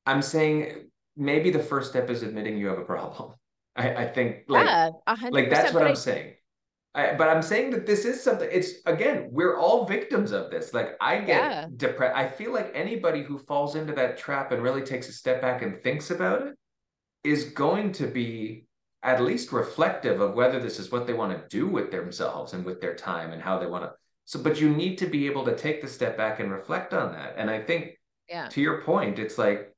i'm 0.05 0.21
saying 0.21 0.89
maybe 1.15 1.51
the 1.51 1.59
first 1.59 1.89
step 1.89 2.09
is 2.09 2.23
admitting 2.23 2.57
you 2.57 2.67
have 2.67 2.79
a 2.79 2.85
problem 2.85 3.33
I, 3.77 3.95
I 3.95 4.07
think 4.07 4.43
like 4.47 4.65
yeah, 4.65 4.89
like 5.29 5.49
that's 5.49 5.73
what 5.73 5.83
I'm 5.83 5.91
I... 5.91 5.95
saying. 5.95 6.33
I, 6.95 7.13
but 7.13 7.29
I'm 7.29 7.43
saying 7.43 7.69
that 7.71 7.85
this 7.85 8.05
is 8.05 8.23
something. 8.23 8.49
It's 8.51 8.71
again, 8.87 9.29
we're 9.31 9.57
all 9.57 9.85
victims 9.85 10.31
of 10.31 10.49
this. 10.49 10.73
Like 10.73 10.97
I 10.99 11.19
get 11.19 11.27
yeah. 11.27 11.65
depressed. 11.75 12.15
I 12.15 12.27
feel 12.27 12.51
like 12.51 12.71
anybody 12.73 13.21
who 13.21 13.37
falls 13.37 13.75
into 13.75 13.93
that 13.93 14.17
trap 14.17 14.51
and 14.51 14.63
really 14.63 14.81
takes 14.81 15.07
a 15.07 15.13
step 15.13 15.41
back 15.41 15.61
and 15.61 15.81
thinks 15.83 16.09
about 16.09 16.41
it 16.41 16.55
is 17.23 17.51
going 17.51 17.91
to 17.93 18.07
be 18.07 18.65
at 19.03 19.21
least 19.21 19.51
reflective 19.51 20.21
of 20.21 20.33
whether 20.33 20.59
this 20.59 20.79
is 20.79 20.91
what 20.91 21.05
they 21.05 21.13
want 21.13 21.37
to 21.37 21.47
do 21.55 21.67
with 21.67 21.91
themselves 21.91 22.53
and 22.53 22.65
with 22.65 22.81
their 22.81 22.95
time 22.95 23.31
and 23.31 23.41
how 23.41 23.59
they 23.59 23.67
want 23.67 23.83
to. 23.83 23.91
So, 24.25 24.41
but 24.41 24.59
you 24.59 24.69
need 24.69 24.97
to 24.97 25.05
be 25.05 25.27
able 25.27 25.45
to 25.45 25.55
take 25.55 25.81
the 25.81 25.87
step 25.87 26.17
back 26.17 26.39
and 26.39 26.51
reflect 26.51 26.93
on 26.93 27.11
that. 27.13 27.35
And 27.37 27.49
I 27.49 27.61
think, 27.61 27.91
yeah, 28.27 28.47
to 28.47 28.59
your 28.59 28.81
point, 28.81 29.19
it's 29.19 29.37
like, 29.37 29.73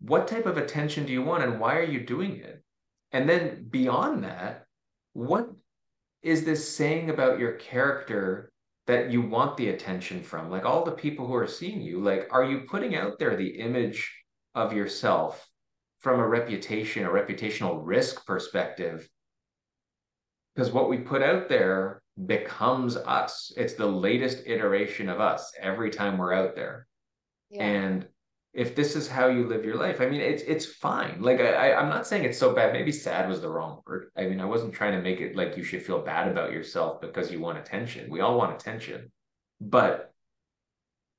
what 0.00 0.26
type 0.26 0.46
of 0.46 0.56
attention 0.56 1.04
do 1.04 1.12
you 1.12 1.22
want, 1.22 1.44
and 1.44 1.60
why 1.60 1.76
are 1.76 1.82
you 1.82 2.00
doing 2.00 2.36
it? 2.36 2.64
And 3.12 3.28
then 3.28 3.66
beyond 3.70 4.24
that, 4.24 4.64
what 5.12 5.48
is 6.22 6.44
this 6.44 6.76
saying 6.76 7.10
about 7.10 7.38
your 7.38 7.52
character 7.52 8.50
that 8.86 9.10
you 9.10 9.22
want 9.22 9.56
the 9.56 9.68
attention 9.68 10.22
from? 10.22 10.50
Like 10.50 10.64
all 10.64 10.84
the 10.84 10.92
people 10.92 11.26
who 11.26 11.34
are 11.34 11.46
seeing 11.46 11.80
you, 11.80 12.00
like, 12.00 12.28
are 12.30 12.44
you 12.44 12.60
putting 12.68 12.96
out 12.96 13.18
there 13.18 13.36
the 13.36 13.58
image 13.58 14.12
of 14.54 14.72
yourself 14.72 15.46
from 16.00 16.20
a 16.20 16.26
reputation, 16.26 17.04
a 17.04 17.08
reputational 17.08 17.80
risk 17.82 18.26
perspective? 18.26 19.08
Because 20.54 20.72
what 20.72 20.88
we 20.88 20.98
put 20.98 21.22
out 21.22 21.48
there 21.48 22.02
becomes 22.26 22.96
us. 22.96 23.52
It's 23.56 23.74
the 23.74 23.86
latest 23.86 24.42
iteration 24.46 25.08
of 25.08 25.20
us 25.20 25.52
every 25.60 25.90
time 25.90 26.18
we're 26.18 26.32
out 26.32 26.56
there. 26.56 26.86
Yeah. 27.50 27.64
And 27.64 28.08
if 28.54 28.74
this 28.74 28.96
is 28.96 29.08
how 29.08 29.28
you 29.28 29.46
live 29.46 29.64
your 29.64 29.76
life, 29.76 30.00
I 30.00 30.06
mean, 30.06 30.20
it's 30.20 30.42
it's 30.42 30.66
fine. 30.66 31.20
Like 31.20 31.40
I, 31.40 31.70
I 31.70 31.80
am 31.80 31.88
not 31.88 32.06
saying 32.06 32.24
it's 32.24 32.38
so 32.38 32.54
bad. 32.54 32.72
Maybe 32.72 32.92
sad 32.92 33.28
was 33.28 33.40
the 33.40 33.48
wrong 33.48 33.82
word. 33.86 34.10
I 34.16 34.26
mean, 34.26 34.40
I 34.40 34.46
wasn't 34.46 34.72
trying 34.72 34.92
to 34.92 35.02
make 35.02 35.20
it 35.20 35.36
like 35.36 35.56
you 35.56 35.62
should 35.62 35.82
feel 35.82 36.00
bad 36.00 36.28
about 36.28 36.52
yourself 36.52 37.00
because 37.00 37.30
you 37.30 37.40
want 37.40 37.58
attention. 37.58 38.10
We 38.10 38.20
all 38.20 38.38
want 38.38 38.54
attention, 38.54 39.12
but 39.60 40.12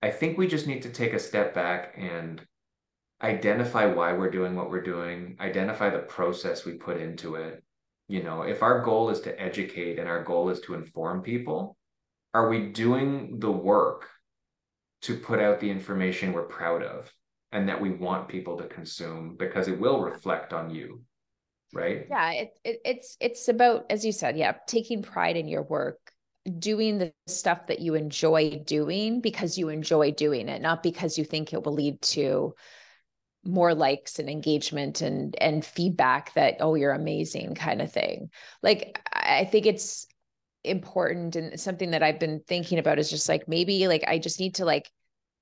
I 0.01 0.09
think 0.09 0.37
we 0.37 0.47
just 0.47 0.67
need 0.67 0.83
to 0.83 0.89
take 0.89 1.13
a 1.13 1.19
step 1.19 1.53
back 1.53 1.93
and 1.97 2.41
identify 3.21 3.85
why 3.85 4.13
we're 4.13 4.31
doing 4.31 4.55
what 4.55 4.69
we're 4.69 4.81
doing. 4.81 5.37
Identify 5.39 5.89
the 5.89 5.99
process 5.99 6.65
we 6.65 6.73
put 6.73 6.97
into 6.97 7.35
it. 7.35 7.63
You 8.07 8.23
know, 8.23 8.41
if 8.41 8.63
our 8.63 8.81
goal 8.81 9.09
is 9.09 9.21
to 9.21 9.39
educate 9.39 9.99
and 9.99 10.07
our 10.07 10.23
goal 10.23 10.49
is 10.49 10.61
to 10.61 10.73
inform 10.73 11.21
people, 11.21 11.77
are 12.33 12.49
we 12.49 12.67
doing 12.67 13.39
the 13.39 13.51
work 13.51 14.09
to 15.03 15.15
put 15.15 15.39
out 15.39 15.59
the 15.59 15.69
information 15.69 16.33
we're 16.33 16.43
proud 16.43 16.81
of? 16.81 17.11
And 17.51 17.67
that 17.67 17.81
we 17.81 17.89
want 17.89 18.27
people 18.27 18.57
to 18.57 18.67
consume 18.67 19.35
because 19.37 19.67
it 19.67 19.79
will 19.79 20.01
reflect 20.01 20.53
on 20.53 20.69
you 20.69 21.01
right? 21.73 22.05
Yeah 22.09 22.31
it, 22.31 22.59
it, 22.63 22.81
it's 22.85 23.17
it's 23.19 23.47
about 23.47 23.85
as 23.89 24.05
you 24.05 24.11
said 24.11 24.37
yeah 24.37 24.53
taking 24.67 25.01
pride 25.01 25.37
in 25.37 25.47
your 25.47 25.63
work 25.63 25.99
doing 26.57 26.97
the 26.97 27.13
stuff 27.27 27.67
that 27.67 27.79
you 27.79 27.95
enjoy 27.95 28.61
doing 28.65 29.21
because 29.21 29.57
you 29.57 29.69
enjoy 29.69 30.11
doing 30.11 30.49
it 30.49 30.61
not 30.61 30.81
because 30.81 31.17
you 31.17 31.23
think 31.23 31.53
it 31.53 31.63
will 31.63 31.73
lead 31.73 32.01
to 32.01 32.55
more 33.45 33.73
likes 33.73 34.19
and 34.19 34.29
engagement 34.29 35.01
and 35.01 35.35
and 35.41 35.63
feedback 35.63 36.33
that 36.33 36.57
oh 36.59 36.75
you're 36.75 36.91
amazing 36.91 37.55
kind 37.55 37.81
of 37.81 37.91
thing. 37.91 38.29
Like 38.61 39.01
i 39.13 39.45
think 39.45 39.65
it's 39.65 40.07
important 40.65 41.37
and 41.37 41.57
something 41.57 41.91
that 41.91 42.03
i've 42.03 42.19
been 42.19 42.41
thinking 42.45 42.79
about 42.79 42.99
is 42.99 43.09
just 43.09 43.29
like 43.29 43.47
maybe 43.47 43.87
like 43.87 44.03
i 44.07 44.19
just 44.19 44.41
need 44.41 44.55
to 44.55 44.65
like 44.65 44.91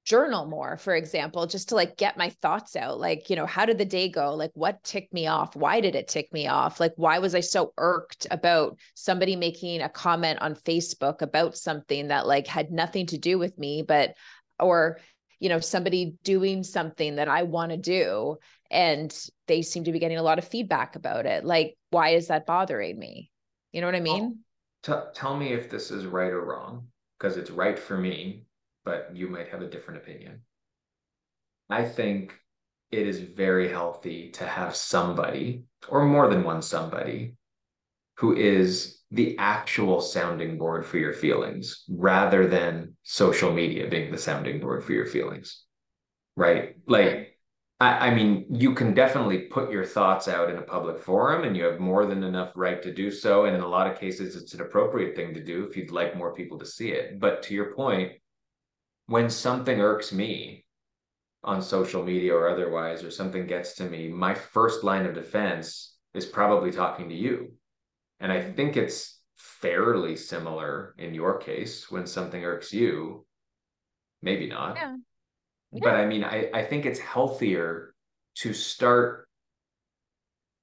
journal 0.08 0.45
more 0.45 0.78
for 0.78 0.95
example 0.95 1.45
just 1.45 1.68
to 1.68 1.76
like 1.76 1.97
get 1.97 2.18
my 2.18 2.30
thoughts 2.41 2.78
out 2.78 2.97
like 2.97 3.30
you 3.30 3.36
know 3.36 3.45
how 3.45 3.66
did 3.66 3.78
the 3.78 3.84
day 3.84 4.08
go? 4.08 4.34
Like 4.34 4.51
what 4.53 4.82
ticked 4.82 5.14
me 5.14 5.28
off? 5.28 5.53
Why 5.53 5.82
did 5.82 5.95
it 5.95 6.08
tick 6.08 6.32
me 6.32 6.47
off? 6.47 6.80
Like 6.80 6.93
why 6.95 7.20
was 7.20 7.36
i 7.36 7.41
so 7.41 7.74
irked 7.78 8.26
about 8.32 8.78
somebody 8.95 9.36
making 9.36 9.82
a 9.82 9.89
comment 9.89 10.39
on 10.41 10.55
facebook 10.55 11.22
about 11.22 11.58
something 11.58 12.08
that 12.08 12.26
like 12.26 12.47
had 12.47 12.72
nothing 12.72 13.05
to 13.08 13.18
do 13.18 13.38
with 13.38 13.58
me 13.58 13.84
but 13.86 14.14
or 14.60 14.97
you 15.41 15.49
know 15.49 15.60
somebody 15.60 16.16
doing 16.24 16.64
something 16.64 17.18
that 17.18 17.28
i 17.28 17.43
want 17.43 17.72
to 17.72 17.78
do 17.78 18.38
and 18.72 19.14
they 19.47 19.62
seem 19.62 19.84
to 19.84 19.91
be 19.91 19.99
getting 19.99 20.18
a 20.18 20.24
lot 20.24 20.39
of 20.39 20.47
feedback 20.47 20.95
about 20.95 21.26
it? 21.26 21.43
Like 21.43 21.76
why 21.89 22.12
is 22.12 22.28
that 22.28 22.45
bothering 22.45 22.97
me? 22.97 23.30
You 23.74 23.82
know 23.82 23.88
what 23.88 23.95
i 23.95 23.99
mean? 23.99 24.39
t- 24.84 24.93
tell 25.14 25.36
me 25.36 25.51
if 25.51 25.70
this 25.70 25.91
is 25.91 26.05
right 26.05 26.32
or 26.32 26.45
wrong 26.45 26.88
because 27.20 27.36
it's 27.36 27.51
right 27.51 27.78
for 27.78 27.97
me 27.97 28.47
but 28.88 29.09
you 29.13 29.27
might 29.27 29.49
have 29.49 29.61
a 29.61 29.69
different 29.69 30.01
opinion 30.01 30.41
i 31.69 31.83
think 31.83 32.33
it 32.91 33.05
is 33.05 33.19
very 33.19 33.67
healthy 33.69 34.31
to 34.31 34.45
have 34.45 34.75
somebody 34.75 35.63
or 35.89 36.05
more 36.05 36.27
than 36.29 36.43
one 36.43 36.61
somebody 36.61 37.35
who 38.17 38.35
is 38.35 38.97
the 39.11 39.38
actual 39.38 40.01
sounding 40.01 40.57
board 40.57 40.85
for 40.85 40.97
your 40.97 41.13
feelings 41.13 41.83
rather 41.89 42.47
than 42.47 42.95
social 43.03 43.53
media 43.53 43.88
being 43.88 44.11
the 44.11 44.17
sounding 44.17 44.59
board 44.59 44.83
for 44.83 44.93
your 44.93 45.05
feelings. 45.05 45.63
Right. 46.35 46.75
Like, 46.88 47.38
I, 47.79 48.07
I, 48.07 48.13
mean, 48.13 48.47
you 48.49 48.73
can 48.73 48.93
definitely 48.93 49.43
put 49.43 49.71
your 49.71 49.85
thoughts 49.85 50.27
out 50.27 50.49
in 50.49 50.57
a 50.57 50.63
public 50.63 50.99
forum 50.99 51.43
and 51.43 51.55
you 51.55 51.63
have 51.65 51.79
more 51.79 52.05
than 52.05 52.23
enough 52.23 52.51
right 52.55 52.81
to 52.81 52.93
do 52.93 53.11
so. 53.11 53.45
And 53.45 53.55
in 53.55 53.61
a 53.61 53.67
lot 53.67 53.89
of 53.89 53.99
cases, 53.99 54.35
it's 54.35 54.53
an 54.53 54.61
appropriate 54.61 55.15
thing 55.15 55.33
to 55.33 55.43
do 55.43 55.65
if 55.65 55.77
you'd 55.77 55.91
like 55.91 56.17
more 56.17 56.33
people 56.33 56.57
to 56.59 56.65
see 56.65 56.89
it. 56.89 57.19
But 57.19 57.43
to 57.43 57.53
your 57.53 57.73
point, 57.75 58.13
when 59.08 59.30
something 59.30 59.82
irks 59.82 60.14
me 60.14 60.66
on 61.43 61.62
social 61.62 62.03
media 62.03 62.34
or 62.34 62.49
otherwise, 62.49 63.03
or 63.03 63.12
something 63.12 63.47
gets 63.47 63.74
to 63.76 63.86
me, 63.86 64.10
my 64.10 64.34
first 64.34 64.84
line 64.84 65.05
of 65.05 65.14
defense 65.14 65.95
is 66.14 66.26
probably 66.26 66.72
talking 66.72 67.10
to 67.10 67.16
you 67.16 67.51
and 68.20 68.32
I 68.32 68.41
think 68.41 68.78
it's 68.78 69.20
fairly 69.36 70.16
similar 70.16 70.95
in 70.97 71.14
your 71.14 71.38
case 71.38 71.91
when 71.91 72.08
something 72.08 72.43
irks 72.43 72.74
you. 72.74 73.26
Maybe 74.22 74.47
not. 74.47 74.76
Yeah. 74.76 74.95
Yeah. 75.72 75.80
But 75.84 75.95
I 75.95 76.05
mean, 76.05 76.24
I, 76.24 76.49
I 76.53 76.64
think 76.64 76.86
it's 76.86 76.99
healthier 76.99 77.93
to 78.38 78.53
start 78.53 79.28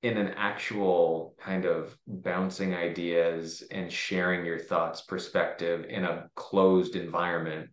in 0.03 0.16
an 0.18 0.34
actual 0.36 1.34
kind 1.40 1.64
of 1.64 1.97
bouncing 2.07 2.74
ideas 2.74 3.62
and 3.70 3.90
sharing 3.90 4.45
your 4.45 4.59
thoughts 4.59 5.03
perspective 5.03 5.86
in 5.88 6.05
a 6.05 6.28
closed 6.34 6.97
environment 6.97 7.70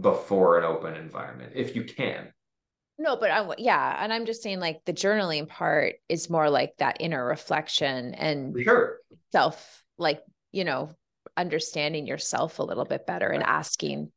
before 0.00 0.58
an 0.58 0.64
open 0.64 0.94
environment 0.94 1.52
if 1.54 1.76
you 1.76 1.84
can 1.84 2.32
no, 2.98 3.16
but 3.16 3.30
I, 3.30 3.48
yeah. 3.58 3.96
And 3.98 4.12
I'm 4.12 4.24
just 4.24 4.42
saying, 4.42 4.60
like, 4.60 4.84
the 4.84 4.92
journaling 4.92 5.48
part 5.48 5.94
is 6.08 6.30
more 6.30 6.48
like 6.48 6.76
that 6.78 6.98
inner 7.00 7.24
reflection 7.24 8.14
and 8.14 8.54
sure. 8.62 8.98
self, 9.32 9.82
like, 9.98 10.22
you 10.52 10.64
know, 10.64 10.90
understanding 11.36 12.06
yourself 12.06 12.58
a 12.58 12.62
little 12.62 12.84
bit 12.84 13.06
better 13.06 13.28
and 13.28 13.42
asking. 13.42 14.12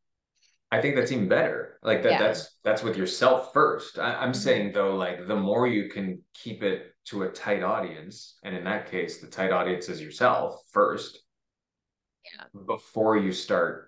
I 0.71 0.81
think 0.81 0.95
that's 0.95 1.11
even 1.11 1.27
better. 1.27 1.79
Like 1.81 2.03
that, 2.03 2.11
yeah. 2.13 2.19
that's, 2.19 2.57
that's 2.63 2.83
with 2.83 2.97
yourself 2.97 3.51
first. 3.53 3.97
I, 3.97 4.11
am 4.11 4.31
mm-hmm. 4.31 4.33
saying 4.33 4.71
though, 4.73 4.95
like, 4.95 5.27
the 5.27 5.35
more 5.35 5.65
you 5.67 5.89
can 5.89 6.21
keep 6.35 6.61
it 6.61 6.93
to 7.05 7.23
a 7.23 7.29
tight 7.29 7.63
audience, 7.63 8.37
and 8.43 8.55
in 8.55 8.65
that 8.65 8.91
case, 8.91 9.19
the 9.19 9.27
tight 9.27 9.51
audience 9.51 9.89
is 9.89 10.01
yourself 10.01 10.61
first. 10.71 11.19
Yeah. 12.25 12.43
Before 12.65 13.17
you 13.17 13.31
start 13.31 13.86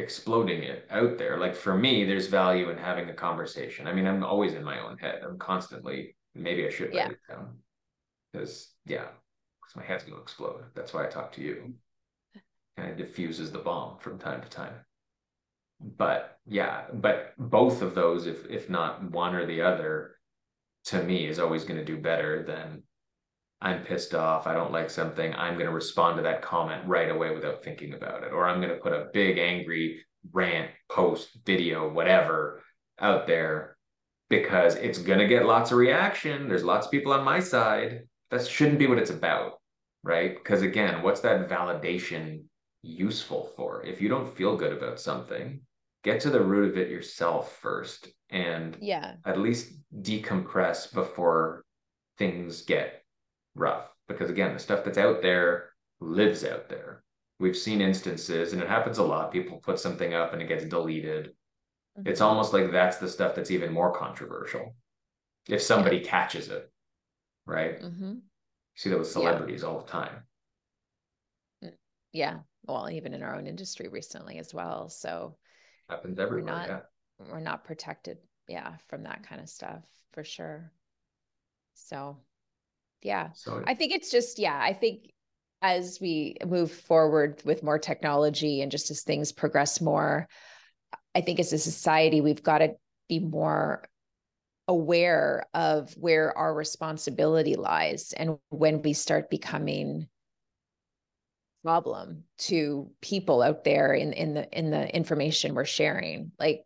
exploding 0.00 0.62
it 0.62 0.86
out 0.90 1.18
there. 1.18 1.38
Like 1.38 1.54
for 1.54 1.76
me, 1.76 2.04
there's 2.04 2.26
value 2.26 2.70
in 2.70 2.78
having 2.78 3.08
a 3.08 3.14
conversation. 3.14 3.86
I 3.86 3.92
mean, 3.92 4.06
I'm 4.06 4.24
always 4.24 4.54
in 4.54 4.64
my 4.64 4.80
own 4.80 4.98
head. 4.98 5.22
I'm 5.24 5.38
constantly, 5.38 6.16
maybe 6.34 6.66
I 6.66 6.70
should 6.70 6.92
yeah. 6.92 7.02
write 7.02 7.12
it 7.12 7.18
down. 7.28 7.58
Because 8.32 8.72
yeah, 8.86 9.06
because 9.60 9.76
my 9.76 9.84
head's 9.84 10.04
gonna 10.04 10.20
explode. 10.20 10.64
That's 10.74 10.92
why 10.92 11.06
I 11.06 11.08
talk 11.08 11.32
to 11.32 11.42
you. 11.42 11.74
Kind 12.76 12.90
of 12.90 12.96
diffuses 12.96 13.50
the 13.50 13.58
bomb 13.58 13.98
from 13.98 14.18
time 14.18 14.40
to 14.42 14.48
time. 14.48 14.74
But 15.80 16.38
yeah, 16.46 16.82
but 16.92 17.34
both 17.38 17.82
of 17.82 17.94
those, 17.94 18.26
if 18.26 18.46
if 18.46 18.68
not 18.70 19.10
one 19.10 19.34
or 19.34 19.46
the 19.46 19.62
other, 19.62 20.16
to 20.86 21.02
me 21.02 21.26
is 21.26 21.38
always 21.38 21.64
going 21.64 21.78
to 21.78 21.84
do 21.84 21.96
better 21.96 22.42
than 22.42 22.82
I'm 23.62 23.84
pissed 23.84 24.14
off, 24.14 24.46
I 24.46 24.54
don't 24.54 24.72
like 24.72 24.88
something, 24.88 25.34
I'm 25.34 25.54
going 25.54 25.66
to 25.66 25.72
respond 25.72 26.16
to 26.16 26.22
that 26.22 26.42
comment 26.42 26.82
right 26.86 27.10
away 27.10 27.34
without 27.34 27.62
thinking 27.62 27.94
about 27.94 28.22
it. 28.22 28.32
Or 28.32 28.48
I'm 28.48 28.60
going 28.60 28.74
to 28.74 28.80
put 28.80 28.92
a 28.92 29.08
big 29.12 29.38
angry 29.38 30.02
rant, 30.32 30.70
post, 30.90 31.28
video, 31.44 31.90
whatever 31.92 32.62
out 32.98 33.26
there 33.26 33.76
because 34.28 34.76
it's 34.76 34.98
going 34.98 35.18
to 35.18 35.26
get 35.26 35.46
lots 35.46 35.72
of 35.72 35.78
reaction. 35.78 36.48
There's 36.48 36.64
lots 36.64 36.86
of 36.86 36.92
people 36.92 37.12
on 37.12 37.24
my 37.24 37.40
side. 37.40 38.02
That 38.30 38.46
shouldn't 38.46 38.78
be 38.78 38.86
what 38.86 38.98
it's 38.98 39.10
about, 39.10 39.54
right? 40.04 40.36
Because 40.36 40.62
again, 40.62 41.02
what's 41.02 41.20
that 41.20 41.48
validation 41.48 42.44
useful 42.82 43.50
for? 43.56 43.84
If 43.84 44.00
you 44.00 44.08
don't 44.08 44.34
feel 44.36 44.56
good 44.56 44.72
about 44.72 45.00
something, 45.00 45.60
get 46.02 46.20
to 46.20 46.30
the 46.30 46.40
root 46.40 46.70
of 46.70 46.78
it 46.78 46.88
yourself 46.88 47.58
first 47.60 48.08
and 48.30 48.76
yeah 48.80 49.14
at 49.24 49.38
least 49.38 49.72
decompress 50.02 50.92
before 50.92 51.64
things 52.16 52.62
get 52.62 52.99
rough 53.54 53.88
because 54.08 54.30
again, 54.30 54.54
the 54.54 54.60
stuff 54.60 54.84
that's 54.84 54.98
out 54.98 55.22
there 55.22 55.70
lives 56.00 56.44
out 56.44 56.68
there. 56.68 57.02
We've 57.38 57.56
seen 57.56 57.80
instances, 57.80 58.52
and 58.52 58.60
it 58.60 58.68
happens 58.68 58.98
a 58.98 59.02
lot. 59.02 59.32
People 59.32 59.58
put 59.58 59.78
something 59.78 60.12
up 60.12 60.32
and 60.32 60.42
it 60.42 60.48
gets 60.48 60.64
deleted. 60.64 61.32
Mm-hmm. 61.98 62.08
It's 62.08 62.20
almost 62.20 62.52
like 62.52 62.70
that's 62.70 62.98
the 62.98 63.08
stuff 63.08 63.34
that's 63.34 63.50
even 63.50 63.72
more 63.72 63.92
controversial 63.92 64.74
if 65.48 65.62
somebody 65.62 65.98
yeah. 65.98 66.10
catches 66.10 66.48
it, 66.48 66.70
right? 67.46 67.80
Mm-hmm. 67.80 68.14
See 68.74 68.90
that 68.90 68.98
with 68.98 69.08
celebrities 69.08 69.62
yeah. 69.62 69.68
all 69.68 69.80
the 69.80 69.90
time. 69.90 70.22
Mm, 71.64 71.72
yeah. 72.12 72.38
Well, 72.66 72.90
even 72.90 73.14
in 73.14 73.22
our 73.22 73.36
own 73.36 73.46
industry 73.46 73.88
recently 73.88 74.38
as 74.38 74.52
well. 74.52 74.88
So 74.90 75.36
happens 75.88 76.18
everywhere. 76.18 76.52
We're 76.52 76.60
not, 76.60 76.68
yeah. 76.68 77.32
we're 77.32 77.40
not 77.40 77.64
protected, 77.64 78.18
yeah, 78.48 78.74
from 78.88 79.04
that 79.04 79.26
kind 79.26 79.40
of 79.40 79.48
stuff 79.48 79.84
for 80.12 80.24
sure. 80.24 80.70
So 81.74 82.18
yeah. 83.02 83.30
So 83.34 83.62
I 83.66 83.74
think 83.74 83.92
it's 83.92 84.10
just, 84.10 84.38
yeah, 84.38 84.58
I 84.60 84.72
think 84.72 85.12
as 85.62 85.98
we 86.00 86.36
move 86.46 86.70
forward 86.70 87.42
with 87.44 87.62
more 87.62 87.78
technology 87.78 88.62
and 88.62 88.70
just 88.70 88.90
as 88.90 89.02
things 89.02 89.32
progress 89.32 89.80
more, 89.80 90.28
I 91.14 91.20
think 91.20 91.40
as 91.40 91.52
a 91.52 91.58
society, 91.58 92.20
we've 92.20 92.42
got 92.42 92.58
to 92.58 92.74
be 93.08 93.18
more 93.18 93.84
aware 94.68 95.46
of 95.52 95.92
where 95.94 96.36
our 96.36 96.54
responsibility 96.54 97.56
lies 97.56 98.12
and 98.16 98.38
when 98.50 98.82
we 98.82 98.92
start 98.92 99.28
becoming 99.28 100.06
problem 101.64 102.22
to 102.38 102.90
people 103.02 103.42
out 103.42 103.64
there 103.64 103.92
in 103.92 104.12
in 104.12 104.32
the 104.32 104.58
in 104.58 104.70
the 104.70 104.96
information 104.96 105.54
we're 105.54 105.64
sharing 105.64 106.30
like 106.38 106.64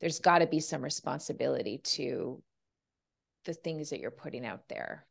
there's 0.00 0.20
got 0.20 0.38
to 0.38 0.46
be 0.46 0.60
some 0.60 0.82
responsibility 0.82 1.78
to 1.78 2.40
the 3.44 3.52
things 3.52 3.90
that 3.90 4.00
you're 4.00 4.10
putting 4.10 4.46
out 4.46 4.68
there 4.68 5.04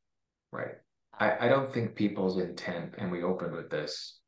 Right. 0.52 0.76
I, 1.18 1.46
I 1.46 1.50
don't 1.50 1.74
think 1.74 1.96
people's 1.96 2.40
intent, 2.40 2.96
and 2.98 3.12
we 3.12 3.24
opened 3.24 3.54
with 3.54 3.70
this, 3.70 4.20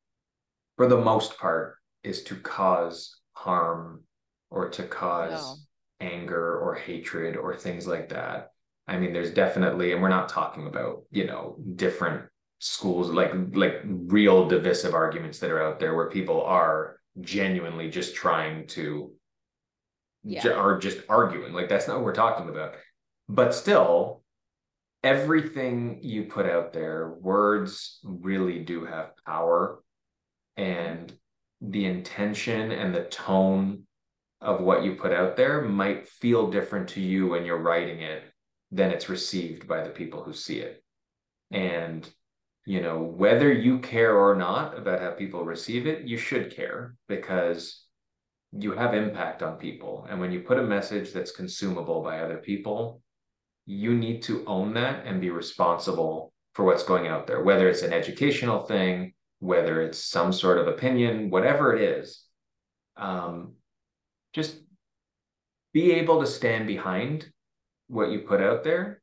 for 0.77 0.87
the 0.87 0.99
most 0.99 1.37
part, 1.37 1.75
is 2.03 2.23
to 2.23 2.35
cause 2.35 3.19
harm 3.33 4.03
or 4.49 4.69
to 4.69 4.83
cause 4.83 5.65
no. 6.01 6.07
anger 6.07 6.59
or 6.59 6.75
hatred 6.75 7.35
or 7.37 7.55
things 7.55 7.87
like 7.87 8.09
that. 8.09 8.49
I 8.87 8.97
mean, 8.97 9.13
there's 9.13 9.31
definitely, 9.31 9.93
and 9.93 10.01
we're 10.01 10.09
not 10.09 10.29
talking 10.29 10.67
about, 10.67 11.03
you 11.11 11.25
know, 11.25 11.57
different 11.75 12.23
schools, 12.59 13.09
like 13.09 13.31
like 13.53 13.81
real 13.85 14.47
divisive 14.47 14.93
arguments 14.93 15.39
that 15.39 15.51
are 15.51 15.63
out 15.63 15.79
there 15.79 15.95
where 15.95 16.09
people 16.09 16.41
are 16.43 16.97
genuinely 17.21 17.89
just 17.89 18.15
trying 18.15 18.65
to 18.67 19.11
yeah. 20.23 20.47
are 20.49 20.77
just 20.77 20.99
arguing. 21.09 21.53
Like 21.53 21.69
that's 21.69 21.87
not 21.87 21.97
what 21.97 22.05
we're 22.05 22.13
talking 22.13 22.49
about. 22.49 22.75
But 23.29 23.53
still, 23.53 24.22
everything 25.03 25.99
you 26.01 26.23
put 26.23 26.45
out 26.45 26.73
there, 26.73 27.15
words 27.21 27.99
really 28.03 28.59
do 28.59 28.85
have 28.85 29.11
power. 29.25 29.83
And 30.55 31.11
the 31.61 31.85
intention 31.85 32.71
and 32.71 32.93
the 32.93 33.03
tone 33.05 33.83
of 34.41 34.61
what 34.61 34.83
you 34.83 34.95
put 34.95 35.11
out 35.11 35.35
there 35.35 35.61
might 35.61 36.07
feel 36.07 36.51
different 36.51 36.89
to 36.89 37.01
you 37.01 37.27
when 37.27 37.45
you're 37.45 37.61
writing 37.61 38.01
it 38.01 38.23
than 38.71 38.91
it's 38.91 39.09
received 39.09 39.67
by 39.67 39.83
the 39.83 39.89
people 39.89 40.23
who 40.23 40.33
see 40.33 40.59
it. 40.59 40.83
And, 41.51 42.07
you 42.65 42.81
know, 42.81 42.99
whether 42.99 43.51
you 43.51 43.79
care 43.79 44.17
or 44.17 44.35
not 44.35 44.77
about 44.77 44.99
how 44.99 45.11
people 45.11 45.45
receive 45.45 45.85
it, 45.85 46.05
you 46.05 46.17
should 46.17 46.55
care 46.55 46.95
because 47.07 47.85
you 48.51 48.71
have 48.73 48.93
impact 48.93 49.43
on 49.43 49.57
people. 49.57 50.05
And 50.09 50.19
when 50.19 50.31
you 50.31 50.41
put 50.41 50.59
a 50.59 50.63
message 50.63 51.13
that's 51.13 51.31
consumable 51.31 52.01
by 52.01 52.19
other 52.19 52.37
people, 52.37 53.01
you 53.65 53.95
need 53.95 54.21
to 54.23 54.43
own 54.45 54.73
that 54.73 55.05
and 55.05 55.21
be 55.21 55.29
responsible 55.29 56.33
for 56.53 56.65
what's 56.65 56.83
going 56.83 57.07
out 57.07 57.27
there, 57.27 57.43
whether 57.43 57.67
it's 57.67 57.81
an 57.81 57.93
educational 57.93 58.63
thing, 58.65 59.13
whether 59.39 59.81
it's 59.81 59.97
some 59.97 60.31
sort 60.31 60.57
of 60.57 60.67
opinion, 60.67 61.29
whatever 61.29 61.75
it 61.75 61.81
is. 61.81 62.23
Um, 62.95 63.53
just 64.33 64.55
be 65.73 65.91
able 65.93 66.21
to 66.21 66.27
stand 66.27 66.67
behind 66.67 67.29
what 67.87 68.11
you 68.11 68.19
put 68.19 68.41
out 68.41 68.63
there, 68.63 69.01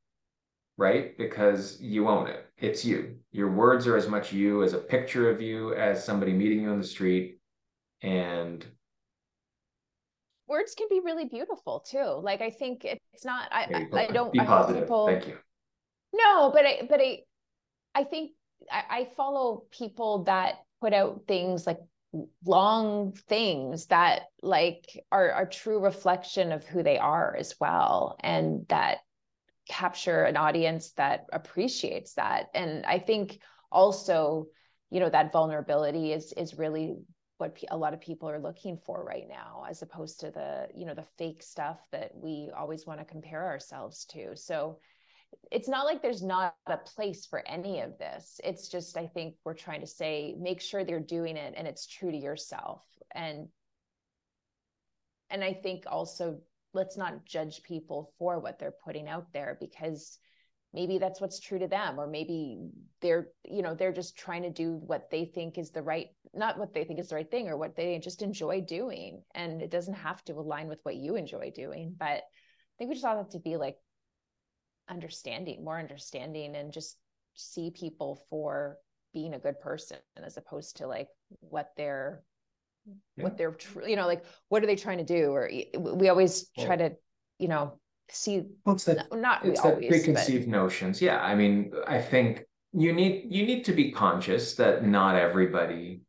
right? 0.76 1.16
Because 1.18 1.80
you 1.80 2.08
own 2.08 2.28
it. 2.28 2.46
It's 2.58 2.84
you. 2.84 3.16
Your 3.32 3.50
words 3.50 3.86
are 3.86 3.96
as 3.96 4.08
much 4.08 4.32
you 4.32 4.62
as 4.62 4.72
a 4.72 4.78
picture 4.78 5.30
of 5.30 5.40
you 5.40 5.74
as 5.74 6.04
somebody 6.04 6.32
meeting 6.32 6.62
you 6.62 6.70
on 6.70 6.78
the 6.78 6.86
street. 6.86 7.38
And 8.02 8.64
words 10.50 10.74
can 10.74 10.88
be 10.90 11.00
really 11.02 11.24
beautiful 11.24 11.80
too. 11.80 12.20
Like 12.22 12.42
I 12.42 12.50
think 12.50 12.84
it's 12.84 13.24
not. 13.24 13.48
I 13.52 13.86
I, 13.92 14.00
I, 14.00 14.06
don't. 14.08 14.32
Be 14.32 14.40
positive. 14.40 14.82
People, 14.82 15.06
Thank 15.06 15.28
you. 15.28 15.38
No, 16.12 16.50
but 16.52 16.66
I 16.66 16.82
but 16.90 17.00
I 17.00 17.20
I 17.94 18.04
think 18.04 18.32
I, 18.70 18.82
I 18.90 19.08
follow 19.16 19.64
people 19.70 20.24
that 20.24 20.56
put 20.80 20.92
out 20.92 21.22
things 21.26 21.66
like 21.66 21.78
long 22.44 23.12
things 23.28 23.86
that 23.86 24.22
like 24.42 25.00
are 25.12 25.42
a 25.42 25.48
true 25.48 25.78
reflection 25.78 26.50
of 26.50 26.64
who 26.64 26.82
they 26.82 26.98
are 26.98 27.36
as 27.38 27.54
well 27.60 28.16
and 28.20 28.66
that 28.68 28.98
capture 29.68 30.24
an 30.24 30.36
audience 30.36 30.90
that 30.96 31.26
appreciates 31.32 32.14
that 32.14 32.46
and 32.52 32.84
i 32.84 32.98
think 32.98 33.38
also 33.70 34.46
you 34.90 34.98
know 34.98 35.08
that 35.08 35.30
vulnerability 35.30 36.12
is 36.12 36.32
is 36.32 36.58
really 36.58 36.96
what 37.40 37.58
a 37.70 37.76
lot 37.76 37.94
of 37.94 38.00
people 38.00 38.28
are 38.28 38.38
looking 38.38 38.76
for 38.76 39.02
right 39.04 39.28
now 39.28 39.64
as 39.68 39.82
opposed 39.82 40.20
to 40.20 40.30
the 40.30 40.68
you 40.74 40.84
know 40.84 40.94
the 40.94 41.06
fake 41.18 41.42
stuff 41.42 41.80
that 41.90 42.12
we 42.14 42.50
always 42.56 42.86
want 42.86 43.00
to 43.00 43.04
compare 43.04 43.46
ourselves 43.46 44.04
to 44.04 44.36
so 44.36 44.78
it's 45.50 45.68
not 45.68 45.86
like 45.86 46.02
there's 46.02 46.22
not 46.22 46.54
a 46.66 46.76
place 46.76 47.26
for 47.26 47.46
any 47.46 47.80
of 47.80 47.98
this. 47.98 48.40
It's 48.44 48.68
just, 48.68 48.96
I 48.96 49.06
think 49.06 49.34
we're 49.44 49.54
trying 49.54 49.80
to 49.80 49.86
say, 49.86 50.34
make 50.38 50.60
sure 50.60 50.84
they're 50.84 51.00
doing 51.00 51.36
it 51.36 51.54
and 51.56 51.66
it's 51.66 51.86
true 51.86 52.10
to 52.10 52.16
yourself. 52.16 52.82
And, 53.14 53.48
and 55.30 55.42
I 55.42 55.52
think 55.52 55.84
also 55.86 56.40
let's 56.72 56.96
not 56.96 57.24
judge 57.24 57.62
people 57.62 58.12
for 58.18 58.38
what 58.38 58.58
they're 58.58 58.74
putting 58.84 59.08
out 59.08 59.32
there 59.32 59.56
because 59.60 60.18
maybe 60.72 60.98
that's 60.98 61.20
what's 61.20 61.40
true 61.40 61.58
to 61.58 61.66
them 61.66 61.98
or 61.98 62.06
maybe 62.06 62.60
they're 63.00 63.28
you 63.44 63.60
know 63.60 63.74
they're 63.74 63.92
just 63.92 64.16
trying 64.16 64.42
to 64.42 64.50
do 64.50 64.74
what 64.74 65.10
they 65.10 65.24
think 65.24 65.58
is 65.58 65.70
the 65.70 65.82
right 65.82 66.08
not 66.34 66.58
what 66.58 66.72
they 66.72 66.84
think 66.84 67.00
is 67.00 67.08
the 67.08 67.16
right 67.16 67.30
thing 67.30 67.48
or 67.48 67.56
what 67.56 67.76
they 67.76 67.98
just 67.98 68.22
enjoy 68.22 68.60
doing. 68.60 69.22
And 69.34 69.62
it 69.62 69.70
doesn't 69.70 69.94
have 69.94 70.24
to 70.24 70.34
align 70.34 70.68
with 70.68 70.80
what 70.82 70.96
you 70.96 71.16
enjoy 71.16 71.52
doing. 71.54 71.94
But 71.98 72.06
i 72.06 72.74
think 72.78 72.88
we 72.88 72.94
just 72.94 73.04
all 73.04 73.16
have 73.16 73.30
to 73.30 73.40
be 73.40 73.56
like 73.56 73.76
understanding, 74.88 75.64
more 75.64 75.78
understanding, 75.78 76.56
and 76.56 76.72
just 76.72 76.96
see 77.34 77.70
people 77.70 78.20
for 78.28 78.76
being 79.12 79.34
a 79.34 79.38
good 79.38 79.60
person 79.60 79.98
as 80.22 80.36
opposed 80.36 80.76
to 80.76 80.86
like 80.86 81.08
what 81.40 81.70
they're 81.76 82.22
yeah. 83.16 83.24
what 83.24 83.36
they're 83.36 83.52
tr- 83.52 83.86
you 83.86 83.96
know 83.96 84.06
like 84.06 84.24
what 84.48 84.62
are 84.62 84.66
they 84.66 84.76
trying 84.76 84.98
to 84.98 85.04
do? 85.04 85.32
Or 85.32 85.50
we 85.78 86.08
always 86.08 86.48
try 86.58 86.76
to 86.76 86.92
you 87.38 87.48
know 87.48 87.78
see 88.10 88.42
well, 88.64 88.74
it's 88.74 88.84
that, 88.84 89.06
not 89.12 89.44
it's 89.44 89.62
that 89.62 89.74
always, 89.74 89.88
preconceived 89.88 90.46
but... 90.46 90.56
notions. 90.56 91.00
Yeah 91.02 91.20
i 91.20 91.34
mean 91.34 91.72
i 91.86 92.00
think 92.00 92.44
you 92.72 92.92
need 92.92 93.26
you 93.28 93.44
need 93.44 93.64
to 93.64 93.72
be 93.72 93.90
conscious 93.90 94.54
that 94.54 94.84
not 94.86 95.16
everybody 95.16 96.02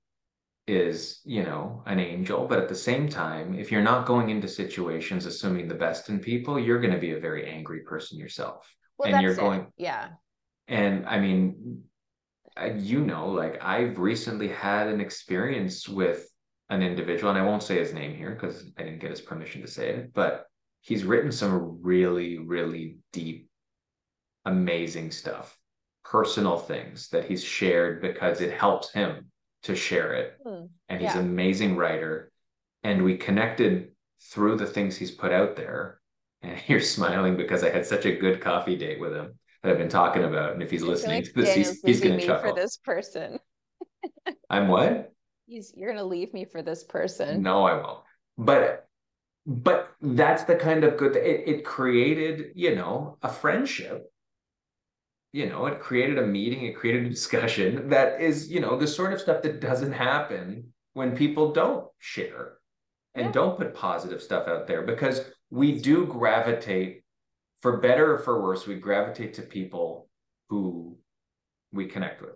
is 0.71 1.19
you 1.25 1.43
know 1.43 1.83
an 1.85 1.99
angel 1.99 2.47
but 2.47 2.57
at 2.57 2.69
the 2.69 2.75
same 2.75 3.09
time 3.09 3.53
if 3.53 3.71
you're 3.71 3.81
not 3.81 4.05
going 4.05 4.29
into 4.29 4.47
situations 4.47 5.25
assuming 5.25 5.67
the 5.67 5.75
best 5.75 6.07
in 6.09 6.17
people 6.17 6.57
you're 6.57 6.79
going 6.79 6.93
to 6.93 6.99
be 6.99 7.11
a 7.11 7.19
very 7.19 7.45
angry 7.49 7.81
person 7.81 8.17
yourself. 8.17 8.73
Well, 8.97 9.13
and 9.13 9.21
you're 9.21 9.35
going 9.35 9.61
it. 9.61 9.67
yeah. 9.77 10.09
And 10.67 11.05
i 11.07 11.19
mean 11.19 11.83
you 12.75 13.01
know 13.01 13.27
like 13.29 13.61
i've 13.61 13.97
recently 13.97 14.47
had 14.47 14.87
an 14.87 15.01
experience 15.01 15.89
with 15.89 16.27
an 16.69 16.81
individual 16.81 17.31
and 17.31 17.39
i 17.39 17.45
won't 17.45 17.63
say 17.63 17.77
his 17.77 17.93
name 17.93 18.15
here 18.15 18.31
because 18.31 18.63
i 18.77 18.83
didn't 18.83 18.99
get 18.99 19.09
his 19.09 19.21
permission 19.21 19.61
to 19.61 19.67
say 19.67 19.89
it 19.89 20.13
but 20.13 20.45
he's 20.81 21.03
written 21.03 21.31
some 21.31 21.79
really 21.81 22.37
really 22.37 22.97
deep 23.11 23.49
amazing 24.45 25.11
stuff 25.11 25.57
personal 26.03 26.57
things 26.57 27.09
that 27.09 27.25
he's 27.25 27.43
shared 27.43 28.01
because 28.01 28.41
it 28.41 28.53
helps 28.53 28.91
him 28.91 29.31
to 29.63 29.75
share 29.75 30.13
it. 30.13 30.37
Mm, 30.45 30.69
and 30.89 31.01
he's 31.01 31.13
yeah. 31.13 31.19
an 31.19 31.25
amazing 31.25 31.75
writer. 31.75 32.31
And 32.83 33.03
we 33.03 33.17
connected 33.17 33.91
through 34.21 34.57
the 34.57 34.65
things 34.65 34.97
he's 34.97 35.11
put 35.11 35.31
out 35.31 35.55
there. 35.55 35.99
And 36.41 36.59
you're 36.67 36.79
smiling 36.81 37.37
because 37.37 37.63
I 37.63 37.69
had 37.69 37.85
such 37.85 38.05
a 38.05 38.15
good 38.15 38.41
coffee 38.41 38.75
date 38.75 38.99
with 38.99 39.13
him 39.13 39.37
that 39.63 39.71
I've 39.71 39.77
been 39.77 39.89
talking 39.89 40.23
about. 40.23 40.53
And 40.53 40.63
if 40.63 40.71
he's 40.71 40.83
listening 40.83 41.17
like 41.17 41.25
to 41.25 41.33
this, 41.33 41.49
Daniel's 41.49 41.69
he's, 41.69 41.81
he's 41.83 42.01
going 42.01 42.19
to 42.19 42.25
chuckle. 42.25 42.49
For 42.49 42.55
this 42.59 42.77
person. 42.77 43.39
I'm 44.49 44.67
what? 44.67 45.11
He's, 45.45 45.73
you're 45.75 45.89
going 45.89 46.01
to 46.01 46.05
leave 46.05 46.33
me 46.33 46.45
for 46.45 46.61
this 46.61 46.83
person. 46.83 47.41
No, 47.41 47.63
I 47.63 47.73
won't. 47.73 47.99
But 48.37 48.87
but 49.45 49.91
that's 50.01 50.43
the 50.43 50.55
kind 50.55 50.83
of 50.83 50.97
good 50.97 51.15
it, 51.15 51.47
it 51.47 51.65
created 51.65 52.51
you 52.55 52.75
know 52.75 53.17
a 53.23 53.29
friendship 53.29 54.11
you 55.33 55.47
know, 55.47 55.65
it 55.65 55.79
created 55.79 56.17
a 56.17 56.25
meeting, 56.25 56.65
it 56.65 56.75
created 56.75 57.05
a 57.05 57.09
discussion 57.09 57.89
that 57.89 58.21
is, 58.21 58.51
you 58.51 58.59
know, 58.59 58.77
the 58.77 58.87
sort 58.87 59.13
of 59.13 59.21
stuff 59.21 59.41
that 59.43 59.61
doesn't 59.61 59.93
happen 59.93 60.73
when 60.93 61.15
people 61.15 61.53
don't 61.53 61.87
share 61.99 62.53
and 63.15 63.27
yeah. 63.27 63.31
don't 63.31 63.57
put 63.57 63.73
positive 63.73 64.21
stuff 64.21 64.47
out 64.47 64.67
there 64.67 64.81
because 64.81 65.21
we 65.49 65.79
do 65.79 66.05
gravitate, 66.05 67.03
for 67.61 67.77
better 67.77 68.15
or 68.15 68.19
for 68.19 68.41
worse, 68.41 68.67
we 68.67 68.75
gravitate 68.75 69.33
to 69.35 69.41
people 69.41 70.09
who 70.49 70.97
we 71.71 71.85
connect 71.85 72.21
with. 72.21 72.35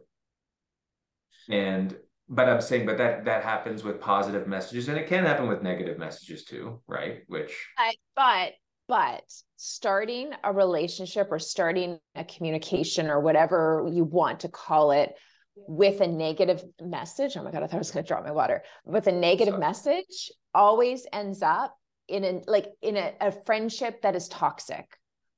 And 1.49 1.95
but 2.27 2.49
I'm 2.49 2.61
saying, 2.61 2.85
but 2.85 2.97
that 2.97 3.25
that 3.25 3.43
happens 3.43 3.83
with 3.83 4.01
positive 4.01 4.47
messages, 4.47 4.87
and 4.87 4.97
it 4.97 5.07
can 5.07 5.25
happen 5.25 5.47
with 5.47 5.61
negative 5.61 5.99
messages 5.99 6.43
too, 6.43 6.81
right? 6.87 7.19
Which, 7.27 7.53
I, 7.77 7.93
but 8.15 8.53
but 8.87 9.23
starting 9.57 10.31
a 10.43 10.53
relationship 10.53 11.27
or 11.31 11.39
starting 11.39 11.99
a 12.15 12.23
communication 12.23 13.07
or 13.07 13.19
whatever 13.19 13.87
you 13.91 14.03
want 14.03 14.41
to 14.41 14.49
call 14.49 14.91
it 14.91 15.15
with 15.55 16.01
a 16.01 16.07
negative 16.07 16.63
message. 16.81 17.37
Oh 17.37 17.43
my 17.43 17.51
God, 17.51 17.63
I 17.63 17.67
thought 17.67 17.75
I 17.75 17.79
was 17.79 17.91
going 17.91 18.03
to 18.03 18.07
drop 18.07 18.23
my 18.23 18.31
water. 18.31 18.63
With 18.85 19.07
a 19.07 19.11
negative 19.11 19.53
Sorry. 19.53 19.61
message 19.61 20.31
always 20.53 21.07
ends 21.11 21.41
up 21.41 21.75
in 22.07 22.23
a 22.23 22.41
like 22.47 22.67
in 22.81 22.97
a, 22.97 23.13
a 23.19 23.31
friendship 23.45 24.01
that 24.03 24.15
is 24.15 24.27
toxic 24.27 24.85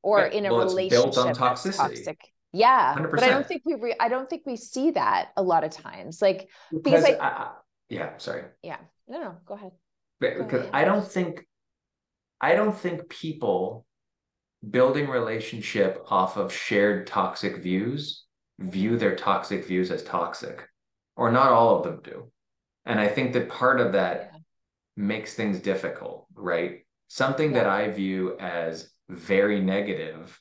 or 0.01 0.17
right. 0.17 0.33
in 0.33 0.45
a 0.45 0.53
well, 0.53 0.65
relationship 0.65 1.13
built 1.13 1.17
on 1.17 1.35
toxicity. 1.35 1.77
toxic. 1.77 2.19
Yeah. 2.51 2.95
100%. 2.95 3.11
But 3.11 3.23
I 3.23 3.29
don't 3.29 3.47
think 3.47 3.61
we 3.65 3.75
re- 3.75 3.95
I 3.99 4.09
don't 4.09 4.29
think 4.29 4.43
we 4.45 4.55
see 4.55 4.91
that 4.91 5.29
a 5.37 5.43
lot 5.43 5.63
of 5.63 5.71
times. 5.71 6.21
Like 6.21 6.49
because, 6.71 7.03
because 7.03 7.05
I, 7.05 7.27
I, 7.27 7.51
yeah, 7.89 8.17
sorry. 8.17 8.43
Yeah. 8.63 8.77
No, 9.07 9.19
no, 9.19 9.35
go 9.45 9.53
ahead. 9.53 9.71
Because 10.19 10.67
I 10.73 10.83
don't 10.83 11.07
think 11.07 11.45
I 12.41 12.55
don't 12.55 12.77
think 12.77 13.09
people 13.09 13.85
building 14.69 15.07
relationship 15.09 16.03
off 16.09 16.37
of 16.37 16.53
shared 16.53 17.07
toxic 17.07 17.57
views 17.57 18.23
view 18.59 18.97
their 18.97 19.15
toxic 19.15 19.65
views 19.65 19.91
as 19.91 20.03
toxic, 20.03 20.67
or 21.15 21.31
not 21.31 21.51
all 21.51 21.77
of 21.77 21.83
them 21.83 22.01
do. 22.03 22.31
And 22.85 22.99
I 22.99 23.07
think 23.07 23.33
that 23.33 23.49
part 23.49 23.79
of 23.79 23.93
that 23.93 24.31
yeah. 24.33 24.39
makes 24.95 25.35
things 25.35 25.59
difficult, 25.59 26.25
right? 26.33 26.85
Something 27.07 27.51
yeah. 27.51 27.63
that 27.63 27.69
I 27.69 27.89
view 27.89 28.37
as 28.39 28.89
very 29.09 29.61
negative 29.61 30.39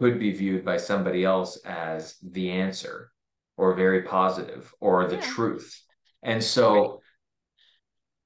could 0.00 0.18
be 0.18 0.32
viewed 0.32 0.64
by 0.64 0.78
somebody 0.78 1.24
else 1.24 1.58
as 1.64 2.16
the 2.22 2.50
answer 2.50 3.12
or 3.56 3.74
very 3.74 4.02
positive 4.02 4.72
or 4.80 5.06
the 5.06 5.16
yeah. 5.16 5.30
truth. 5.32 5.80
And 6.22 6.42
so 6.42 7.02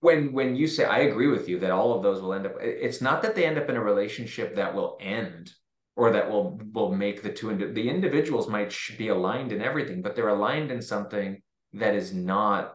when 0.05 0.33
when 0.33 0.55
you 0.55 0.67
say 0.67 0.85
I 0.85 0.99
agree 0.99 1.29
with 1.29 1.49
you 1.49 1.59
that 1.61 1.71
all 1.71 1.95
of 1.95 2.03
those 2.03 2.21
will 2.21 2.35
end 2.35 2.47
up 2.47 2.57
it's 2.61 3.01
not 3.01 3.23
that 3.23 3.35
they 3.35 3.47
end 3.47 3.57
up 3.57 3.71
in 3.71 3.77
a 3.77 3.83
relationship 3.83 4.55
that 4.57 4.75
will 4.75 4.99
end 5.01 5.51
or 5.97 6.11
that 6.11 6.31
will 6.31 6.61
will 6.75 6.95
make 6.95 7.23
the 7.23 7.33
two 7.33 7.57
the 7.57 7.89
individuals 7.89 8.47
might 8.47 8.77
be 8.99 9.09
aligned 9.09 9.51
in 9.51 9.63
everything 9.63 10.03
but 10.03 10.15
they're 10.15 10.29
aligned 10.29 10.71
in 10.71 10.83
something 10.83 11.41
that 11.73 11.95
is 11.95 12.13
not 12.13 12.75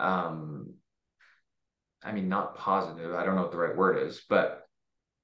um 0.00 0.74
I 2.02 2.12
mean 2.12 2.28
not 2.28 2.56
positive. 2.56 3.14
I 3.14 3.24
don't 3.24 3.36
know 3.36 3.42
what 3.42 3.52
the 3.52 3.58
right 3.58 3.76
word 3.76 3.96
is 4.04 4.24
but 4.28 4.66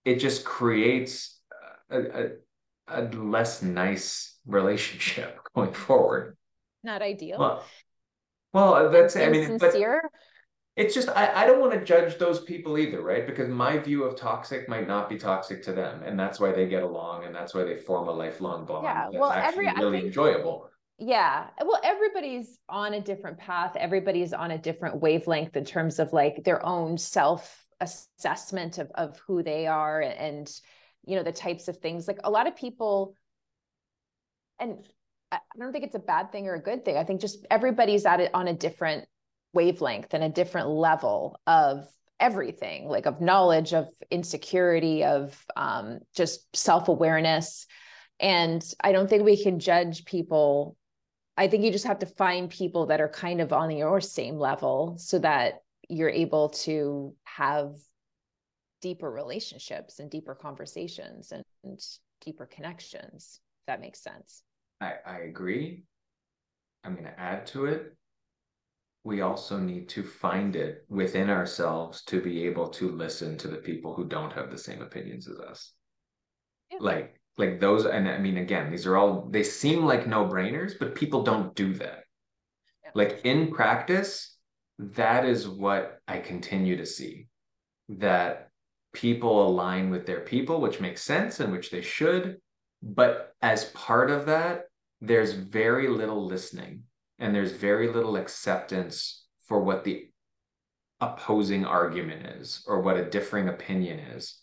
it 0.04 0.16
just 0.20 0.44
creates 0.44 1.40
a, 1.90 1.98
a, 2.00 2.28
a 2.86 3.02
less 3.16 3.60
nice 3.60 4.38
relationship 4.46 5.40
going 5.56 5.72
forward. 5.72 6.36
Not 6.84 7.02
ideal. 7.02 7.38
Well, 7.40 7.64
well 8.52 8.90
that's 8.90 9.16
I 9.16 9.30
mean 9.30 9.58
sincere? 9.58 10.00
but, 10.04 10.12
it's 10.76 10.94
just 10.94 11.08
I, 11.10 11.42
I 11.42 11.46
don't 11.46 11.60
want 11.60 11.72
to 11.72 11.84
judge 11.84 12.18
those 12.18 12.40
people 12.40 12.78
either 12.78 13.02
right? 13.02 13.26
Because 13.26 13.48
my 13.48 13.78
view 13.78 14.04
of 14.04 14.16
toxic 14.16 14.68
might 14.68 14.88
not 14.88 15.08
be 15.08 15.16
toxic 15.16 15.62
to 15.64 15.72
them 15.72 16.02
and 16.02 16.18
that's 16.18 16.40
why 16.40 16.52
they 16.52 16.66
get 16.66 16.82
along 16.82 17.24
and 17.24 17.34
that's 17.34 17.54
why 17.54 17.64
they 17.64 17.76
form 17.76 18.08
a 18.08 18.12
lifelong 18.12 18.64
bond 18.64 18.84
yeah 18.84 19.04
that's 19.04 19.16
well 19.16 19.30
actually 19.30 19.66
every 19.66 19.82
really 19.82 19.98
think, 19.98 20.06
enjoyable. 20.06 20.68
Yeah 20.98 21.48
well 21.64 21.80
everybody's 21.82 22.58
on 22.68 22.94
a 22.94 23.00
different 23.00 23.38
path 23.38 23.76
everybody's 23.76 24.32
on 24.32 24.52
a 24.52 24.58
different 24.58 25.00
wavelength 25.00 25.56
in 25.56 25.64
terms 25.64 25.98
of 25.98 26.12
like 26.12 26.44
their 26.44 26.64
own 26.64 26.96
self 26.96 27.62
assessment 27.82 28.78
of, 28.78 28.90
of 28.94 29.18
who 29.26 29.42
they 29.42 29.66
are 29.66 30.00
and 30.00 30.50
you 31.04 31.16
know 31.16 31.22
the 31.22 31.32
types 31.32 31.68
of 31.68 31.78
things. 31.78 32.06
Like 32.08 32.18
a 32.24 32.30
lot 32.30 32.46
of 32.46 32.56
people 32.56 33.14
and 34.58 34.84
I 35.30 35.38
don't 35.58 35.72
think 35.72 35.84
it's 35.84 35.94
a 35.94 35.98
bad 35.98 36.30
thing 36.30 36.46
or 36.46 36.54
a 36.54 36.62
good 36.62 36.84
thing. 36.84 36.96
I 36.98 37.04
think 37.04 37.20
just 37.20 37.46
everybody's 37.50 38.04
at 38.04 38.20
it 38.20 38.30
on 38.34 38.48
a 38.48 38.54
different 38.54 39.06
wavelength 39.52 40.14
and 40.14 40.24
a 40.24 40.28
different 40.28 40.68
level 40.68 41.38
of 41.46 41.86
everything 42.20 42.88
like 42.88 43.06
of 43.06 43.20
knowledge 43.20 43.74
of 43.74 43.88
insecurity 44.10 45.04
of 45.04 45.36
um, 45.56 45.98
just 46.14 46.54
self-awareness. 46.56 47.66
And 48.20 48.64
i 48.80 48.92
don't 48.92 49.08
think 49.08 49.24
we 49.24 49.42
can 49.42 49.58
judge 49.58 50.04
people. 50.04 50.76
I 51.36 51.48
think 51.48 51.64
you 51.64 51.72
just 51.72 51.86
have 51.86 52.00
to 52.00 52.06
find 52.06 52.48
people 52.48 52.86
that 52.86 53.00
are 53.00 53.08
kind 53.08 53.40
of 53.40 53.52
on 53.52 53.70
your 53.70 54.00
same 54.00 54.38
level 54.38 54.96
so 54.98 55.18
that 55.18 55.62
you're 55.88 56.10
able 56.10 56.50
to 56.50 57.14
have 57.24 57.74
deeper 58.80 59.10
relationships 59.10 59.98
and 59.98 60.10
deeper 60.10 60.34
conversations 60.34 61.32
and, 61.32 61.42
and 61.64 61.80
deeper 62.20 62.46
connections 62.46 63.40
if 63.62 63.66
that 63.66 63.80
makes 63.80 64.00
sense. 64.00 64.42
I, 64.80 64.94
I 65.06 65.18
agree. 65.20 65.84
I'm 66.84 66.94
going 66.94 67.04
to 67.04 67.20
add 67.20 67.46
to 67.48 67.66
it 67.66 67.96
we 69.04 69.20
also 69.20 69.58
need 69.58 69.88
to 69.88 70.02
find 70.02 70.54
it 70.54 70.84
within 70.88 71.28
ourselves 71.28 72.02
to 72.04 72.20
be 72.20 72.44
able 72.46 72.68
to 72.68 72.90
listen 72.90 73.36
to 73.36 73.48
the 73.48 73.56
people 73.56 73.94
who 73.94 74.04
don't 74.04 74.32
have 74.32 74.50
the 74.50 74.58
same 74.58 74.80
opinions 74.80 75.28
as 75.28 75.38
us 75.38 75.72
yeah. 76.70 76.78
like 76.80 77.20
like 77.38 77.60
those 77.60 77.84
and 77.84 78.08
i 78.08 78.18
mean 78.18 78.36
again 78.36 78.70
these 78.70 78.86
are 78.86 78.96
all 78.96 79.28
they 79.30 79.42
seem 79.42 79.84
like 79.84 80.06
no 80.06 80.24
brainers 80.26 80.72
but 80.78 80.94
people 80.94 81.22
don't 81.22 81.54
do 81.54 81.74
that 81.74 82.04
yeah. 82.84 82.90
like 82.94 83.20
in 83.24 83.50
practice 83.52 84.36
that 84.78 85.24
is 85.24 85.48
what 85.48 85.98
i 86.06 86.18
continue 86.18 86.76
to 86.76 86.86
see 86.86 87.26
that 87.88 88.48
people 88.92 89.46
align 89.46 89.90
with 89.90 90.06
their 90.06 90.20
people 90.20 90.60
which 90.60 90.80
makes 90.80 91.02
sense 91.02 91.40
and 91.40 91.52
which 91.52 91.70
they 91.70 91.82
should 91.82 92.36
but 92.82 93.34
as 93.40 93.66
part 93.66 94.10
of 94.10 94.26
that 94.26 94.64
there's 95.00 95.32
very 95.32 95.88
little 95.88 96.26
listening 96.26 96.82
and 97.22 97.32
there's 97.32 97.52
very 97.52 97.88
little 97.88 98.16
acceptance 98.16 99.24
for 99.46 99.60
what 99.60 99.84
the 99.84 100.08
opposing 101.00 101.64
argument 101.64 102.26
is 102.26 102.64
or 102.66 102.80
what 102.80 102.96
a 102.96 103.08
differing 103.08 103.48
opinion 103.48 104.00
is. 104.00 104.40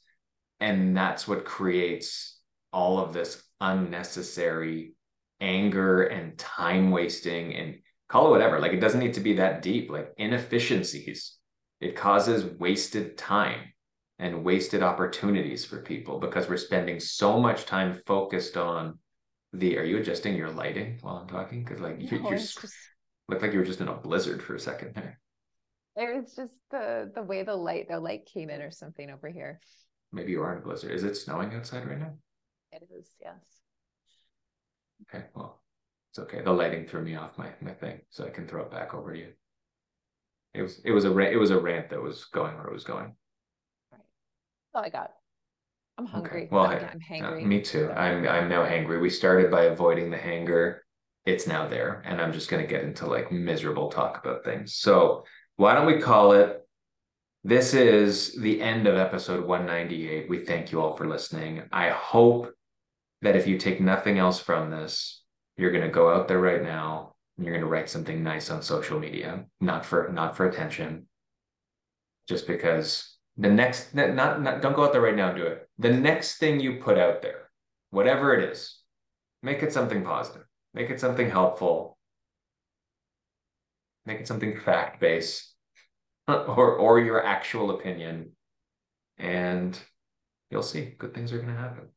And 0.62 0.96
that's 0.96 1.28
what 1.28 1.44
creates 1.44 2.40
all 2.72 2.98
of 3.00 3.12
this 3.14 3.44
unnecessary 3.60 4.94
anger 5.42 6.04
and 6.04 6.38
time 6.38 6.92
wasting 6.92 7.54
and 7.54 7.80
call 8.08 8.28
it 8.28 8.32
whatever. 8.32 8.60
Like 8.60 8.72
it 8.72 8.80
doesn't 8.80 9.00
need 9.02 9.14
to 9.16 9.20
be 9.20 9.34
that 9.34 9.62
deep. 9.62 9.92
Like 9.92 10.14
inefficiencies 10.18 11.36
it 11.82 11.98
causes 11.98 12.58
wasted 12.60 13.18
time 13.18 13.74
and 14.20 14.44
wasted 14.44 14.84
opportunities 14.84 15.66
for 15.66 15.82
people 15.82 16.20
because 16.20 16.48
we're 16.48 16.58
spending 16.58 17.00
so 17.00 17.40
much 17.40 17.66
time 17.66 18.02
focused 18.06 18.56
on 18.56 19.00
the 19.54 19.78
are 19.78 19.84
you 19.84 19.98
adjusting 19.98 20.36
your 20.36 20.52
lighting 20.52 20.98
while 21.02 21.18
i'm 21.18 21.28
talking? 21.28 21.64
Because 21.64 21.80
like 21.80 22.00
you, 22.00 22.20
no, 22.20 22.30
you 22.30 22.38
just... 22.38 22.64
look 23.28 23.42
like 23.42 23.54
you 23.54 23.60
were 23.60 23.66
just 23.66 23.82
in 23.82 23.88
a 23.88 23.96
blizzard 23.96 24.44
for 24.44 24.56
a 24.56 24.60
second 24.60 24.94
there. 24.96 25.20
It 25.96 26.16
was 26.16 26.36
just 26.36 26.54
the 26.72 27.12
the 27.14 27.24
way 27.24 27.44
the 27.44 27.56
light 27.56 27.88
the 27.90 28.00
light 28.00 28.30
came 28.32 28.50
in 28.50 28.62
or 28.62 28.72
something 28.72 29.10
over 29.10 29.28
here. 29.30 29.60
Maybe 30.12 30.32
you 30.32 30.42
are 30.42 30.54
in 30.54 30.60
a 30.60 30.62
blizzard. 30.62 30.92
Is 30.92 31.04
it 31.04 31.16
snowing 31.16 31.54
outside 31.54 31.88
right 31.88 32.00
now? 32.00 32.14
It 32.72 32.88
is 32.98 33.10
yes. 33.22 33.40
Okay 35.10 35.26
well 35.34 35.62
it's 36.12 36.20
okay. 36.20 36.42
The 36.42 36.52
lighting 36.52 36.86
threw 36.86 37.02
me 37.02 37.16
off 37.16 37.38
my 37.38 37.50
my 37.62 37.74
thing 37.74 38.02
so 38.10 38.26
i 38.26 38.30
can 38.30 38.48
throw 38.48 38.64
it 38.64 38.72
back 38.72 38.94
over 38.94 39.14
to 39.14 39.20
you. 39.20 39.34
It 40.54 40.62
was 40.62 40.80
it 40.86 40.92
was 40.92 41.06
a 41.06 41.12
rant, 41.12 41.34
it 41.34 41.38
was 41.38 41.52
a 41.52 41.60
rant 41.60 41.90
that 41.90 42.02
was 42.02 42.26
going 42.26 42.56
where 42.56 42.68
it 42.68 42.74
was 42.74 42.84
going. 42.84 43.16
Right. 43.92 44.02
all 44.74 44.84
i 44.84 44.90
got 44.90 45.12
I'm 46.00 46.06
hungry. 46.06 46.44
Okay. 46.44 46.50
Well, 46.50 46.66
I'm, 46.66 46.86
I'm 46.86 47.00
hangry. 47.02 47.44
Uh, 47.44 47.46
me 47.46 47.62
too. 47.62 47.92
I'm 47.92 48.26
I'm 48.26 48.48
now 48.48 48.64
hangry. 48.66 49.02
We 49.02 49.10
started 49.10 49.52
by 49.52 49.64
avoiding 49.64 50.10
the 50.10 50.18
hanger. 50.18 50.86
It's 51.26 51.46
now 51.46 51.68
there, 51.68 52.02
and 52.06 52.22
I'm 52.22 52.32
just 52.32 52.50
gonna 52.50 52.66
get 52.66 52.86
into 52.86 53.06
like 53.06 53.34
miserable 53.34 53.90
talk 53.90 54.18
about 54.18 54.46
things. 54.46 54.76
So 54.76 55.26
why 55.58 55.76
don't 55.76 55.86
we 55.86 56.00
call 56.00 56.32
it? 56.32 56.66
This 57.44 57.74
is 57.74 58.34
the 58.36 58.62
end 58.62 58.88
of 58.88 58.96
episode 58.96 59.46
198. 59.46 60.30
We 60.30 60.46
thank 60.46 60.72
you 60.72 60.80
all 60.80 60.96
for 60.96 61.06
listening. 61.06 61.64
I 61.74 61.90
hope 61.90 62.54
that 63.22 63.36
if 63.36 63.46
you 63.46 63.58
take 63.58 63.82
nothing 63.82 64.20
else 64.20 64.40
from 64.40 64.72
this, 64.72 65.22
you're 65.58 65.74
gonna 65.74 65.90
go 65.90 66.14
out 66.14 66.30
there 66.30 66.40
right 66.40 66.64
now 66.64 67.14
and 67.36 67.46
you're 67.46 67.56
gonna 67.56 67.68
write 67.68 67.90
something 67.90 68.24
nice 68.24 68.50
on 68.50 68.62
social 68.62 69.02
media, 69.02 69.44
not 69.60 69.86
for 69.86 70.10
not 70.14 70.38
for 70.38 70.48
attention, 70.48 71.08
just 72.30 72.48
because 72.48 73.09
the 73.40 73.50
next 73.50 73.96
not, 73.96 74.42
not 74.42 74.62
don't 74.62 74.76
go 74.76 74.84
out 74.84 74.92
there 74.92 75.02
right 75.02 75.16
now 75.16 75.30
and 75.30 75.38
do 75.38 75.46
it. 75.46 75.68
The 75.80 75.92
next 75.94 76.38
thing 76.38 76.60
you 76.60 76.76
put 76.76 76.98
out 76.98 77.22
there 77.22 77.50
whatever 77.90 78.36
it 78.36 78.52
is 78.52 78.80
make 79.42 79.64
it 79.64 79.74
something 79.74 80.04
positive. 80.04 80.46
Make 80.74 80.90
it 80.90 81.00
something 81.00 81.30
helpful. 81.30 81.98
Make 84.06 84.20
it 84.20 84.28
something 84.28 84.60
fact 84.60 85.00
based 85.00 85.56
or 86.28 86.76
or 86.76 87.00
your 87.00 87.26
actual 87.26 87.72
opinion 87.72 88.32
and 89.18 89.80
you'll 90.52 90.62
see 90.62 90.96
good 90.98 91.14
things 91.14 91.32
are 91.32 91.38
going 91.38 91.54
to 91.54 91.60
happen. 91.60 91.88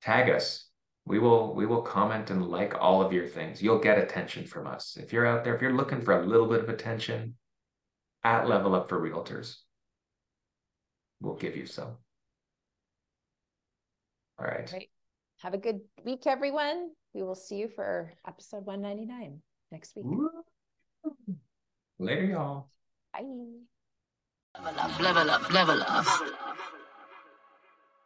Tag 0.00 0.30
us. 0.30 0.66
We 1.04 1.18
will 1.18 1.54
we 1.54 1.66
will 1.66 1.82
comment 1.82 2.30
and 2.30 2.46
like 2.46 2.74
all 2.80 3.02
of 3.02 3.12
your 3.12 3.26
things. 3.26 3.62
You'll 3.62 3.80
get 3.80 3.98
attention 3.98 4.46
from 4.46 4.66
us. 4.66 4.96
If 4.96 5.12
you're 5.12 5.26
out 5.26 5.44
there 5.44 5.54
if 5.54 5.60
you're 5.60 5.76
looking 5.76 6.00
for 6.00 6.18
a 6.18 6.26
little 6.26 6.48
bit 6.48 6.60
of 6.60 6.70
attention 6.70 7.34
at 8.24 8.48
level 8.48 8.74
up 8.74 8.88
for 8.88 8.98
realtors 8.98 9.56
we'll 11.20 11.36
give 11.36 11.56
you 11.56 11.66
some. 11.66 11.96
All 14.38 14.46
right. 14.46 14.68
Great. 14.68 14.90
Have 15.40 15.54
a 15.54 15.58
good 15.58 15.80
week, 16.04 16.26
everyone. 16.26 16.90
We 17.14 17.22
will 17.22 17.34
see 17.34 17.56
you 17.56 17.68
for 17.68 18.12
episode 18.26 18.64
199 18.66 19.40
next 19.72 19.96
week. 19.96 20.04
Woo. 20.06 20.30
Later, 21.98 22.24
y'all. 22.24 22.68
Bye. 23.12 23.24
Level 24.62 24.80
up, 24.80 25.00
level 25.00 25.30
up, 25.30 25.52
level 25.52 25.82
up. 25.82 26.06